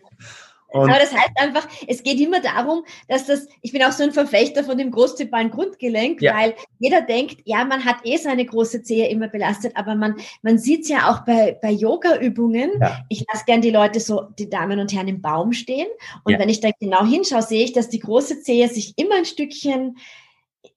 Und 0.72 0.88
Aber 0.88 0.98
das 0.98 1.12
heißt 1.12 1.32
einfach, 1.36 1.66
es 1.86 2.02
geht 2.02 2.20
immer 2.20 2.40
darum, 2.40 2.84
dass 3.08 3.26
das, 3.26 3.48
ich 3.60 3.72
bin 3.72 3.82
auch 3.82 3.92
so 3.92 4.04
ein 4.04 4.12
Verfechter 4.12 4.62
von 4.64 4.78
dem 4.78 4.90
großzipalen 4.90 5.50
Grundgelenk, 5.50 6.22
ja. 6.22 6.34
weil 6.34 6.54
jeder 6.78 7.02
denkt, 7.02 7.42
ja, 7.44 7.64
man 7.64 7.84
hat 7.84 7.96
eh 8.04 8.16
seine 8.16 8.44
große 8.44 8.82
Zehe 8.82 9.08
immer 9.08 9.28
belastet, 9.28 9.72
aber 9.76 9.94
man, 9.94 10.16
man 10.42 10.58
sieht 10.58 10.82
es 10.82 10.88
ja 10.88 11.10
auch 11.10 11.24
bei, 11.24 11.58
bei 11.60 11.70
Yoga-Übungen. 11.70 12.70
Ja. 12.80 13.00
Ich 13.08 13.24
lasse 13.32 13.44
gern 13.46 13.60
die 13.60 13.70
Leute 13.70 14.00
so, 14.00 14.28
die 14.38 14.48
Damen 14.48 14.78
und 14.78 14.92
Herren 14.92 15.08
im 15.08 15.20
Baum 15.20 15.52
stehen. 15.52 15.88
Und 16.24 16.34
ja. 16.34 16.38
wenn 16.38 16.48
ich 16.48 16.60
da 16.60 16.70
genau 16.78 17.04
hinschaue, 17.04 17.42
sehe 17.42 17.64
ich, 17.64 17.72
dass 17.72 17.88
die 17.88 18.00
große 18.00 18.42
Zehe 18.42 18.68
sich 18.68 18.94
immer 18.96 19.16
ein 19.16 19.24
Stückchen 19.24 19.96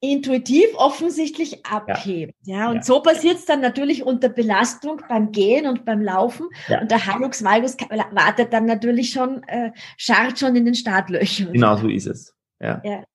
intuitiv 0.04 0.66
offensichtlich 0.76 1.66
abhebt. 1.66 2.36
Ja, 2.44 2.58
ja 2.58 2.70
und 2.70 2.76
ja. 2.76 2.82
so 2.84 3.02
passiert 3.02 3.38
es 3.38 3.46
dann 3.46 3.62
natürlich 3.62 4.04
unter 4.04 4.28
Belastung 4.28 5.02
beim 5.08 5.32
Gehen 5.32 5.66
und 5.66 5.86
beim 5.86 6.02
Laufen. 6.02 6.50
Ja. 6.68 6.82
Und 6.82 6.92
der 6.92 7.06
Hallux 7.06 7.42
valgus 7.42 7.78
wartet 8.12 8.52
dann 8.52 8.66
natürlich 8.66 9.12
schon, 9.12 9.44
äh, 9.44 9.72
scharrt 9.96 10.38
schon 10.38 10.58
in 10.58 10.66
den 10.66 10.76
Startlöchern. 10.76 11.54
Genau 11.54 11.78
so 11.78 11.88
ist 11.88 12.08
es. 12.08 12.36
Ja. 12.60 12.82
ja. 12.84 13.06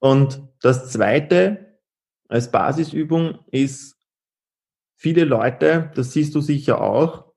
Und 0.00 0.42
das 0.60 0.90
zweite 0.90 1.78
als 2.28 2.50
Basisübung 2.50 3.38
ist, 3.52 3.96
viele 4.96 5.24
Leute, 5.24 5.92
das 5.94 6.12
siehst 6.12 6.34
du 6.34 6.40
sicher 6.40 6.80
auch, 6.80 7.32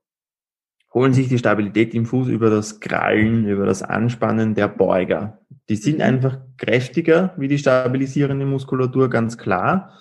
holen 0.92 1.12
sich 1.12 1.28
die 1.28 1.38
Stabilität 1.38 1.94
im 1.94 2.04
Fuß 2.04 2.26
über 2.26 2.50
das 2.50 2.80
Krallen, 2.80 3.46
über 3.46 3.64
das 3.64 3.84
Anspannen 3.84 4.56
der 4.56 4.66
Beuger. 4.66 5.39
Die 5.70 5.76
sind 5.76 5.98
mhm. 5.98 6.02
einfach 6.02 6.38
kräftiger 6.58 7.32
wie 7.38 7.48
die 7.48 7.58
stabilisierende 7.58 8.44
Muskulatur, 8.44 9.08
ganz 9.08 9.38
klar. 9.38 9.94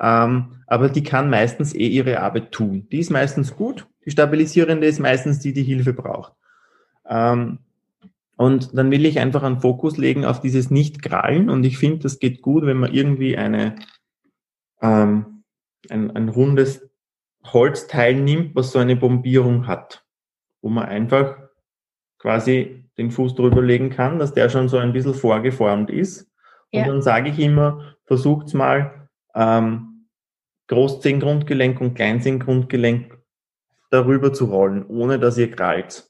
Ähm, 0.00 0.62
aber 0.66 0.88
die 0.88 1.02
kann 1.02 1.28
meistens 1.28 1.74
eh 1.74 1.88
ihre 1.88 2.20
Arbeit 2.20 2.52
tun. 2.52 2.86
Die 2.92 3.00
ist 3.00 3.10
meistens 3.10 3.56
gut. 3.56 3.86
Die 4.04 4.12
stabilisierende 4.12 4.86
ist 4.86 5.00
meistens 5.00 5.40
die, 5.40 5.52
die 5.52 5.64
Hilfe 5.64 5.92
braucht. 5.92 6.32
Ähm, 7.08 7.58
und 8.36 8.76
dann 8.76 8.90
will 8.90 9.04
ich 9.04 9.18
einfach 9.18 9.42
einen 9.42 9.60
Fokus 9.60 9.96
legen 9.96 10.24
auf 10.24 10.40
dieses 10.40 10.70
Nicht-Krallen. 10.70 11.50
Und 11.50 11.64
ich 11.64 11.76
finde, 11.76 12.00
das 12.00 12.20
geht 12.20 12.40
gut, 12.40 12.64
wenn 12.64 12.76
man 12.76 12.92
irgendwie 12.92 13.36
eine, 13.36 13.76
ähm, 14.80 15.42
ein, 15.90 16.14
ein 16.14 16.28
rundes 16.28 16.88
Holzteil 17.44 18.14
nimmt, 18.14 18.54
was 18.54 18.70
so 18.70 18.78
eine 18.78 18.94
Bombierung 18.94 19.66
hat, 19.66 20.04
wo 20.60 20.68
man 20.68 20.84
einfach 20.84 21.36
quasi 22.18 22.84
den 22.98 23.10
Fuß 23.10 23.34
drüber 23.34 23.62
legen 23.62 23.90
kann, 23.90 24.18
dass 24.18 24.34
der 24.34 24.48
schon 24.48 24.68
so 24.68 24.78
ein 24.78 24.92
bisschen 24.92 25.14
vorgeformt 25.14 25.90
ist. 25.90 26.22
Und 26.72 26.80
ja. 26.80 26.86
dann 26.86 27.02
sage 27.02 27.30
ich 27.30 27.38
immer, 27.38 27.96
versucht's 28.06 28.54
mal 28.54 29.08
ähm, 29.34 30.08
Großzehengrundgelenk 30.68 31.80
und 31.80 31.94
Kleinzehengrundgelenk 31.94 33.18
darüber 33.90 34.32
zu 34.32 34.46
rollen, 34.46 34.84
ohne 34.86 35.18
dass 35.18 35.38
ihr 35.38 35.50
krallt. 35.50 36.08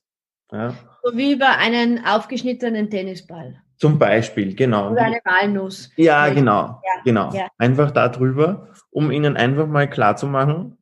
Ja. 0.50 0.74
So 1.02 1.16
wie 1.16 1.32
über 1.32 1.58
einen 1.58 2.04
aufgeschnittenen 2.04 2.88
Tennisball. 2.90 3.60
Zum 3.76 3.98
Beispiel, 3.98 4.54
genau. 4.54 4.92
Oder 4.92 5.02
eine 5.02 5.20
Walnuss. 5.24 5.90
Ja, 5.96 6.28
genau. 6.30 6.80
Ja. 6.82 7.02
Genau. 7.04 7.32
Ja. 7.34 7.48
Einfach 7.58 7.90
da 7.90 8.08
drüber, 8.08 8.68
um 8.90 9.10
ihnen 9.10 9.36
einfach 9.36 9.66
mal 9.66 9.88
klar 9.88 10.16
zu 10.16 10.26
machen, 10.26 10.78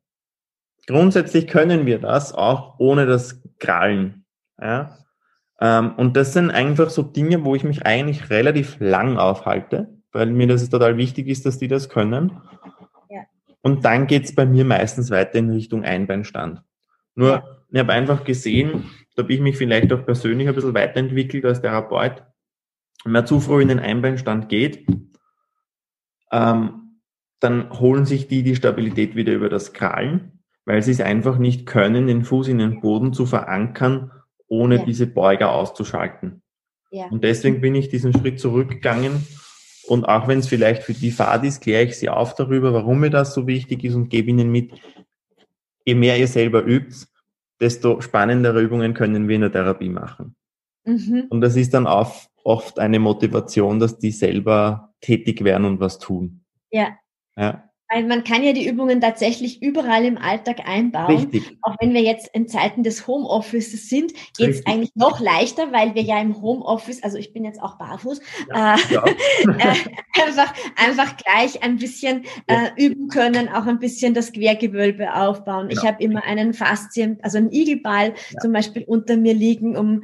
grundsätzlich 0.87 1.47
können 1.47 1.85
wir 1.85 1.99
das 1.99 2.33
auch 2.33 2.79
ohne 2.79 3.05
das 3.05 3.41
Krallen. 3.59 4.25
Ja? 4.61 4.97
Ähm, 5.59 5.93
und 5.97 6.17
das 6.17 6.33
sind 6.33 6.51
einfach 6.51 6.89
so 6.89 7.01
Dinge, 7.03 7.45
wo 7.45 7.55
ich 7.55 7.63
mich 7.63 7.85
eigentlich 7.85 8.29
relativ 8.29 8.77
lang 8.79 9.17
aufhalte, 9.17 9.89
weil 10.11 10.27
mir 10.27 10.47
das 10.47 10.69
total 10.69 10.97
wichtig 10.97 11.27
ist, 11.27 11.45
dass 11.45 11.57
die 11.57 11.67
das 11.67 11.89
können. 11.89 12.41
Ja. 13.09 13.21
Und 13.61 13.85
dann 13.85 14.07
geht's 14.07 14.35
bei 14.35 14.45
mir 14.45 14.65
meistens 14.65 15.11
weiter 15.11 15.35
in 15.35 15.49
Richtung 15.49 15.83
Einbeinstand. 15.83 16.61
Nur, 17.15 17.29
ja. 17.29 17.43
ich 17.71 17.79
habe 17.79 17.93
einfach 17.93 18.23
gesehen, 18.23 18.89
da 19.15 19.23
habe 19.23 19.33
ich 19.33 19.39
mich 19.39 19.57
vielleicht 19.57 19.91
auch 19.93 20.05
persönlich 20.05 20.47
ein 20.47 20.55
bisschen 20.55 20.73
weiterentwickelt 20.73 21.45
als 21.45 21.61
Therapeut. 21.61 22.23
Wenn 23.03 23.13
man 23.13 23.27
zu 23.27 23.39
früh 23.39 23.61
in 23.61 23.69
den 23.69 23.79
Einbeinstand 23.79 24.49
geht, 24.49 24.85
ähm, 26.31 26.99
dann 27.39 27.69
holen 27.79 28.05
sich 28.05 28.27
die 28.27 28.43
die 28.43 28.55
Stabilität 28.55 29.15
wieder 29.15 29.33
über 29.33 29.49
das 29.49 29.73
Krallen, 29.73 30.41
weil 30.65 30.81
sie 30.81 30.91
es 30.91 31.01
einfach 31.01 31.37
nicht 31.37 31.65
können, 31.65 32.07
den 32.07 32.25
Fuß 32.25 32.47
in 32.47 32.57
den 32.57 32.81
Boden 32.81 33.13
zu 33.13 33.25
verankern, 33.25 34.11
ohne 34.47 34.77
ja. 34.77 34.85
diese 34.85 35.07
Beuger 35.07 35.51
auszuschalten. 35.51 36.41
Ja. 36.91 37.07
Und 37.07 37.23
deswegen 37.23 37.61
bin 37.61 37.75
ich 37.75 37.89
diesen 37.89 38.13
Schritt 38.13 38.39
zurückgegangen. 38.39 39.25
Und 39.87 40.05
auch 40.05 40.27
wenn 40.27 40.39
es 40.39 40.47
vielleicht 40.47 40.83
für 40.83 40.93
die 40.93 41.11
Fahrt 41.11 41.43
ist, 41.43 41.61
kläre 41.61 41.83
ich 41.83 41.97
sie 41.97 42.09
auf 42.09 42.35
darüber, 42.35 42.73
warum 42.73 42.99
mir 42.99 43.09
das 43.09 43.33
so 43.33 43.47
wichtig 43.47 43.83
ist 43.83 43.95
und 43.95 44.09
gebe 44.09 44.29
ihnen 44.29 44.51
mit, 44.51 44.71
je 45.83 45.95
mehr 45.95 46.17
ihr 46.17 46.27
selber 46.27 46.63
übt, 46.63 47.07
desto 47.59 48.01
spannendere 48.01 48.61
Übungen 48.61 48.93
können 48.93 49.27
wir 49.27 49.35
in 49.35 49.41
der 49.41 49.51
Therapie 49.51 49.89
machen. 49.89 50.35
Mhm. 50.85 51.25
Und 51.29 51.41
das 51.41 51.55
ist 51.55 51.73
dann 51.73 51.87
auch 51.87 52.15
oft 52.43 52.79
eine 52.79 52.99
Motivation, 52.99 53.79
dass 53.79 53.97
die 53.97 54.11
selber 54.11 54.93
tätig 55.01 55.43
werden 55.43 55.65
und 55.65 55.79
was 55.79 55.99
tun. 55.99 56.45
Ja. 56.71 56.97
Ja. 57.35 57.64
Weil 57.89 58.05
man 58.05 58.23
kann 58.23 58.43
ja 58.43 58.53
die 58.53 58.67
Übungen 58.67 58.99
tatsächlich 58.99 59.61
überall 59.61 60.05
im 60.05 60.17
Alltag 60.17 60.67
einbauen. 60.67 61.17
Richtig. 61.17 61.57
Auch 61.61 61.75
wenn 61.79 61.93
wir 61.93 62.01
jetzt 62.01 62.29
in 62.33 62.47
Zeiten 62.47 62.83
des 62.83 63.05
Homeoffices 63.07 63.89
sind, 63.89 64.13
geht 64.37 64.49
es 64.49 64.65
eigentlich 64.65 64.91
noch 64.95 65.19
leichter, 65.19 65.71
weil 65.71 65.93
wir 65.93 66.01
ja 66.01 66.19
im 66.19 66.41
Homeoffice, 66.41 67.03
also 67.03 67.17
ich 67.17 67.33
bin 67.33 67.45
jetzt 67.45 67.61
auch 67.61 67.77
barfuß, 67.77 68.19
ja, 68.49 68.75
äh, 68.75 68.93
ja. 68.93 69.03
äh, 69.59 70.23
einfach, 70.23 70.53
einfach 70.75 71.17
gleich 71.17 71.61
ein 71.63 71.77
bisschen 71.77 72.23
ja. 72.49 72.65
äh, 72.65 72.71
üben 72.75 73.07
können, 73.07 73.49
auch 73.49 73.67
ein 73.67 73.79
bisschen 73.79 74.13
das 74.13 74.31
Quergewölbe 74.31 75.13
aufbauen. 75.13 75.67
Genau. 75.67 75.81
Ich 75.81 75.87
habe 75.87 76.03
immer 76.03 76.23
einen 76.23 76.53
Faszien, 76.53 77.19
also 77.21 77.37
einen 77.37 77.51
Igelball 77.51 78.13
zum 78.41 78.51
Beispiel 78.51 78.83
unter 78.87 79.17
mir 79.17 79.33
liegen, 79.33 79.77
um 79.77 80.03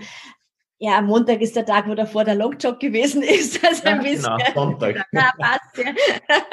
ja, 0.84 1.00
Montag 1.00 1.42
ist 1.42 1.56
der 1.56 1.66
Tag, 1.66 1.88
wo 1.88 1.94
davor 1.94 2.24
der 2.24 2.34
Longjog 2.34 2.80
gewesen 2.80 3.22
ist. 3.22 3.62
Also 3.72 3.84
ein 3.84 4.00
bisschen, 4.02 4.36
genau, 4.36 4.54
Sonntag. 4.56 5.06
Na, 5.12 5.32
passt, 5.38 5.78
ja. 5.78 5.94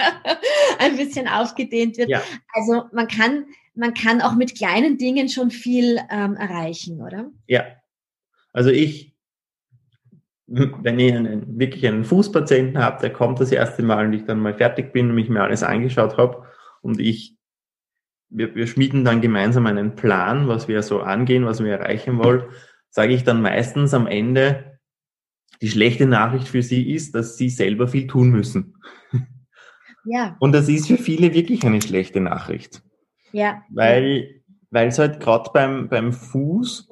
ein 0.78 0.96
bisschen 0.98 1.26
aufgedehnt 1.26 1.96
wird. 1.96 2.10
Ja. 2.10 2.20
Also 2.52 2.84
man 2.92 3.08
kann, 3.08 3.46
man 3.74 3.94
kann 3.94 4.20
auch 4.20 4.36
mit 4.36 4.54
kleinen 4.54 4.98
Dingen 4.98 5.30
schon 5.30 5.50
viel 5.50 5.98
ähm, 6.10 6.36
erreichen, 6.36 7.00
oder? 7.00 7.30
Ja. 7.46 7.64
Also 8.52 8.68
ich, 8.68 9.16
wenn 10.46 10.98
ich 10.98 11.14
einen, 11.14 11.58
wirklich 11.58 11.86
einen 11.86 12.04
Fußpatienten 12.04 12.78
habe, 12.78 13.00
der 13.00 13.12
kommt 13.14 13.40
das 13.40 13.50
erste 13.50 13.82
Mal 13.82 14.06
und 14.06 14.12
ich 14.12 14.26
dann 14.26 14.40
mal 14.40 14.54
fertig 14.54 14.92
bin 14.92 15.08
und 15.08 15.14
mich 15.14 15.30
mir 15.30 15.42
alles 15.42 15.62
angeschaut 15.62 16.18
habe 16.18 16.44
und 16.82 17.00
ich, 17.00 17.38
wir, 18.28 18.54
wir 18.54 18.66
schmieden 18.66 19.06
dann 19.06 19.22
gemeinsam 19.22 19.64
einen 19.64 19.96
Plan, 19.96 20.48
was 20.48 20.68
wir 20.68 20.82
so 20.82 21.00
angehen, 21.00 21.46
was 21.46 21.64
wir 21.64 21.72
erreichen 21.72 22.18
wollen 22.18 22.44
sage 22.98 23.14
ich 23.14 23.22
dann 23.22 23.40
meistens 23.42 23.94
am 23.94 24.08
Ende, 24.08 24.80
die 25.62 25.68
schlechte 25.68 26.04
Nachricht 26.04 26.48
für 26.48 26.64
sie 26.64 26.90
ist, 26.92 27.14
dass 27.14 27.36
sie 27.36 27.48
selber 27.48 27.86
viel 27.86 28.08
tun 28.08 28.30
müssen. 28.30 28.74
Ja. 30.04 30.36
Und 30.40 30.50
das 30.50 30.68
ist 30.68 30.88
für 30.88 30.96
viele 30.98 31.32
wirklich 31.32 31.64
eine 31.64 31.80
schlechte 31.80 32.18
Nachricht. 32.18 32.82
Ja. 33.30 33.62
Weil, 33.70 34.42
weil 34.70 34.88
es 34.88 34.98
halt 34.98 35.20
gerade 35.20 35.48
beim, 35.54 35.88
beim 35.88 36.12
Fuß 36.12 36.88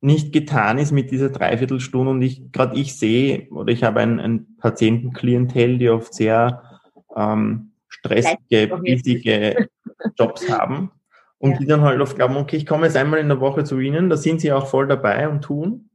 nicht 0.00 0.32
getan 0.32 0.78
ist 0.78 0.90
mit 0.90 1.12
dieser 1.12 1.30
Dreiviertelstunde 1.30 2.10
und 2.10 2.22
ich, 2.22 2.50
gerade 2.50 2.76
ich 2.76 2.98
sehe, 2.98 3.48
oder 3.50 3.72
ich 3.72 3.84
habe 3.84 4.00
ein, 4.00 4.18
ein 4.18 4.56
Patientenklientel, 4.56 5.78
die 5.78 5.88
oft 5.88 6.14
sehr 6.14 6.80
ähm, 7.14 7.70
stressige, 7.86 8.76
busige 8.76 9.68
Jobs 10.18 10.50
haben. 10.50 10.90
Und 11.46 11.52
ja. 11.52 11.58
die 11.58 11.66
dann 11.66 11.82
halt 11.82 12.00
oft 12.00 12.16
glauben, 12.16 12.36
okay, 12.36 12.56
ich 12.56 12.66
komme 12.66 12.86
jetzt 12.86 12.96
einmal 12.96 13.20
in 13.20 13.28
der 13.28 13.40
Woche 13.40 13.64
zu 13.64 13.78
Ihnen, 13.78 14.10
da 14.10 14.16
sind 14.16 14.40
Sie 14.40 14.52
auch 14.52 14.66
voll 14.66 14.88
dabei 14.88 15.28
und 15.28 15.42
tun. 15.42 15.90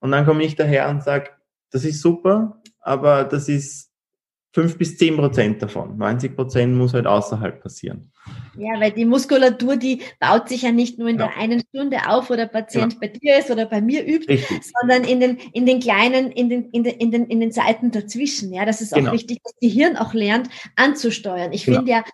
Und 0.00 0.10
dann 0.10 0.26
komme 0.26 0.42
ich 0.42 0.54
daher 0.54 0.90
und 0.90 1.02
sage, 1.02 1.30
das 1.70 1.84
ist 1.84 2.02
super, 2.02 2.60
aber 2.80 3.24
das 3.24 3.48
ist 3.48 3.90
fünf 4.52 4.76
bis 4.76 4.98
zehn 4.98 5.16
Prozent 5.16 5.62
davon. 5.62 5.96
90 5.96 6.36
Prozent 6.36 6.76
muss 6.76 6.92
halt 6.92 7.06
außerhalb 7.06 7.62
passieren. 7.62 8.12
Ja, 8.56 8.78
weil 8.78 8.92
die 8.92 9.06
Muskulatur, 9.06 9.76
die 9.76 10.02
baut 10.20 10.48
sich 10.48 10.62
ja 10.62 10.72
nicht 10.72 10.98
nur 10.98 11.08
in 11.08 11.18
ja. 11.18 11.28
der 11.28 11.38
einen 11.38 11.60
Stunde 11.60 11.98
auf, 12.06 12.28
wo 12.28 12.36
der 12.36 12.46
Patient 12.46 12.92
ja. 12.92 12.98
bei 13.00 13.08
dir 13.08 13.38
ist 13.38 13.50
oder 13.50 13.64
bei 13.64 13.80
mir 13.80 14.06
übt, 14.06 14.30
Richtig. 14.30 14.62
sondern 14.78 15.04
in 15.04 15.20
den, 15.20 15.38
in 15.54 15.64
den 15.64 15.80
kleinen, 15.80 16.30
in 16.30 16.50
den, 16.50 16.68
in 16.70 16.84
den, 16.84 16.94
in 16.98 17.10
den, 17.10 17.26
in 17.26 17.40
den 17.40 17.50
Zeiten 17.50 17.90
dazwischen. 17.90 18.52
Ja, 18.52 18.66
das 18.66 18.82
ist 18.82 18.92
auch 18.92 18.98
genau. 18.98 19.12
wichtig, 19.12 19.40
dass 19.42 19.52
das 19.54 19.60
Gehirn 19.60 19.96
auch 19.96 20.12
lernt, 20.12 20.50
anzusteuern. 20.76 21.52
Ich 21.52 21.64
genau. 21.64 21.78
finde 21.78 21.92
ja, 21.92 22.04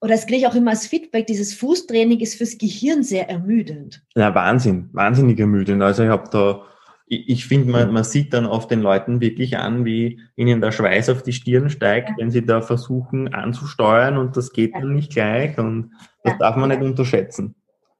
oder 0.00 0.12
das 0.12 0.26
kriege 0.26 0.38
ich 0.38 0.46
auch 0.46 0.54
immer 0.54 0.70
als 0.70 0.86
Feedback, 0.86 1.26
dieses 1.26 1.54
Fußtraining 1.54 2.20
ist 2.20 2.36
fürs 2.36 2.58
Gehirn 2.58 3.02
sehr 3.02 3.28
ermüdend. 3.28 4.02
Ja, 4.14 4.34
Wahnsinn, 4.34 4.90
wahnsinnig 4.92 5.38
ermüdend. 5.40 5.82
Also 5.82 6.04
ich 6.04 6.08
habe 6.08 6.28
da, 6.30 6.62
ich, 7.06 7.28
ich 7.28 7.46
finde, 7.46 7.72
man, 7.72 7.92
man 7.92 8.04
sieht 8.04 8.32
dann 8.32 8.46
oft 8.46 8.70
den 8.70 8.80
Leuten 8.80 9.20
wirklich 9.20 9.56
an, 9.58 9.84
wie 9.84 10.20
ihnen 10.36 10.60
der 10.60 10.70
Schweiß 10.70 11.08
auf 11.08 11.22
die 11.22 11.32
Stirn 11.32 11.68
steigt, 11.68 12.10
ja. 12.10 12.14
wenn 12.18 12.30
sie 12.30 12.46
da 12.46 12.60
versuchen 12.60 13.34
anzusteuern 13.34 14.18
und 14.18 14.36
das 14.36 14.52
geht 14.52 14.74
ja. 14.74 14.80
dann 14.80 14.94
nicht 14.94 15.12
gleich 15.12 15.58
und 15.58 15.90
das 16.22 16.34
ja. 16.34 16.38
darf 16.38 16.56
man 16.56 16.68
nicht 16.68 16.82
unterschätzen. 16.82 17.56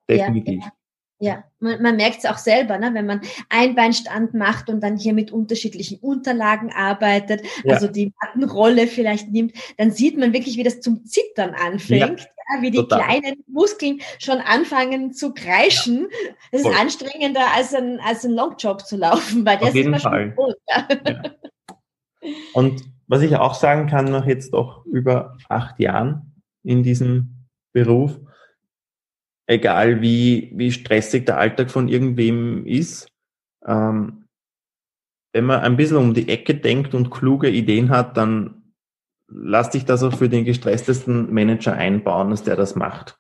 Definitiv. 0.08 0.64
Ja, 1.20 1.42
man, 1.58 1.82
man 1.82 1.96
merkt 1.96 2.18
es 2.18 2.26
auch 2.26 2.38
selber, 2.38 2.78
ne? 2.78 2.90
wenn 2.94 3.06
man 3.06 3.20
Einbeinstand 3.48 4.34
macht 4.34 4.68
und 4.70 4.80
dann 4.80 4.96
hier 4.96 5.14
mit 5.14 5.32
unterschiedlichen 5.32 5.98
Unterlagen 5.98 6.72
arbeitet, 6.72 7.42
ja. 7.64 7.74
also 7.74 7.88
die 7.88 8.12
Mattenrolle 8.22 8.86
vielleicht 8.86 9.28
nimmt, 9.30 9.52
dann 9.78 9.90
sieht 9.90 10.16
man 10.16 10.32
wirklich, 10.32 10.56
wie 10.56 10.62
das 10.62 10.80
zum 10.80 11.04
Zittern 11.06 11.54
anfängt, 11.54 12.20
ja. 12.20 12.26
Ja, 12.50 12.62
wie 12.62 12.70
die 12.70 12.78
Total. 12.78 13.00
kleinen 13.00 13.44
Muskeln 13.46 14.00
schon 14.18 14.38
anfangen 14.38 15.12
zu 15.12 15.34
kreischen. 15.34 16.06
Das 16.50 16.62
ist 16.62 16.80
anstrengender 16.80 17.42
als 17.54 17.74
ein, 17.74 18.00
als 18.00 18.24
ein 18.24 18.32
Longjob 18.32 18.86
zu 18.86 18.96
laufen, 18.96 19.44
weil 19.44 19.58
das 19.58 19.74
ist 19.74 20.00
Fall. 20.00 20.00
schon 20.00 20.34
gut. 20.34 20.56
Und 22.54 22.82
was 23.06 23.22
ich 23.22 23.36
auch 23.36 23.54
sagen 23.54 23.86
kann, 23.86 24.06
nach 24.06 24.26
jetzt 24.26 24.52
doch 24.52 24.84
über 24.86 25.36
acht 25.48 25.78
Jahren 25.80 26.42
in 26.62 26.82
diesem 26.82 27.46
Beruf, 27.72 28.18
egal 29.48 30.00
wie, 30.02 30.52
wie 30.54 30.70
stressig 30.70 31.26
der 31.26 31.38
Alltag 31.38 31.70
von 31.70 31.88
irgendwem 31.88 32.64
ist, 32.66 33.08
ähm, 33.66 34.26
wenn 35.32 35.44
man 35.44 35.60
ein 35.60 35.76
bisschen 35.76 35.96
um 35.96 36.14
die 36.14 36.28
Ecke 36.28 36.54
denkt 36.54 36.94
und 36.94 37.10
kluge 37.10 37.48
Ideen 37.48 37.90
hat, 37.90 38.16
dann 38.16 38.74
lass 39.26 39.70
dich 39.70 39.84
das 39.84 40.02
auch 40.02 40.16
für 40.16 40.28
den 40.28 40.44
gestresstesten 40.44 41.32
Manager 41.32 41.74
einbauen, 41.74 42.30
dass 42.30 42.44
der 42.44 42.56
das 42.56 42.76
macht. 42.76 43.18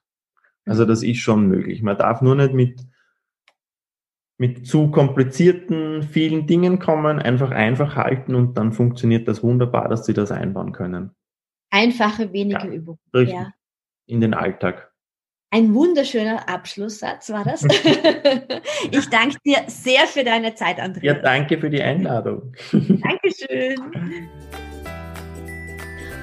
Also 0.64 0.84
das 0.84 1.02
ist 1.02 1.18
schon 1.18 1.48
möglich. 1.48 1.82
Man 1.82 1.96
darf 1.96 2.20
nur 2.20 2.34
nicht 2.34 2.52
mit, 2.52 2.86
mit 4.38 4.66
zu 4.66 4.90
komplizierten, 4.90 6.02
vielen 6.02 6.46
Dingen 6.46 6.78
kommen, 6.78 7.18
einfach 7.18 7.50
einfach 7.50 7.96
halten 7.96 8.34
und 8.34 8.56
dann 8.58 8.72
funktioniert 8.72 9.28
das 9.28 9.42
wunderbar, 9.42 9.88
dass 9.88 10.04
sie 10.04 10.14
das 10.14 10.30
einbauen 10.30 10.72
können. 10.72 11.12
Einfache, 11.70 12.32
wenige 12.32 12.66
ja, 12.66 12.72
Übungen. 12.72 12.98
Ja. 13.14 13.52
In 14.06 14.20
den 14.20 14.34
Alltag. 14.34 14.92
Ein 15.50 15.72
wunderschöner 15.72 16.46
Abschlusssatz 16.46 17.30
war 17.30 17.42
das. 17.42 17.62
ich 18.90 19.08
danke 19.08 19.38
dir 19.46 19.62
sehr 19.66 20.06
für 20.06 20.22
deine 20.22 20.54
Zeit, 20.54 20.78
Andrea. 20.78 21.14
Ja, 21.14 21.22
danke 21.22 21.58
für 21.58 21.70
die 21.70 21.80
Einladung. 21.80 22.52
Dankeschön. 22.72 23.76